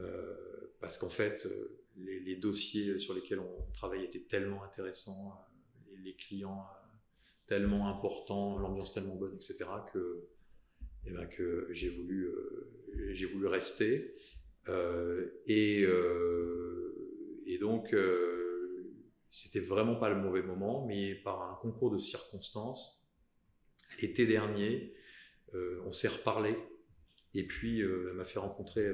Euh, 0.01 0.73
parce 0.79 0.97
qu'en 0.97 1.09
fait, 1.09 1.47
les, 1.97 2.35
dossiers 2.35 2.99
sur 2.99 3.13
lesquels 3.13 3.39
on 3.39 3.71
travaille 3.73 4.03
étaient 4.03 4.23
tellement 4.27 4.63
intéressants, 4.63 5.39
les, 6.03 6.13
clients 6.13 6.65
tellement 7.47 7.87
importants, 7.87 8.57
l'ambiance 8.57 8.91
tellement 8.91 9.15
bonne, 9.15 9.35
etc., 9.35 9.57
que, 9.91 10.27
eh 11.05 11.11
ben, 11.11 11.27
que 11.27 11.67
j'ai 11.71 11.89
voulu, 11.89 12.27
rester. 13.45 14.13
Euh, 14.69 15.41
et, 15.47 15.83
euh, 15.83 17.43
et, 17.45 17.57
donc, 17.57 17.93
euh, 17.93 18.91
c'était 19.31 19.59
vraiment 19.59 19.95
pas 19.95 20.09
le 20.09 20.15
mauvais 20.15 20.41
moment, 20.41 20.85
mais 20.85 21.15
par 21.15 21.51
un 21.51 21.55
concours 21.55 21.91
de 21.91 21.97
circonstances, 21.97 22.99
L'été 24.01 24.25
dernier, 24.25 24.91
on 25.85 25.91
s'est 25.91 26.07
reparlé 26.07 26.57
et 27.35 27.45
puis 27.45 27.79
elle 27.79 28.13
m'a 28.15 28.25
fait 28.25 28.39
rencontrer 28.39 28.91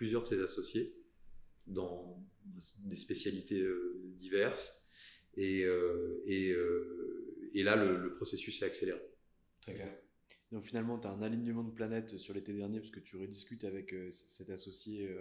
plusieurs 0.00 0.22
de 0.22 0.28
ses 0.28 0.40
associés 0.40 0.96
dans 1.66 2.26
des 2.86 2.96
spécialités 2.96 3.62
diverses 4.16 4.82
et, 5.34 5.66
et, 6.24 6.56
et 7.52 7.62
là 7.62 7.76
le, 7.76 8.14
processus 8.14 8.58
s'est 8.58 8.64
accéléré. 8.64 8.98
Très 9.60 9.74
clair. 9.74 9.94
Donc 10.52 10.64
finalement, 10.64 10.98
tu 10.98 11.06
as 11.06 11.10
un 11.10 11.20
alignement 11.20 11.62
de 11.62 11.70
planètes 11.70 12.16
sur 12.16 12.32
l'été 12.32 12.54
dernier 12.54 12.78
parce 12.80 12.90
que 12.90 13.00
tu 13.00 13.18
rediscutes 13.18 13.64
avec 13.64 13.94
cet 14.10 14.48
associé 14.48 15.14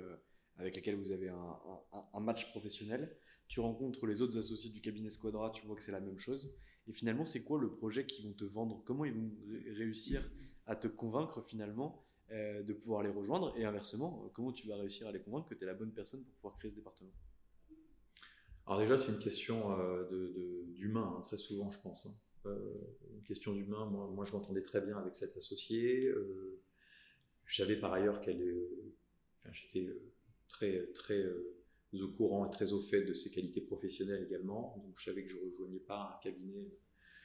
avec 0.55 0.77
lequel 0.77 0.95
vous 0.95 1.11
avez 1.11 1.27
un, 1.27 2.19
match 2.21 2.49
professionnel. 2.51 3.13
Tu 3.49 3.59
rencontres 3.59 4.07
les 4.07 4.21
autres 4.21 4.37
associés 4.37 4.71
du 4.71 4.79
cabinet 4.79 5.09
Squadra, 5.09 5.51
tu 5.51 5.65
vois 5.65 5.75
que 5.75 5.83
c'est 5.83 5.91
la 5.91 5.99
même 5.99 6.19
chose. 6.19 6.55
Et 6.87 6.93
finalement, 6.93 7.25
c'est 7.25 7.43
quoi 7.43 7.59
le 7.59 7.69
projet 7.69 8.05
qu'ils 8.05 8.25
vont 8.25 8.33
te 8.33 8.45
vendre? 8.45 8.81
Comment 8.85 9.03
ils 9.03 9.13
vont 9.13 9.29
réussir 9.75 10.31
à 10.67 10.77
te 10.77 10.87
convaincre 10.87 11.43
finalement 11.49 12.05
euh, 12.31 12.63
de 12.63 12.73
pouvoir 12.73 13.03
les 13.03 13.09
rejoindre 13.09 13.53
Et 13.57 13.65
inversement, 13.65 14.29
comment 14.33 14.51
tu 14.51 14.67
vas 14.67 14.77
réussir 14.77 15.07
à 15.07 15.11
les 15.11 15.19
convaincre 15.19 15.49
que 15.49 15.55
tu 15.55 15.63
es 15.63 15.67
la 15.67 15.73
bonne 15.73 15.91
personne 15.91 16.23
pour 16.23 16.33
pouvoir 16.35 16.57
créer 16.57 16.71
ce 16.71 16.75
département? 16.75 17.11
Alors 18.67 18.79
déjà, 18.79 18.97
c'est 18.97 19.11
une 19.11 19.19
question 19.19 19.79
euh, 19.79 20.65
d'humain, 20.75 21.15
hein, 21.17 21.21
très 21.21 21.37
souvent, 21.37 21.69
je 21.71 21.79
pense. 21.79 22.05
Hein. 22.05 22.13
Euh, 22.45 22.57
une 23.13 23.23
question 23.23 23.53
d'humain, 23.53 23.85
moi, 23.85 24.07
moi, 24.13 24.25
je 24.25 24.33
m'entendais 24.33 24.61
très 24.61 24.81
bien 24.81 24.97
avec 24.97 25.15
cet 25.15 25.35
associé. 25.37 26.11
je 27.45 27.55
savais 27.55 27.77
par 27.77 27.93
ailleurs 27.93 28.21
qu'elle... 28.21 28.43
Enfin, 29.39 29.51
j'étais 29.53 29.89
très, 30.49 30.87
très 30.93 31.19
euh, 31.19 31.55
au 31.93 32.07
courant 32.09 32.45
et 32.45 32.51
très 32.51 32.73
au 32.73 32.81
fait 32.81 33.03
de 33.03 33.13
ses 33.13 33.31
qualités 33.31 33.61
professionnelles 33.61 34.23
également. 34.23 34.75
Donc 34.83 34.97
je 34.97 35.05
savais 35.05 35.23
que 35.23 35.29
je 35.29 35.37
ne 35.37 35.45
rejoignais 35.45 35.79
pas 35.79 36.17
un 36.17 36.23
cabinet 36.23 36.67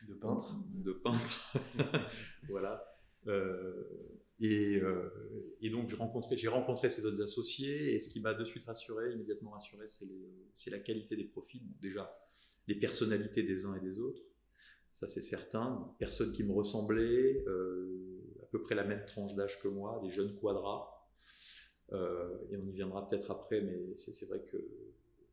de 0.06 0.14
peintre. 0.14 0.56
De 0.74 0.92
peintre. 0.92 1.56
voilà. 2.48 2.84
Euh, 3.26 3.84
et, 4.40 4.80
euh, 4.80 5.56
et, 5.60 5.70
donc 5.70 5.88
j'ai 5.88 6.48
rencontré, 6.48 6.90
ces 6.90 7.06
autres 7.06 7.22
associés 7.22 7.94
et 7.94 8.00
ce 8.00 8.10
qui 8.10 8.20
m'a 8.20 8.34
de 8.34 8.44
suite 8.44 8.64
rassuré, 8.64 9.12
immédiatement 9.12 9.50
rassuré, 9.50 9.86
c'est 10.54 10.70
la 10.70 10.78
qualité 10.78 11.16
des 11.16 11.24
profils. 11.24 11.62
déjà, 11.80 12.18
les 12.66 12.74
personnalités 12.74 13.42
des 13.42 13.64
uns 13.64 13.76
et 13.76 13.80
des 13.80 13.98
autres, 13.98 14.22
ça 14.92 15.08
c'est 15.08 15.22
certain. 15.22 15.94
Personnes 15.98 16.32
qui 16.32 16.42
me 16.42 16.52
ressemblaient, 16.52 17.44
à 18.42 18.46
peu 18.50 18.62
près 18.62 18.74
la 18.74 18.84
même 18.84 19.04
tranche 19.06 19.34
d'âge 19.34 19.60
que 19.60 19.68
moi, 19.68 20.00
des 20.02 20.10
jeunes 20.10 20.34
quadras. 20.36 20.94
Euh, 21.92 22.38
et 22.50 22.56
on 22.56 22.66
y 22.66 22.72
viendra 22.72 23.06
peut-être 23.06 23.30
après, 23.30 23.60
mais 23.60 23.96
c'est 23.96 24.26
vrai 24.26 24.40
que 24.40 24.56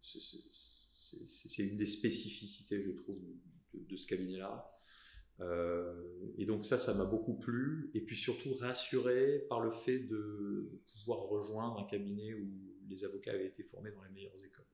c'est 0.02 1.64
une 1.64 1.78
des 1.78 1.86
spécificités, 1.86 2.82
je 2.82 2.92
trouve, 2.92 3.18
de, 3.74 3.98
ce 3.98 4.08
cabinet-là. 4.08 4.70
Euh, 5.40 5.94
et 6.38 6.46
donc 6.46 6.66
ça, 6.66 6.78
ça 6.78 6.94
m'a 6.94 7.06
beaucoup 7.06 7.38
plu, 7.40 7.90
et 7.94 8.02
puis 8.02 8.16
surtout 8.16 8.54
rassuré 8.56 9.46
par 9.50 9.60
le 9.60 9.72
fait 9.72 10.00
de 10.00 10.70
pouvoir 10.94 11.22
rejoindre 11.28 11.80
un 11.80 11.86
cabinet 11.86 12.34
où 12.34 12.48
les 12.88 13.04
avocats 13.04 13.32
avaient 13.32 13.48
été 13.48 13.64
formés 13.64 13.92
dans 13.92 14.04
les 14.04 14.12
meilleures 14.12 14.44
écoles, 14.44 14.66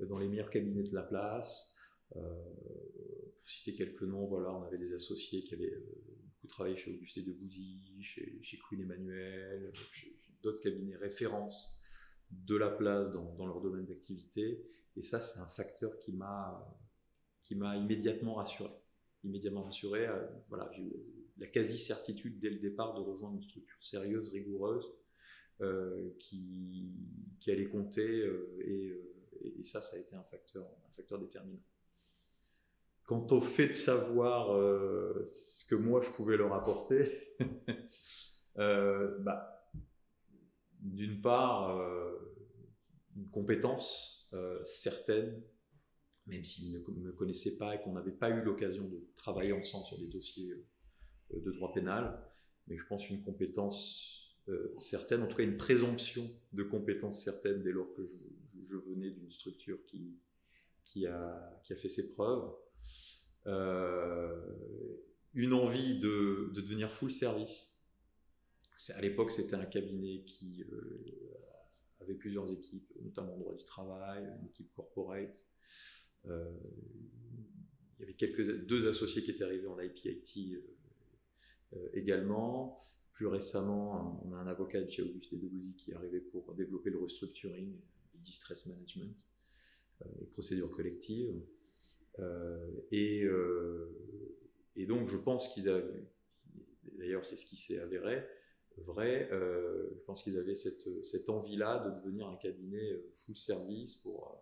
euh, 0.00 0.06
dans 0.06 0.18
les 0.18 0.28
meilleurs 0.28 0.50
cabinets 0.50 0.82
de 0.82 0.94
la 0.94 1.02
place. 1.02 1.74
pour 2.12 3.48
citer 3.48 3.74
quelques 3.74 4.02
noms, 4.02 4.26
voilà, 4.26 4.52
on 4.52 4.62
avait 4.64 4.78
des 4.78 4.92
associés 4.92 5.42
qui 5.44 5.54
avaient 5.54 5.82
beaucoup 6.26 6.46
travaillé 6.48 6.76
chez 6.76 6.90
Augustin 6.90 7.22
de 7.22 7.32
Bouzy, 7.32 8.02
chez, 8.02 8.38
chez 8.42 8.58
Queen 8.68 8.82
Emmanuel, 8.82 9.72
chez, 9.92 10.16
d'autres 10.42 10.60
cabinets 10.60 10.96
références 10.96 11.78
de 12.30 12.56
la 12.56 12.68
place 12.70 13.12
dans, 13.12 13.46
leur 13.46 13.60
domaine 13.60 13.86
d'activité. 13.86 14.64
Et 14.96 15.02
ça, 15.02 15.20
c'est 15.20 15.40
un 15.40 15.46
facteur 15.46 15.98
qui 15.98 16.12
m'a 16.12 16.66
immédiatement 17.50 18.34
rassuré. 18.34 18.70
Immédiatement 19.24 19.64
rassuré. 19.64 20.06
Euh, 20.06 20.26
voilà, 20.48 20.70
j'ai 20.74 20.82
eu 20.82 20.92
la 21.38 21.46
quasi-certitude 21.46 22.38
dès 22.38 22.50
le 22.50 22.58
départ 22.58 22.94
de 22.94 23.00
rejoindre 23.00 23.36
une 23.36 23.42
structure 23.42 23.78
sérieuse, 23.78 24.30
rigoureuse, 24.30 24.90
euh, 25.60 26.10
qui, 26.18 26.94
allait 27.48 27.68
compter. 27.68 28.08
Euh, 28.08 28.56
et, 28.60 29.62
ça, 29.62 29.80
ça 29.80 29.96
a 29.96 30.00
été 30.00 30.14
un 30.16 30.22
facteur, 30.22 30.66
déterminant. 31.18 31.62
Quant 33.04 33.26
au 33.30 33.40
fait 33.40 33.68
de 33.68 33.72
savoir 33.72 34.48
ce 35.26 35.64
que 35.64 35.74
moi 35.74 36.00
je 36.00 36.10
pouvais 36.10 36.36
leur 36.36 36.52
apporter, 36.52 37.34
bah, 38.56 39.70
d'une 40.80 41.20
part, 41.20 41.80
une 43.16 43.28
compétence 43.30 44.30
certaine, 44.66 45.42
même 46.30 46.44
s'ils 46.44 46.72
ne 46.72 46.78
me 46.78 47.12
connaissaient 47.12 47.58
pas 47.58 47.74
et 47.74 47.80
qu'on 47.80 47.92
n'avait 47.92 48.12
pas 48.12 48.30
eu 48.30 48.42
l'occasion 48.42 48.88
de 48.88 49.04
travailler 49.16 49.52
ensemble 49.52 49.86
sur 49.86 49.98
des 49.98 50.06
dossiers 50.06 50.52
euh, 50.52 51.40
de 51.40 51.50
droit 51.52 51.72
pénal, 51.72 52.18
mais 52.66 52.76
je 52.76 52.86
pense 52.86 53.08
une 53.10 53.22
compétence 53.22 54.16
certaine, 54.80 55.22
en 55.22 55.28
tout 55.28 55.36
cas 55.36 55.44
une 55.44 55.56
présomption 55.56 56.28
de 56.52 56.64
compétence 56.64 57.22
certaine 57.22 57.62
dès 57.62 57.70
lors 57.70 57.92
que 57.94 58.04
je, 58.04 58.76
venais 58.76 59.10
d'une 59.10 59.30
structure 59.30 59.78
qui, 59.86 61.06
a, 61.06 61.60
fait 61.62 61.88
ses 61.88 62.08
preuves. 62.08 62.50
une 65.34 65.52
envie 65.52 66.00
de, 66.00 66.50
de 66.52 66.60
devenir 66.60 66.90
full 66.90 67.12
service 67.12 67.70
à 68.88 69.00
l'époque, 69.00 69.30
c'était 69.30 69.56
un 69.56 69.66
cabinet 69.66 70.22
qui 70.24 70.64
euh, 70.72 71.04
avait 72.00 72.14
plusieurs 72.14 72.50
équipes, 72.50 72.90
notamment 73.02 73.36
droit 73.36 73.54
du 73.54 73.64
travail, 73.64 74.24
une 74.40 74.46
équipe 74.46 74.72
corporate. 74.72 75.44
Euh, 76.28 76.50
il 77.98 78.00
y 78.00 78.04
avait 78.04 78.14
quelques, 78.14 78.66
deux 78.66 78.88
associés 78.88 79.22
qui 79.22 79.30
étaient 79.30 79.44
arrivés 79.44 79.66
en 79.66 79.78
IPIT 79.78 80.62
euh, 81.72 81.88
également. 81.92 82.86
Plus 83.12 83.26
récemment, 83.26 84.22
on 84.24 84.32
a 84.32 84.36
un 84.36 84.46
avocat 84.46 84.80
de 84.80 84.90
chez 84.90 85.02
Auguste 85.02 85.34
Debouzy 85.34 85.74
qui 85.74 85.90
est 85.90 85.94
arrivé 85.94 86.20
pour 86.20 86.54
développer 86.54 86.90
le 86.90 86.98
restructuring, 86.98 87.78
le 88.14 88.20
distress 88.20 88.66
management, 88.66 89.26
les 90.20 90.26
procédures 90.26 90.70
collectives. 90.70 91.42
et, 92.90 93.26
donc, 94.86 95.10
je 95.10 95.18
pense 95.18 95.52
qu'ils 95.52 95.68
avaient, 95.68 96.08
d'ailleurs, 96.98 97.26
c'est 97.26 97.36
ce 97.36 97.44
qui 97.44 97.56
s'est 97.56 97.78
avéré, 97.78 98.24
vrai. 98.86 99.28
Euh, 99.32 99.90
je 99.94 100.00
pense 100.04 100.22
qu'ils 100.22 100.38
avaient 100.38 100.54
cette, 100.54 101.28
envie-là 101.28 101.78
de 101.86 102.00
devenir 102.00 102.28
un 102.28 102.36
cabinet 102.36 102.92
euh, 102.92 103.10
full 103.14 103.36
service 103.36 103.96
pour 103.96 104.28
euh, 104.28 104.36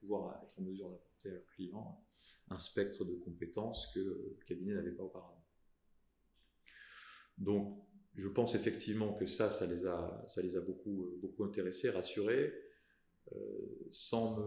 pouvoir 0.00 0.40
être 0.44 0.58
en 0.58 0.62
mesure 0.62 0.88
d'apporter 0.88 1.09
à 1.28 1.32
leurs 1.32 1.46
clients 1.46 2.04
un 2.48 2.58
spectre 2.58 3.04
de 3.04 3.14
compétences 3.14 3.92
que 3.94 4.00
le 4.00 4.44
cabinet 4.46 4.74
n'avait 4.74 4.90
pas 4.90 5.04
auparavant. 5.04 5.44
Donc, 7.38 7.78
je 8.16 8.28
pense 8.28 8.54
effectivement 8.54 9.14
que 9.14 9.26
ça, 9.26 9.50
ça 9.50 9.66
les 9.66 9.86
a, 9.86 10.24
ça 10.26 10.42
les 10.42 10.56
a 10.56 10.60
beaucoup, 10.60 11.16
beaucoup 11.20 11.44
intéressés, 11.44 11.90
rassurés. 11.90 12.52
sans 13.90 14.40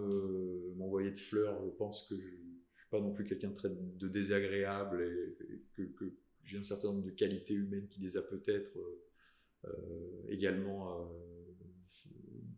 m'envoyer 0.75 1.11
de 1.11 1.19
fleurs, 1.19 1.63
je 1.63 1.69
pense 1.69 2.05
que 2.09 2.19
je 2.19 2.25
ne 2.25 2.75
suis 2.75 2.89
pas 2.91 2.99
non 2.99 3.13
plus 3.13 3.25
quelqu'un 3.25 3.51
de, 3.51 3.97
de 3.97 4.07
désagréable 4.09 5.01
et, 5.77 5.87
que, 5.95 6.13
j'ai 6.43 6.57
un 6.57 6.63
certain 6.63 6.89
nombre 6.89 7.05
de 7.05 7.11
qualités 7.11 7.53
humaines 7.53 7.87
qui 7.87 8.01
les 8.01 8.17
a 8.17 8.21
peut-être 8.21 8.77
euh, 9.65 10.25
également, 10.27 10.99
euh, 10.99 11.05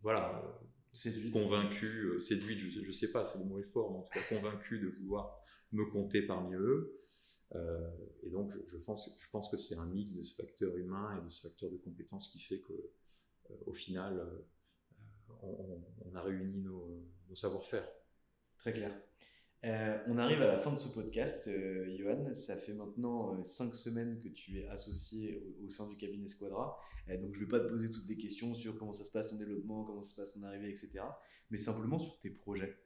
voilà, 0.02 0.60
séduit. 0.96 1.30
convaincu, 1.30 1.86
euh, 1.86 2.20
séduit, 2.20 2.58
je, 2.58 2.80
ne 2.80 2.92
sais 2.92 3.10
pas, 3.10 3.26
c'est 3.26 3.38
le 3.38 3.44
mot 3.44 3.58
est 3.58 3.64
fort, 3.64 3.90
mais 3.90 3.98
en 3.98 4.02
tout 4.02 4.12
cas 4.12 4.22
convaincu 4.28 4.78
de 4.78 4.88
vouloir 4.88 5.38
me 5.72 5.84
compter 5.86 6.22
parmi 6.22 6.54
eux. 6.54 7.00
et 8.22 8.30
donc, 8.30 8.52
je, 8.66 8.76
pense, 8.76 9.10
je 9.18 9.30
pense 9.30 9.50
que 9.50 9.56
c'est 9.56 9.76
un 9.76 9.86
mix 9.86 10.14
de 10.14 10.22
ce 10.22 10.34
facteur 10.34 10.76
humain 10.76 11.18
et 11.18 11.24
de 11.24 11.30
ce 11.30 11.42
facteur 11.42 11.70
de 11.70 11.76
compétence 11.76 12.28
qui 12.28 12.40
fait 12.40 12.60
que, 12.60 12.72
au 13.66 13.72
final, 13.72 14.26
on, 15.42 16.14
a 16.14 16.22
réuni 16.22 16.60
nos, 16.60 17.06
nos 17.28 17.36
savoir-faire. 17.36 17.88
Très 18.58 18.72
clair. 18.72 18.92
Euh, 19.64 19.98
on 20.06 20.18
arrive 20.18 20.42
à 20.42 20.46
la 20.46 20.58
fin 20.58 20.70
de 20.70 20.78
ce 20.78 20.88
podcast, 20.88 21.48
euh, 21.48 21.86
Johan. 21.96 22.34
Ça 22.34 22.56
fait 22.56 22.74
maintenant 22.74 23.34
euh, 23.34 23.42
cinq 23.42 23.74
semaines 23.74 24.20
que 24.20 24.28
tu 24.28 24.60
es 24.60 24.68
associé 24.68 25.42
au, 25.64 25.68
sein 25.68 25.88
du 25.88 25.96
cabinet 25.96 26.28
Squadra. 26.28 26.78
donc, 27.08 27.34
je 27.34 27.40
ne 27.40 27.44
vais 27.44 27.50
pas 27.50 27.60
te 27.60 27.68
poser 27.68 27.90
toutes 27.90 28.06
des 28.06 28.16
questions 28.16 28.54
sur 28.54 28.78
comment 28.78 28.92
ça 28.92 29.04
se 29.04 29.10
passe 29.10 29.30
ton 29.30 29.36
développement, 29.36 29.84
comment 29.84 30.02
ça 30.02 30.10
se 30.10 30.20
passe 30.20 30.34
ton 30.34 30.42
arrivée, 30.42 30.68
etc. 30.68 31.00
Mais 31.50 31.58
simplement 31.58 31.98
sur 31.98 32.18
tes 32.18 32.30
projets. 32.30 32.76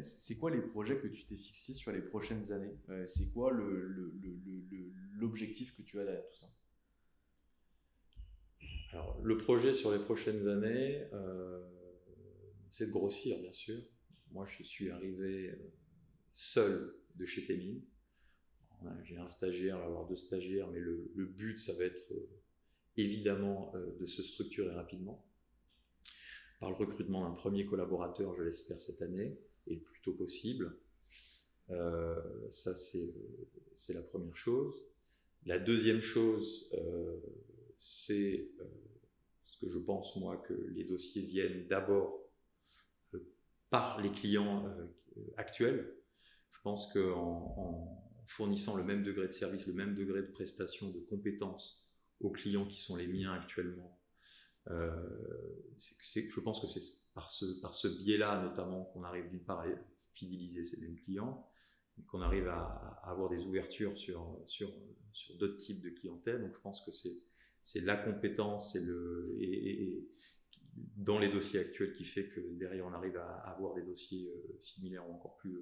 c'est 0.00 0.38
quoi 0.38 0.50
les 0.50 0.62
projets 0.62 0.98
que 0.98 1.08
tu 1.08 1.24
t'es 1.26 1.36
fixés 1.36 1.74
sur 1.74 1.92
les 1.92 2.00
prochaines 2.00 2.52
années? 2.52 2.76
C'est 3.06 3.32
quoi 3.32 3.52
l'objectif 5.14 5.76
que 5.76 5.82
tu 5.82 6.00
as 6.00 6.04
derrière 6.04 6.26
tout 6.26 6.38
ça? 6.38 6.46
Alors, 8.92 9.20
le 9.22 9.36
projet 9.36 9.72
sur 9.72 9.92
les 9.92 9.98
prochaines 10.00 10.48
années, 10.48 11.04
c'est 12.70 12.86
de 12.86 12.92
grossir, 12.92 13.38
bien 13.40 13.52
sûr. 13.52 13.82
Moi, 14.30 14.46
je 14.46 14.62
suis 14.62 14.90
arrivé 14.90 15.52
seul 16.32 16.94
de 17.16 17.24
chez 17.24 17.44
Témin. 17.44 17.80
J'ai 19.04 19.16
un 19.16 19.28
stagiaire, 19.28 19.76
avoir 19.76 20.06
deux 20.06 20.16
stagiaires, 20.16 20.68
mais 20.68 20.80
le, 20.80 21.10
but, 21.14 21.58
ça 21.58 21.72
va 21.74 21.84
être 21.84 22.12
euh, 22.12 22.28
évidemment 22.96 23.72
euh, 23.74 23.96
de 23.98 24.06
se 24.06 24.22
structurer 24.22 24.74
rapidement 24.74 25.24
par 26.60 26.70
le 26.70 26.76
recrutement 26.76 27.28
d'un 27.28 27.34
premier 27.34 27.66
collaborateur, 27.66 28.34
je 28.34 28.42
l'espère, 28.42 28.80
cette 28.80 29.02
année, 29.02 29.38
et 29.66 29.74
le 29.74 29.80
plus 29.80 30.00
tôt 30.02 30.12
possible. 30.12 30.76
Euh, 31.70 32.20
ça, 32.50 32.74
c'est 32.74 33.94
la 33.94 34.02
première 34.02 34.36
chose. 34.36 34.74
La 35.44 35.58
deuxième 35.58 36.00
chose, 36.00 36.70
c'est 37.78 38.48
ce 39.44 39.58
que 39.58 39.68
je 39.68 39.78
pense, 39.78 40.14
moi, 40.16 40.36
que 40.36 40.54
les 40.54 40.84
dossiers 40.84 41.22
viennent 41.22 41.66
d'abord 41.66 42.20
par 43.70 44.00
les 44.00 44.12
clients 44.12 44.72
actuels. 45.36 45.92
Je 46.62 46.70
pense 46.70 46.92
qu'en 46.92 47.56
en 47.56 48.24
fournissant 48.26 48.76
le 48.76 48.84
même 48.84 49.02
degré 49.02 49.26
de 49.26 49.32
service, 49.32 49.66
le 49.66 49.72
même 49.72 49.96
degré 49.96 50.22
de 50.22 50.28
prestation, 50.28 50.90
de 50.90 51.00
compétences 51.00 51.92
aux 52.20 52.30
clients 52.30 52.66
qui 52.66 52.78
sont 52.80 52.94
les 52.94 53.08
miens 53.08 53.32
actuellement, 53.32 53.98
je 54.68 56.40
pense 56.40 56.60
que 56.60 56.68
c'est 56.68 57.02
par 57.14 57.28
ce, 57.28 57.60
par 57.60 57.74
ce 57.74 57.88
biais-là, 57.88 58.40
notamment, 58.42 58.84
qu'on 58.84 59.02
arrive 59.02 59.28
d'une 59.28 59.42
part 59.42 59.62
à 59.62 59.66
fidéliser 60.12 60.62
ces 60.62 60.80
mêmes 60.80 61.00
clients, 61.00 61.44
qu'on 62.06 62.22
arrive 62.22 62.46
à, 62.46 63.00
avoir 63.02 63.28
des 63.28 63.44
ouvertures 63.44 63.98
sur, 63.98 64.40
sur, 64.46 64.72
sur 65.12 65.36
d'autres 65.38 65.58
types 65.58 65.82
de 65.82 65.90
clientèle. 65.90 66.42
Donc 66.42 66.54
je 66.54 66.60
pense 66.60 66.80
que 66.84 66.92
c'est 67.62 67.80
la 67.80 67.96
compétence 67.96 68.76
et, 68.76 68.80
le, 68.80 70.08
dans 70.74 71.18
les 71.18 71.28
dossiers 71.28 71.60
actuels 71.60 71.92
qui 71.92 72.04
fait 72.04 72.28
que 72.28 72.40
derrière 72.54 72.86
on 72.86 72.92
arrive 72.92 73.16
à 73.16 73.52
avoir 73.54 73.74
des 73.74 73.82
dossiers 73.82 74.28
euh, 74.28 74.58
similaires 74.60 75.08
ou 75.08 75.12
encore 75.12 75.36
plus, 75.36 75.58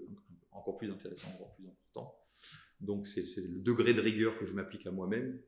encore 0.52 0.76
plus 0.76 0.90
intéressants, 0.90 1.28
encore 1.34 1.54
plus 1.54 1.66
importants. 1.66 2.16
Donc 2.80 3.06
c'est 3.06 3.24
le 3.36 3.60
degré 3.60 3.92
de 3.92 4.00
rigueur 4.00 4.38
que 4.38 4.46
je 4.46 4.54
m'applique 4.54 4.86
à 4.86 4.90
moi-même 4.90 5.40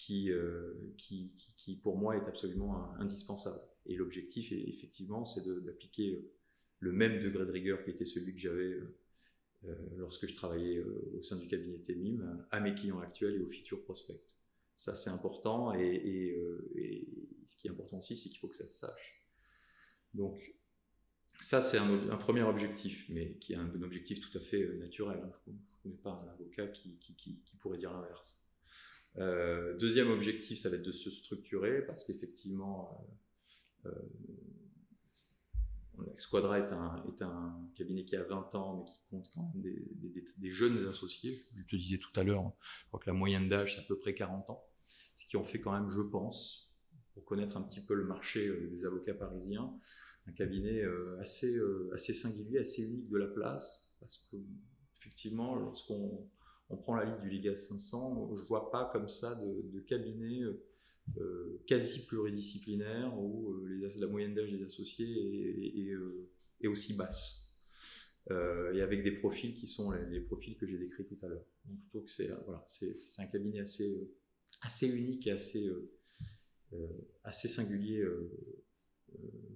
qui, 0.00 0.32
euh, 0.32 0.72
qui, 0.96 1.32
qui, 1.58 1.76
pour 1.76 1.98
moi 1.98 2.16
est 2.16 2.26
absolument 2.26 2.90
indispensable. 2.98 3.60
Et 3.84 3.96
l'objectif, 3.96 4.50
effectivement, 4.50 5.26
c'est 5.26 5.42
d'appliquer 5.62 6.14
euh, 6.14 6.32
le 6.78 6.92
même 6.92 7.22
degré 7.22 7.44
de 7.44 7.50
rigueur 7.50 7.84
qui 7.84 7.90
était 7.90 8.06
celui 8.06 8.32
que 8.32 8.40
j'avais 8.40 8.80
euh, 9.64 9.74
lorsque 9.98 10.26
je 10.26 10.34
travaillais 10.34 10.80
au 10.80 11.22
sein 11.22 11.36
du 11.36 11.48
cabinet 11.48 11.78
TEMIM 11.80 12.46
à 12.50 12.60
mes 12.60 12.74
clients 12.74 13.00
actuels 13.00 13.34
et 13.36 13.40
aux 13.40 13.50
futurs 13.50 13.82
prospects. 13.82 14.20
Ça, 14.80 14.94
c'est 14.94 15.10
important. 15.10 15.74
Et, 15.74 15.84
et, 15.84 17.06
ce 17.44 17.54
qui 17.58 17.68
est 17.68 17.70
important 17.70 17.98
aussi, 17.98 18.16
c'est 18.16 18.30
qu'il 18.30 18.38
faut 18.38 18.48
que 18.48 18.56
ça 18.56 18.66
se 18.66 18.78
sache. 18.78 19.28
Donc, 20.14 20.54
ça, 21.38 21.60
c'est 21.60 21.76
un, 21.76 22.16
premier 22.16 22.42
objectif, 22.42 23.06
mais 23.10 23.34
qui 23.34 23.52
est 23.52 23.56
un, 23.56 23.82
objectif 23.82 24.22
tout 24.22 24.38
à 24.38 24.40
fait 24.40 24.66
naturel. 24.78 25.20
Hein. 25.22 25.32
Je 25.46 25.50
ne 25.50 25.56
connais 25.82 26.02
pas 26.02 26.12
un 26.12 26.32
avocat 26.32 26.66
qui, 26.68 27.42
pourrait 27.58 27.76
dire 27.76 27.92
l'inverse. 27.92 28.40
Euh, 29.18 29.76
deuxième 29.76 30.10
objectif, 30.10 30.60
ça 30.60 30.70
va 30.70 30.76
être 30.76 30.82
de 30.82 30.92
se 30.92 31.10
structurer 31.10 31.84
parce 31.84 32.02
qu'effectivement, 32.02 33.06
euh, 33.84 33.90
euh 35.98 36.14
Squadra 36.16 36.58
est 36.58 36.72
un, 36.72 37.68
cabinet 37.74 38.06
qui 38.06 38.16
a 38.16 38.22
20 38.22 38.54
ans, 38.54 38.78
mais 38.78 38.90
qui 38.90 38.98
compte 39.10 39.30
quand 39.34 39.42
même 39.42 39.62
des, 39.62 40.50
jeunes 40.50 40.86
associés. 40.86 41.44
Je 41.54 41.64
te 41.64 41.76
disais 41.76 41.98
tout 41.98 42.18
à 42.18 42.22
l'heure, 42.22 42.50
je 42.84 42.86
crois 42.86 43.00
que 43.00 43.10
la 43.10 43.12
moyenne 43.12 43.50
d'âge, 43.50 43.74
c'est 43.74 43.82
à 43.82 43.84
peu 43.84 43.98
près 43.98 44.14
40 44.14 44.48
ans. 44.48 44.69
Ce 45.20 45.26
qui 45.26 45.36
en 45.36 45.44
fait 45.44 45.60
quand 45.60 45.72
même, 45.72 45.90
je 45.90 46.00
pense, 46.00 46.70
pour 47.14 47.24
connaître 47.24 47.56
un 47.56 47.62
petit 47.62 47.80
peu 47.80 47.94
le 47.94 48.04
marché 48.04 48.46
euh, 48.46 48.68
des 48.70 48.84
avocats 48.84 49.14
parisiens, 49.14 49.72
un 50.26 50.32
cabinet 50.32 50.82
assez, 51.18 51.58
assez 51.92 52.12
singulier, 52.12 52.58
assez 52.58 52.82
unique 52.82 53.08
de 53.08 53.16
la 53.16 53.26
place. 53.26 53.88
Parce 53.98 54.18
que, 54.30 54.36
effectivement, 54.98 55.56
lorsqu'on 55.56 56.28
on 56.70 56.76
prend 56.76 56.94
la 56.94 57.04
liste 57.04 57.20
du 57.20 57.28
Liga 57.28 57.54
500, 57.56 58.36
je 58.36 58.42
vois 58.44 58.70
pas 58.70 58.88
comme 58.92 59.08
ça 59.08 59.34
de, 59.34 59.70
de 59.72 59.80
cabinet 59.80 60.42
euh, 60.42 60.64
euh, 61.18 61.60
quasi 61.66 62.06
pluridisciplinaire 62.06 63.12
où 63.18 63.50
euh, 63.50 63.90
la 63.96 64.06
moyenne 64.06 64.34
d'âge 64.34 64.52
des 64.52 64.62
associés 64.62 65.90
est, 66.60 66.66
aussi 66.68 66.94
basse. 66.94 67.60
et 68.30 68.80
avec 68.80 69.02
des 69.02 69.12
profils 69.12 69.54
qui 69.54 69.66
sont 69.66 69.90
les, 69.90 70.20
profils 70.20 70.56
que 70.56 70.66
j'ai 70.66 70.78
décrits 70.78 71.04
tout 71.04 71.18
à 71.22 71.26
l'heure. 71.26 71.44
Donc 71.64 71.78
je 71.82 71.88
trouve 71.88 72.04
que 72.04 72.12
c'est 72.12 72.30
voilà, 72.44 72.64
c'est 72.68 72.94
un 73.18 73.26
cabinet 73.26 73.60
assez, 73.60 74.08
assez 74.62 74.88
unique 74.88 75.26
et 75.26 75.32
assez, 75.32 75.70
assez 77.24 77.48
singulier 77.48 78.04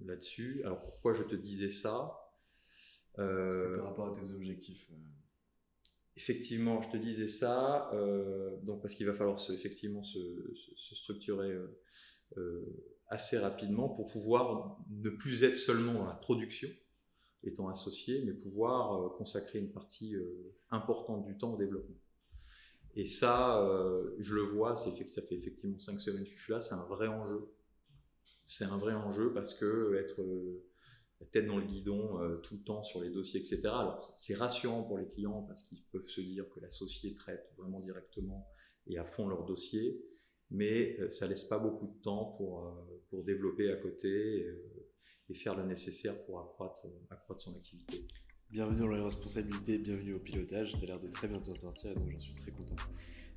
là-dessus. 0.05 0.61
Alors 0.63 0.81
pourquoi 0.81 1.13
je 1.13 1.23
te 1.23 1.35
disais 1.35 1.69
ça 1.69 2.17
Par 3.15 3.85
rapport 3.85 4.15
à 4.15 4.19
tes 4.19 4.31
objectifs 4.31 4.89
effectivement, 6.17 6.81
je 6.81 6.89
te 6.89 6.97
disais 6.97 7.27
ça, 7.27 7.91
euh, 7.93 8.57
donc 8.63 8.81
parce 8.81 8.95
qu'il 8.95 9.05
va 9.05 9.13
falloir 9.13 9.39
se, 9.39 9.51
effectivement 9.51 10.03
se, 10.03 10.53
structurer 10.75 11.51
euh, 11.51 11.79
euh, 12.37 12.63
assez 13.07 13.37
rapidement 13.37 13.89
pour 13.89 14.11
pouvoir 14.11 14.79
ne 14.89 15.09
plus 15.09 15.43
être 15.43 15.55
seulement 15.55 15.93
dans 15.93 16.07
la 16.07 16.13
production, 16.15 16.69
étant 17.43 17.69
associé, 17.69 18.23
mais 18.25 18.33
pouvoir 18.33 19.13
consacrer 19.15 19.59
une 19.59 19.71
partie 19.71 20.15
importante 20.71 21.25
du 21.25 21.37
temps 21.37 21.53
au 21.53 21.57
développement. 21.57 21.95
Et 22.95 23.05
ça, 23.05 23.61
je 24.19 24.33
le 24.33 24.41
vois, 24.41 24.75
c'est 24.75 24.97
que 24.97 25.09
ça 25.09 25.21
fait 25.21 25.35
effectivement 25.35 25.77
cinq 25.77 25.99
semaines 25.99 26.23
que 26.23 26.35
je 26.35 26.43
suis 26.43 26.53
là, 26.53 26.61
c'est 26.61 26.75
un 26.75 26.85
vrai 26.85 27.07
enjeu. 27.07 27.49
C'est 28.45 28.65
un 28.65 28.77
vrai 28.77 28.93
enjeu 28.93 29.33
parce 29.33 29.53
que 29.53 29.95
être 29.95 30.21
la 31.19 31.25
tête 31.27 31.47
dans 31.47 31.57
le 31.57 31.65
guidon 31.65 32.21
euh, 32.21 32.37
tout 32.37 32.55
le 32.55 32.63
temps 32.63 32.83
sur 32.83 33.01
les 33.01 33.09
dossiers, 33.09 33.39
etc. 33.39 33.61
Alors, 33.65 34.13
c'est 34.17 34.35
rassurant 34.35 34.83
pour 34.83 34.97
les 34.97 35.07
clients 35.07 35.43
parce 35.43 35.63
qu'ils 35.63 35.83
peuvent 35.91 36.07
se 36.07 36.21
dire 36.21 36.49
que 36.49 36.59
l'associé 36.59 37.13
traite 37.15 37.53
vraiment 37.57 37.79
directement 37.79 38.47
et 38.87 38.97
à 38.97 39.05
fond 39.05 39.27
leur 39.27 39.45
dossier, 39.45 40.03
mais 40.49 40.99
euh, 40.99 41.09
ça 41.09 41.27
laisse 41.27 41.45
pas 41.45 41.57
beaucoup 41.57 41.87
de 41.87 42.01
temps 42.01 42.35
pour, 42.37 42.65
euh, 42.65 43.03
pour 43.09 43.23
développer 43.23 43.71
à 43.71 43.77
côté 43.77 44.45
et 45.29 45.33
faire 45.33 45.55
le 45.55 45.63
nécessaire 45.63 46.23
pour 46.25 46.39
accroître, 46.39 46.85
accroître 47.09 47.41
son 47.41 47.55
activité. 47.55 48.05
Bienvenue 48.51 48.79
dans 48.79 48.87
les 48.87 49.01
responsabilités, 49.01 49.77
bienvenue 49.77 50.13
au 50.13 50.19
pilotage. 50.19 50.77
Tu 50.77 50.83
as 50.83 50.87
l'air 50.87 50.99
de 50.99 51.07
très 51.07 51.27
bien 51.27 51.39
t'en 51.39 51.55
sortir 51.55 51.91
et 51.91 51.95
donc 51.95 52.09
j'en 52.09 52.19
suis 52.19 52.35
très 52.35 52.51
content. 52.51 52.75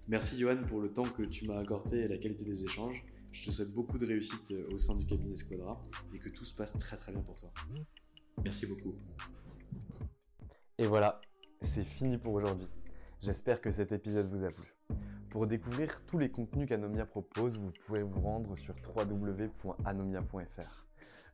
Merci 0.06 0.38
Johan 0.38 0.62
pour 0.68 0.80
le 0.80 0.92
temps 0.92 1.02
que 1.02 1.22
tu 1.22 1.46
m'as 1.46 1.58
accordé 1.58 1.98
et 1.98 2.08
la 2.08 2.18
qualité 2.18 2.44
des 2.44 2.62
échanges. 2.64 3.04
Je 3.32 3.46
te 3.46 3.50
souhaite 3.50 3.72
beaucoup 3.72 3.98
de 3.98 4.06
réussite 4.06 4.50
euh, 4.52 4.68
au 4.72 4.78
sein 4.78 4.96
du 4.96 5.06
cabinet 5.06 5.36
Squadra 5.36 5.84
et 6.14 6.18
que 6.18 6.28
tout 6.28 6.44
se 6.44 6.54
passe 6.54 6.72
très 6.78 6.96
très 6.96 7.12
bien 7.12 7.22
pour 7.22 7.36
toi. 7.36 7.52
Merci 8.44 8.66
beaucoup. 8.66 8.94
Et 10.78 10.86
voilà, 10.86 11.20
c'est 11.62 11.84
fini 11.84 12.18
pour 12.18 12.34
aujourd'hui. 12.34 12.68
J'espère 13.20 13.60
que 13.60 13.72
cet 13.72 13.92
épisode 13.92 14.28
vous 14.30 14.44
a 14.44 14.50
plu. 14.50 14.76
Pour 15.30 15.46
découvrir 15.46 16.00
tous 16.06 16.18
les 16.18 16.30
contenus 16.30 16.68
qu'Anomia 16.68 17.04
propose, 17.04 17.58
vous 17.58 17.72
pouvez 17.84 18.02
vous 18.02 18.20
rendre 18.20 18.56
sur 18.56 18.74
www.anomia.fr. 18.96 20.87